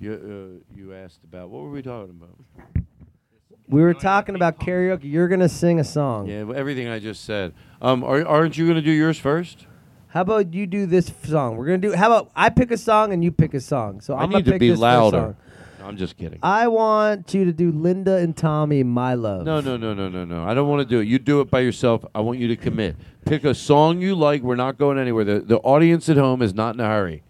You 0.00 0.12
uh, 0.12 0.76
you 0.76 0.92
asked 0.94 1.22
about 1.22 1.50
what 1.50 1.62
were 1.62 1.70
we 1.70 1.82
talking 1.82 2.20
about? 2.20 2.81
We 3.72 3.82
were 3.82 3.94
talking 3.94 4.34
about 4.34 4.60
karaoke. 4.60 5.04
You're 5.10 5.28
gonna 5.28 5.48
sing 5.48 5.80
a 5.80 5.84
song. 5.84 6.26
Yeah, 6.26 6.44
everything 6.54 6.88
I 6.88 6.98
just 6.98 7.24
said. 7.24 7.54
Um, 7.80 8.04
are, 8.04 8.24
aren't 8.26 8.56
you 8.58 8.66
going 8.66 8.76
to 8.76 8.82
do 8.82 8.90
yours 8.92 9.18
first? 9.18 9.66
How 10.08 10.20
about 10.20 10.52
you 10.54 10.66
do 10.66 10.84
this 10.86 11.08
f- 11.08 11.26
song? 11.26 11.56
We're 11.56 11.64
gonna 11.66 11.78
do. 11.78 11.92
How 11.94 12.06
about 12.12 12.30
I 12.36 12.50
pick 12.50 12.70
a 12.70 12.76
song 12.76 13.12
and 13.12 13.24
you 13.24 13.32
pick 13.32 13.54
a 13.54 13.60
song? 13.60 14.00
So 14.02 14.14
I 14.14 14.22
I'm 14.22 14.28
need 14.28 14.34
gonna 14.34 14.44
to 14.44 14.50
pick 14.52 14.60
be 14.60 14.68
this 14.68 14.74
first 14.76 14.82
louder. 14.82 15.16
song. 15.18 15.36
No, 15.80 15.86
I'm 15.88 15.96
just 15.96 16.16
kidding. 16.18 16.38
I 16.42 16.68
want 16.68 17.32
you 17.34 17.44
to 17.46 17.52
do 17.52 17.72
Linda 17.72 18.16
and 18.16 18.36
Tommy, 18.36 18.82
My 18.84 19.14
Love. 19.14 19.44
No, 19.44 19.60
no, 19.60 19.76
no, 19.76 19.94
no, 19.94 20.08
no, 20.08 20.24
no. 20.24 20.44
I 20.44 20.52
don't 20.54 20.68
want 20.68 20.80
to 20.80 20.84
do 20.86 21.00
it. 21.00 21.08
You 21.08 21.18
do 21.18 21.40
it 21.40 21.50
by 21.50 21.60
yourself. 21.60 22.04
I 22.14 22.20
want 22.20 22.38
you 22.38 22.46
to 22.48 22.56
commit. 22.56 22.94
Pick 23.24 23.42
a 23.42 23.54
song 23.54 24.00
you 24.00 24.14
like. 24.14 24.42
We're 24.42 24.54
not 24.54 24.78
going 24.78 24.96
anywhere. 24.98 25.24
The, 25.24 25.40
the 25.40 25.58
audience 25.58 26.08
at 26.08 26.18
home 26.18 26.40
is 26.42 26.54
not 26.54 26.74
in 26.74 26.80
a 26.80 26.86
hurry. 26.86 27.22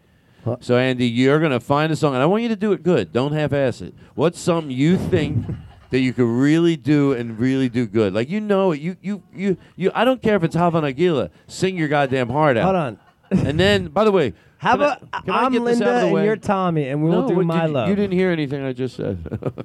So, 0.60 0.76
Andy, 0.76 1.06
you're 1.08 1.38
going 1.38 1.52
to 1.52 1.60
find 1.60 1.92
a 1.92 1.96
song, 1.96 2.14
and 2.14 2.22
I 2.22 2.26
want 2.26 2.42
you 2.42 2.48
to 2.48 2.56
do 2.56 2.72
it 2.72 2.82
good. 2.82 3.12
Don't 3.12 3.32
half 3.32 3.52
ass 3.52 3.80
it. 3.80 3.94
What's 4.16 4.40
something 4.40 4.72
you 4.72 4.98
think 4.98 5.46
that 5.92 6.00
you 6.00 6.12
could 6.12 6.26
really 6.26 6.76
do 6.76 7.12
and 7.12 7.38
really 7.38 7.68
do 7.68 7.86
good? 7.86 8.12
Like, 8.12 8.28
you 8.28 8.40
know 8.40 8.72
it. 8.72 8.80
You, 8.80 8.96
you, 9.00 9.22
you, 9.34 9.56
you, 9.76 9.90
I 9.94 10.04
don't 10.04 10.20
care 10.20 10.34
if 10.36 10.42
it's 10.42 10.56
Hava 10.56 10.80
Nagila. 10.80 11.30
Sing 11.46 11.76
your 11.76 11.86
goddamn 11.88 12.28
heart 12.30 12.56
out. 12.56 12.64
Hold 12.64 12.76
on. 12.76 12.98
And 13.46 13.58
then, 13.60 13.88
by 13.88 14.04
the 14.04 14.10
way, 14.12 14.34
How 14.58 14.72
can 14.72 14.80
I- 14.82 14.84
about 14.96 15.24
can 15.24 15.34
I 15.34 15.42
I'm 15.44 15.52
this 15.52 15.60
Linda 15.62 15.84
out 15.88 15.94
of 15.94 16.00
the 16.00 16.06
and 16.06 16.14
way? 16.14 16.24
you're 16.24 16.36
Tommy, 16.36 16.88
and 16.88 17.02
we'll 17.02 17.22
No, 17.22 17.28
do 17.28 17.34
what- 17.36 17.46
My 17.46 17.66
did 17.66 17.72
Love. 17.72 17.88
You 17.88 17.94
didn't 17.94 18.12
hear 18.18 18.30
anything 18.30 18.62
I 18.64 18.72
just 18.72 18.96
said. 18.96 19.18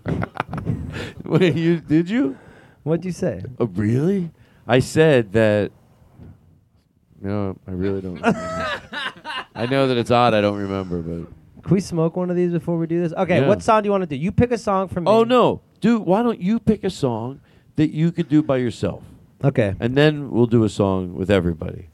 Wait, 1.25 1.55
you 1.55 1.79
did 1.79 2.09
you? 2.09 2.37
What'd 2.83 3.05
you 3.05 3.11
say? 3.11 3.43
Oh, 3.59 3.65
really? 3.65 4.31
I 4.67 4.79
said 4.79 5.33
that. 5.33 5.71
No, 7.21 7.57
I 7.67 7.71
really 7.71 8.01
don't. 8.01 8.19
I 8.23 9.65
know 9.69 9.87
that 9.87 9.97
it's 9.97 10.11
odd. 10.11 10.33
I 10.33 10.41
don't 10.41 10.57
remember, 10.57 11.01
but. 11.01 11.31
Can 11.63 11.73
we 11.73 11.79
smoke 11.81 12.15
one 12.15 12.29
of 12.29 12.35
these 12.35 12.51
before 12.51 12.77
we 12.77 12.87
do 12.87 13.01
this? 13.01 13.11
Okay, 13.13 13.41
Yeah. 13.41 13.47
what 13.47 13.61
song 13.61 13.81
do 13.81 13.87
you 13.87 13.91
want 13.91 14.03
to 14.03 14.07
do? 14.07 14.15
You 14.15 14.31
pick 14.31 14.51
a 14.51 14.57
song 14.57 14.87
from. 14.87 15.07
Oh 15.07 15.23
no, 15.23 15.61
dude! 15.81 16.03
Why 16.05 16.23
don't 16.23 16.39
you 16.41 16.59
pick 16.59 16.83
a 16.83 16.89
song 16.89 17.39
that 17.75 17.91
you 17.91 18.11
could 18.11 18.29
do 18.29 18.41
by 18.41 18.57
yourself? 18.57 19.03
Okay. 19.43 19.75
And 19.79 19.95
then 19.95 20.31
we'll 20.31 20.47
do 20.47 20.63
a 20.63 20.69
song 20.69 21.13
with 21.15 21.29
everybody. 21.29 21.89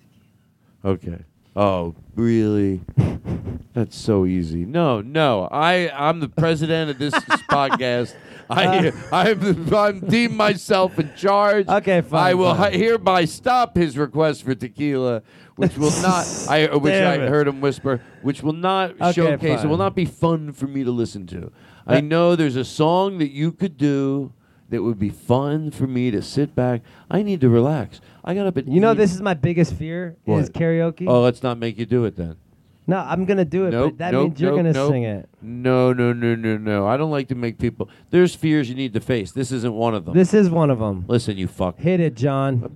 Okay. 0.85 1.19
Oh, 1.55 1.93
really? 2.15 2.81
That's 3.73 3.95
so 3.97 4.25
easy. 4.25 4.65
No, 4.65 5.01
no. 5.01 5.47
I 5.51 5.89
I'm 5.93 6.19
the 6.19 6.29
president 6.29 6.91
of 6.91 6.97
this 6.99 7.13
podcast. 7.49 8.15
I 8.49 8.91
I'm 9.11 9.73
I'm 9.73 9.99
deem 10.01 10.35
myself 10.35 10.99
in 10.99 11.11
charge. 11.15 11.67
Okay, 11.67 12.01
fine, 12.01 12.23
I 12.23 12.33
will 12.33 12.53
fine. 12.55 12.73
hereby 12.73 13.25
stop 13.25 13.75
his 13.75 13.97
request 13.97 14.43
for 14.43 14.53
tequila, 14.53 15.23
which 15.55 15.77
will 15.77 15.91
not. 16.01 16.25
I 16.49 16.67
uh, 16.67 16.77
which 16.77 16.93
I 16.93 17.15
it. 17.15 17.29
heard 17.29 17.47
him 17.47 17.61
whisper, 17.61 18.01
which 18.21 18.43
will 18.43 18.53
not 18.53 18.91
Okay, 18.99 19.11
showcase. 19.13 19.63
It 19.63 19.67
will 19.67 19.77
not 19.77 19.95
be 19.95 20.05
fun 20.05 20.51
for 20.51 20.67
me 20.67 20.83
to 20.83 20.91
listen 20.91 21.25
to. 21.27 21.51
I 21.85 22.01
know 22.01 22.35
there's 22.35 22.55
a 22.55 22.65
song 22.65 23.17
that 23.19 23.31
you 23.31 23.51
could 23.51 23.77
do 23.77 24.31
that 24.69 24.81
would 24.81 24.97
be 24.99 25.09
fun 25.09 25.69
for 25.71 25.85
me 25.85 26.09
to 26.11 26.21
sit 26.21 26.55
back. 26.55 26.81
I 27.11 27.21
need 27.23 27.41
to 27.41 27.49
relax. 27.49 28.01
I 28.23 28.33
got 28.33 28.47
up 28.47 28.57
at 28.57 28.67
You 28.67 28.79
know, 28.79 28.91
eight- 28.91 28.97
this 28.97 29.13
is 29.13 29.21
my 29.21 29.33
biggest 29.33 29.73
fear 29.73 30.15
is 30.25 30.49
karaoke. 30.49 31.05
Oh, 31.07 31.21
let's 31.21 31.43
not 31.43 31.57
make 31.59 31.77
you 31.77 31.85
do 31.85 32.05
it 32.05 32.15
then. 32.15 32.37
No, 32.85 32.97
I'm 32.97 33.23
gonna 33.23 33.45
do 33.45 33.65
it, 33.67 33.71
but 33.71 33.97
that 33.99 34.13
means 34.13 34.41
you're 34.41 34.55
gonna 34.55 34.73
nope. 34.73 34.91
sing 34.91 35.03
it. 35.03 35.29
No, 35.41 35.93
no, 35.93 36.11
no, 36.11 36.35
no, 36.35 36.57
no. 36.57 36.85
I 36.85 36.97
don't 36.97 37.11
like 37.11 37.29
to 37.29 37.35
make 37.35 37.57
people. 37.57 37.87
There's 38.09 38.35
fears 38.35 38.67
you 38.67 38.75
need 38.75 38.93
to 38.93 38.99
face. 38.99 39.31
This 39.31 39.53
isn't 39.53 39.73
one 39.73 39.95
of 39.95 40.03
them. 40.03 40.13
This 40.13 40.33
is 40.33 40.49
one 40.49 40.69
of 40.69 40.79
them. 40.79 41.05
Listen, 41.07 41.37
you 41.37 41.47
fuck. 41.47 41.79
Hit 41.79 42.01
it, 42.01 42.15
John. 42.15 42.69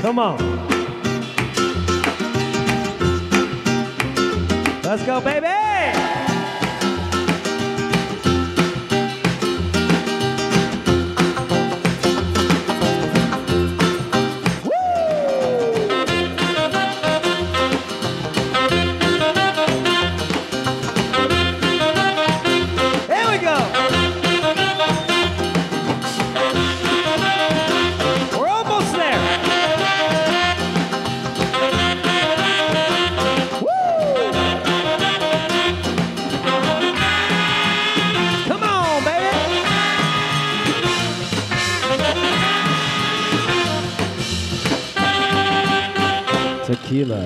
Come 0.00 0.18
on. 0.18 0.77
Let's 4.88 5.04
go, 5.04 5.20
baby. 5.20 6.07
Tequila. 46.88 47.20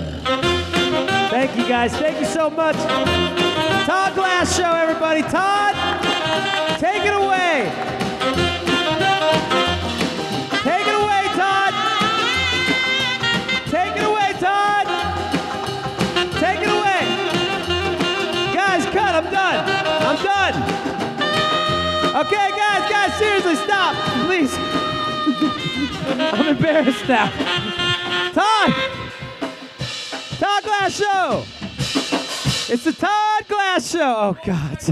Thank 1.31 1.57
you 1.57 1.69
guys. 1.69 1.97
Thank 1.97 2.19
you 2.19 2.27
so 2.27 2.51
much. 2.51 2.75
Todd 3.87 4.13
Glass 4.17 4.57
Show, 4.57 4.73
everybody. 4.73 5.23
Todd, 5.23 5.77
take 6.81 7.05
it 7.05 7.15
away. 7.15 7.71
Take 10.67 10.87
it 10.89 10.97
away, 10.99 11.29
Todd. 11.39 11.75
Take 13.71 13.95
it 13.95 14.03
away, 14.03 14.33
Todd. 14.43 14.87
Take 16.43 16.63
it 16.63 16.69
away. 16.69 17.07
Guys, 18.53 18.85
cut. 18.87 19.15
I'm 19.15 19.31
done. 19.31 19.65
I'm 20.03 20.19
done. 20.25 20.55
Okay, 22.27 22.51
guys, 22.51 22.91
guys, 22.91 23.15
seriously, 23.15 23.55
stop, 23.55 23.95
please. 24.27 24.53
I'm 26.33 26.49
embarrassed 26.49 27.07
now. 27.07 27.31
Todd! 28.33 29.02
Glass 30.83 30.99
Show! 30.99 31.45
It's 32.75 32.83
the 32.83 32.93
Todd 32.93 33.47
Glass 33.47 33.89
Show! 33.89 34.01
Oh, 34.01 34.37
God. 34.45 34.81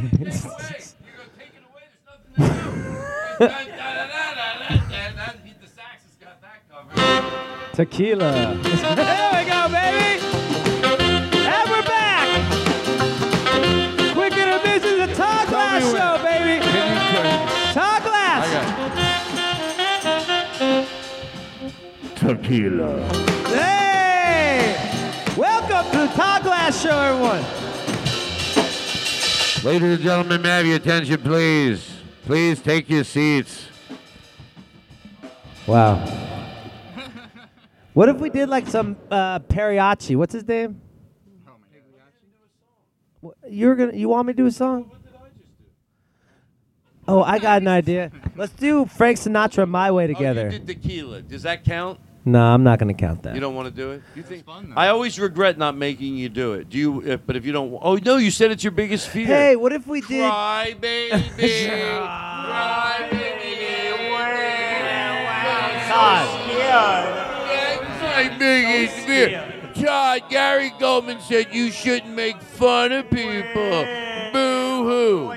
Tequila. 7.72 8.54
there 8.62 9.32
we 9.34 9.44
go, 9.50 9.68
baby! 9.68 10.20
And 11.48 11.68
we're 11.68 11.82
back! 11.82 12.28
Quick 14.14 14.34
intermission, 14.34 14.98
the 15.08 15.14
Todd 15.16 15.48
Glass 15.48 15.82
Show, 15.90 16.18
baby! 16.22 16.60
Todd 17.74 18.02
Glass! 18.04 18.46
Tequila. 22.14 23.69
Hey! 26.00 26.06
Welcome 26.06 26.16
to 26.16 26.16
the 26.16 26.22
Todd 26.22 26.42
Glass 26.42 26.82
Show, 26.82 26.98
everyone. 26.98 27.44
Ladies 29.62 29.96
and 29.96 30.02
gentlemen, 30.02 30.40
may 30.40 30.50
I 30.50 30.56
have 30.56 30.66
your 30.66 30.76
attention, 30.76 31.20
please? 31.20 31.90
Please 32.24 32.62
take 32.62 32.88
your 32.88 33.04
seats. 33.04 33.66
Wow. 35.66 35.96
What 37.92 38.08
if 38.08 38.16
we 38.16 38.30
did 38.30 38.48
like 38.48 38.66
some 38.66 38.96
uh, 39.10 39.40
Periachi? 39.40 40.16
What's 40.16 40.32
his 40.32 40.48
name? 40.48 40.80
What- 43.20 43.36
You're 43.50 43.74
gonna. 43.74 43.92
You 43.92 44.08
want 44.08 44.26
me 44.28 44.32
to 44.32 44.36
do 44.36 44.46
a 44.46 44.52
song? 44.52 44.90
Oh, 47.06 47.22
I 47.22 47.38
got 47.38 47.60
an 47.60 47.68
idea. 47.68 48.10
Let's 48.36 48.52
do 48.52 48.86
Frank 48.86 49.18
Sinatra 49.18 49.68
"My 49.68 49.90
Way" 49.90 50.06
together. 50.06 50.48
Oh, 50.48 50.52
you 50.52 50.58
did 50.60 50.66
tequila. 50.66 51.20
Does 51.20 51.42
that 51.42 51.64
count? 51.64 52.00
No, 52.24 52.40
I'm 52.40 52.62
not 52.62 52.78
gonna 52.78 52.94
count 52.94 53.22
that. 53.22 53.34
You 53.34 53.40
don't 53.40 53.54
want 53.54 53.68
to 53.68 53.74
do 53.74 53.92
it? 53.92 54.02
You 54.14 54.22
think? 54.22 54.44
I 54.76 54.88
always 54.88 55.18
regret 55.18 55.56
not 55.56 55.76
making 55.76 56.16
you 56.16 56.28
do 56.28 56.52
it. 56.52 56.68
Do 56.68 56.76
you? 56.78 57.00
If, 57.02 57.26
but 57.26 57.36
if 57.36 57.46
you 57.46 57.52
don't, 57.52 57.78
oh 57.80 57.96
no, 57.96 58.18
you 58.18 58.30
said 58.30 58.50
it's 58.50 58.62
your 58.62 58.72
biggest 58.72 59.08
fear. 59.08 59.26
Hey, 59.26 59.56
what 59.56 59.72
if 59.72 59.86
we 59.86 60.02
did? 60.02 60.28
Cry 60.28 60.76
baby, 60.78 61.10
cry 61.38 63.08
That's 66.70 68.30
my 68.30 68.38
biggest 68.38 68.94
fear. 69.06 69.54
Todd 69.74 70.22
Gary 70.28 70.70
Gulman 70.78 71.20
said 71.22 71.54
you 71.54 71.70
shouldn't 71.70 72.14
make 72.14 72.40
fun 72.42 72.92
of 72.92 73.08
people. 73.10 73.84
Boo 74.32 74.84
hoo. 74.84 75.34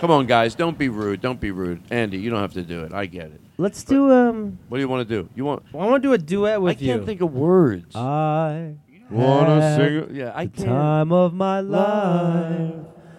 Come 0.00 0.10
on, 0.10 0.26
guys, 0.26 0.56
don't 0.56 0.76
be 0.76 0.88
rude. 0.88 1.20
Don't 1.20 1.40
be 1.40 1.52
rude. 1.52 1.82
Andy, 1.90 2.18
you 2.18 2.30
don't 2.30 2.40
have 2.40 2.54
to 2.54 2.62
do 2.62 2.82
it. 2.82 2.92
I 2.92 3.06
get 3.06 3.26
it. 3.26 3.41
Let's 3.58 3.84
do 3.84 4.10
um. 4.10 4.58
What 4.68 4.78
do 4.78 4.82
you 4.82 4.88
want 4.88 5.08
to 5.08 5.22
do? 5.22 5.28
You 5.34 5.44
want? 5.44 5.62
I 5.72 5.76
want 5.76 6.02
to 6.02 6.08
do 6.08 6.12
a 6.14 6.18
duet 6.18 6.60
with 6.60 6.78
I 6.78 6.80
you. 6.80 6.92
I 6.92 6.96
can't 6.96 7.06
think 7.06 7.20
of 7.20 7.32
words. 7.32 7.94
I 7.94 8.74
Wanna 9.12 9.76
sing? 9.76 10.16
Yeah, 10.16 10.32
I 10.34 10.46
can't. 10.46 10.68
time 10.68 11.12
of 11.12 11.34
my 11.34 11.60
life. 11.60 12.74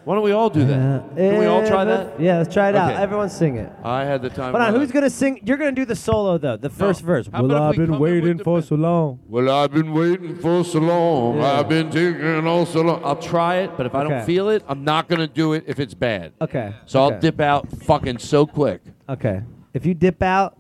Why 0.06 0.16
don't 0.16 0.24
we 0.24 0.34
all 0.34 0.50
do 0.50 0.66
that? 0.66 1.16
Can 1.16 1.38
we 1.38 1.46
all 1.46 1.66
try 1.66 1.86
that? 1.86 2.20
Yeah, 2.20 2.40
let's 2.40 2.54
try 2.54 2.70
it 2.70 2.76
out. 2.76 2.92
Everyone 2.94 3.30
sing 3.30 3.56
it. 3.56 3.72
I 3.84 4.04
had 4.04 4.22
the 4.22 4.30
time. 4.30 4.54
Of 4.54 4.60
on, 4.60 4.76
who's 4.76 4.92
gonna 4.92 5.10
sing? 5.10 5.40
You're 5.46 5.56
gonna 5.56 5.72
do 5.72 5.86
the 5.86 5.96
solo 5.96 6.38
though, 6.38 6.58
the 6.58 6.70
first 6.70 7.02
verse. 7.02 7.30
How 7.32 7.44
well, 7.44 7.64
I've 7.64 7.78
we 7.78 7.86
been 7.86 8.00
waiting 8.00 8.38
for 8.40 8.62
so 8.62 8.76
long. 8.76 9.20
Well, 9.28 9.50
I've 9.50 9.72
been 9.72 9.94
waiting 9.94 10.36
for 10.36 10.64
so 10.66 10.80
long. 10.80 11.38
Yeah. 11.38 11.60
I've 11.60 11.70
been 11.70 11.90
taking 11.90 12.48
all 12.48 12.66
so 12.66 12.82
long. 12.82 13.02
I'll 13.06 13.16
try 13.16 13.58
it, 13.58 13.78
but 13.78 13.86
if 13.86 13.96
I 13.96 14.04
don't 14.04 14.26
feel 14.26 14.50
it, 14.50 14.64
I'm 14.68 14.84
not 14.84 15.08
gonna 15.08 15.28
do 15.28 15.54
it 15.54 15.64
if 15.68 15.80
it's 15.80 15.94
bad. 15.94 16.34
Okay. 16.42 16.74
So 16.86 17.02
I'll 17.02 17.20
dip 17.20 17.40
out 17.40 17.70
fucking 17.84 18.18
so 18.18 18.46
quick. 18.46 18.82
Okay. 19.08 19.42
If 19.74 19.86
you 19.86 19.94
dip 19.94 20.22
out, 20.22 20.58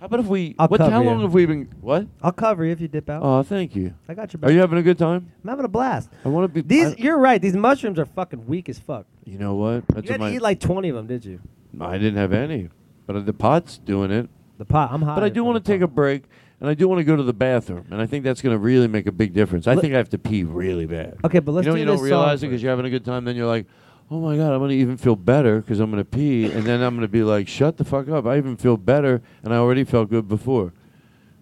How 0.00 0.06
about 0.06 0.20
if 0.20 0.26
we? 0.26 0.54
I'll 0.58 0.68
what? 0.68 0.78
cover 0.78 0.90
How 0.90 1.00
you. 1.02 1.06
long 1.10 1.20
have 1.22 1.34
we 1.34 1.46
been? 1.46 1.68
What? 1.80 2.06
I'll 2.22 2.32
cover 2.32 2.64
you 2.64 2.72
if 2.72 2.80
you 2.80 2.88
dip 2.88 3.08
out. 3.10 3.22
Oh, 3.22 3.42
thank 3.42 3.76
you. 3.76 3.94
I 4.08 4.14
got 4.14 4.32
your 4.32 4.38
back. 4.40 4.50
Are 4.50 4.52
you 4.52 4.60
having 4.60 4.78
a 4.78 4.82
good 4.82 4.98
time? 4.98 5.30
I'm 5.44 5.50
having 5.50 5.64
a 5.64 5.68
blast. 5.68 6.10
I 6.24 6.28
want 6.28 6.44
to 6.44 6.62
be. 6.62 6.66
These, 6.66 6.92
I- 6.92 6.96
you're 6.98 7.18
right. 7.18 7.40
These 7.40 7.54
mushrooms 7.56 7.98
are 7.98 8.06
fucking 8.06 8.46
weak 8.46 8.68
as 8.68 8.78
fuck. 8.78 9.06
you 9.24 9.38
know 9.38 9.54
what? 9.54 9.86
That's 9.88 10.06
You 10.06 10.12
had 10.12 10.18
to 10.18 10.24
my. 10.24 10.32
eat 10.32 10.42
like 10.42 10.60
20 10.60 10.88
of 10.88 10.96
them, 10.96 11.06
did 11.06 11.24
you? 11.24 11.40
I 11.80 11.98
didn't 11.98 12.16
have 12.16 12.32
any, 12.32 12.68
but 13.06 13.24
the 13.24 13.32
pot's 13.32 13.78
doing 13.78 14.10
it. 14.10 14.28
The 14.58 14.64
pot. 14.64 14.90
I'm 14.92 15.02
hot. 15.02 15.14
But 15.16 15.24
I 15.24 15.28
do 15.28 15.42
want 15.44 15.62
to 15.64 15.72
take 15.72 15.80
a 15.80 15.86
break, 15.86 16.24
and 16.60 16.68
I 16.68 16.74
do 16.74 16.86
want 16.88 16.98
to 17.00 17.04
go 17.04 17.16
to 17.16 17.22
the 17.22 17.32
bathroom, 17.32 17.86
and 17.90 18.00
I 18.00 18.06
think 18.06 18.24
that's 18.24 18.42
going 18.42 18.54
to 18.54 18.58
really 18.58 18.88
make 18.88 19.06
a 19.06 19.12
big 19.12 19.32
difference. 19.32 19.66
I 19.66 19.74
Let- 19.74 19.80
think 19.82 19.94
I 19.94 19.96
have 19.98 20.10
to 20.10 20.18
pee 20.18 20.44
really 20.44 20.86
bad. 20.86 21.16
Okay, 21.24 21.38
but 21.38 21.52
let's 21.52 21.64
you 21.64 21.70
know 21.70 21.76
do 21.76 21.80
you 21.80 21.86
don't 21.86 21.96
this 21.96 22.02
realize 22.04 22.42
it 22.42 22.46
because 22.48 22.62
you're 22.62 22.70
having 22.70 22.86
a 22.86 22.90
good 22.90 23.04
time. 23.04 23.24
Then 23.24 23.36
you're 23.36 23.46
like, 23.46 23.66
oh 24.10 24.20
my 24.20 24.36
god, 24.36 24.52
I'm 24.52 24.58
going 24.58 24.70
to 24.70 24.76
even 24.76 24.96
feel 24.96 25.16
better 25.16 25.60
because 25.60 25.80
I'm 25.80 25.90
going 25.90 26.02
to 26.02 26.08
pee, 26.08 26.44
and 26.50 26.64
then 26.64 26.82
I'm 26.82 26.94
going 26.94 27.02
to 27.06 27.08
be 27.12 27.22
like, 27.22 27.48
shut 27.48 27.76
the 27.76 27.84
fuck 27.84 28.08
up. 28.08 28.26
I 28.26 28.36
even 28.36 28.56
feel 28.56 28.76
better, 28.76 29.22
and 29.42 29.52
I 29.54 29.56
already 29.56 29.84
felt 29.84 30.10
good 30.10 30.28
before. 30.28 30.72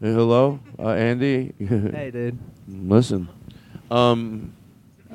Uh, 0.02 0.06
hello, 0.06 0.60
uh, 0.78 0.88
Andy. 0.90 1.52
Hey, 1.60 2.10
dude. 2.10 2.38
Listen. 2.68 3.28
Um, 3.90 4.52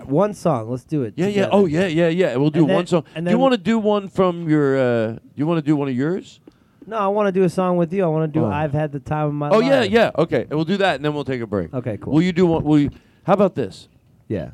One 0.03 0.33
song. 0.33 0.69
Let's 0.69 0.83
do 0.83 1.03
it. 1.03 1.13
yeah, 1.15 1.27
yeah. 1.27 1.49
Oh, 1.51 1.65
yeah, 1.65 1.87
yeah, 1.87 2.09
yeah. 2.09 2.35
We'll 2.35 2.49
do 2.49 2.61
And 2.61 2.69
then- 2.69 2.75
one 2.75 2.87
song. 2.87 3.03
and 3.15 3.25
do 3.25 3.31
you 3.31 3.37
want 3.39 3.53
to 3.53 3.57
do 3.57 3.79
one 3.79 4.09
from 4.09 4.47
your? 4.49 4.77
Uh, 4.77 5.07
do 5.13 5.19
you 5.35 5.47
want 5.47 5.57
to 5.59 5.61
do 5.65 5.75
one 5.75 5.87
of 5.87 5.95
yours? 5.95 6.39
No, 6.87 6.97
I 6.97 7.07
want 7.07 7.27
to 7.27 7.31
do 7.31 7.43
a 7.43 7.49
song 7.49 7.77
with 7.77 7.91
you. 7.93 8.03
I 8.03 8.07
want 8.07 8.31
to 8.31 8.39
do 8.39 8.45
Oh. 8.45 8.51
I've 8.51 8.73
Had 8.73 8.91
the 8.91 8.99
Time 8.99 9.27
of 9.29 9.33
My 9.33 9.49
Oh 9.49 9.57
Life. 9.59 9.67
yeah, 9.67 9.81
yeah. 9.83 10.11
Okay, 10.19 10.45
we'll 10.51 10.65
do 10.65 10.77
that, 10.77 10.97
and 10.97 11.03
then 11.05 11.15
we'll 11.15 11.23
take 11.23 11.41
a 11.41 11.47
break. 11.47 11.73
Okay, 11.73 11.97
cool. 11.97 12.13
Will 12.13 12.21
you 12.21 12.31
do 12.33 12.45
one? 12.45 12.63
Will 12.63 12.77
you? 12.77 12.91
How 13.23 13.33
about 13.33 13.55
this? 13.55 13.87
Yeah. 14.27 14.51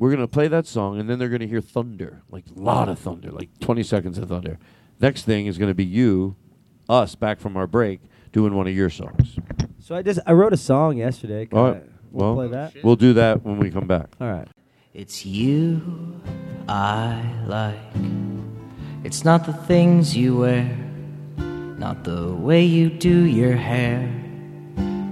We're 0.00 0.10
gonna 0.10 0.26
play 0.26 0.48
that 0.48 0.66
song, 0.66 0.98
and 0.98 1.08
then 1.10 1.18
they're 1.18 1.28
gonna 1.28 1.46
hear 1.46 1.60
thunder, 1.60 2.22
like 2.30 2.44
a 2.56 2.58
lot 2.58 2.88
of 2.88 2.98
thunder, 2.98 3.30
like 3.30 3.50
20 3.60 3.82
seconds 3.82 4.16
of 4.16 4.30
thunder. 4.30 4.58
Next 4.98 5.22
thing 5.24 5.44
is 5.46 5.58
gonna 5.58 5.74
be 5.74 5.84
you, 5.84 6.36
us, 6.88 7.14
back 7.14 7.38
from 7.38 7.54
our 7.56 7.66
break, 7.66 8.00
doing 8.32 8.54
one 8.54 8.66
of 8.66 8.74
your 8.74 8.88
songs. 8.88 9.36
So 9.78 9.94
I 9.94 10.00
just 10.02 10.18
I 10.26 10.32
wrote 10.32 10.54
a 10.54 10.56
song 10.56 10.96
yesterday. 10.96 11.44
Can 11.44 11.58
All 11.58 11.66
I- 11.66 11.80
we'll 12.10 12.34
Well, 12.34 12.34
play 12.34 12.48
that. 12.48 12.74
we'll 12.82 12.96
do 12.96 13.12
that 13.12 13.44
when 13.44 13.58
we 13.58 13.70
come 13.70 13.86
back. 13.86 14.08
All 14.20 14.32
right. 14.32 14.48
It's 14.94 15.26
you 15.26 16.20
I 16.66 17.22
like. 17.46 17.76
It's 19.04 19.22
not 19.22 19.44
the 19.44 19.52
things 19.52 20.16
you 20.16 20.38
wear, 20.38 20.76
not 21.78 22.04
the 22.04 22.32
way 22.34 22.64
you 22.64 22.88
do 22.88 23.24
your 23.24 23.54
hair, 23.54 24.08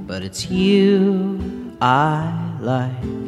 but 0.07 0.23
it's 0.23 0.51
you 0.51 1.77
I 1.83 2.57
like. 2.61 3.28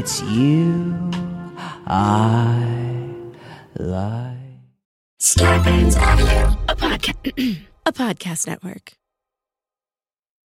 It's 0.00 0.22
you 0.22 1.10
I 1.86 3.04
like. 3.76 4.38
Starburns 5.20 5.94
Audio, 6.00 6.58
a, 6.70 6.74
podca- 6.74 7.58
a 7.86 7.92
podcast 7.92 8.46
network. 8.46 8.94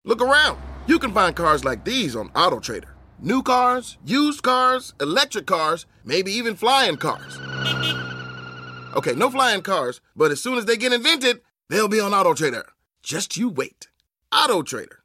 Look 0.03 0.19
around. 0.19 0.59
You 0.87 0.97
can 0.97 1.13
find 1.13 1.35
cars 1.35 1.63
like 1.63 1.85
these 1.85 2.15
on 2.15 2.29
AutoTrader. 2.29 2.89
New 3.19 3.43
cars, 3.43 3.99
used 4.03 4.41
cars, 4.41 4.95
electric 4.99 5.45
cars, 5.45 5.85
maybe 6.03 6.31
even 6.31 6.55
flying 6.55 6.97
cars. 6.97 7.37
Okay, 8.95 9.13
no 9.13 9.29
flying 9.29 9.61
cars, 9.61 10.01
but 10.15 10.31
as 10.31 10.41
soon 10.41 10.57
as 10.57 10.65
they 10.65 10.75
get 10.75 10.91
invented, 10.91 11.41
they'll 11.69 11.87
be 11.87 11.99
on 11.99 12.13
AutoTrader. 12.13 12.63
Just 13.03 13.37
you 13.37 13.49
wait. 13.49 13.89
AutoTrader. 14.33 14.97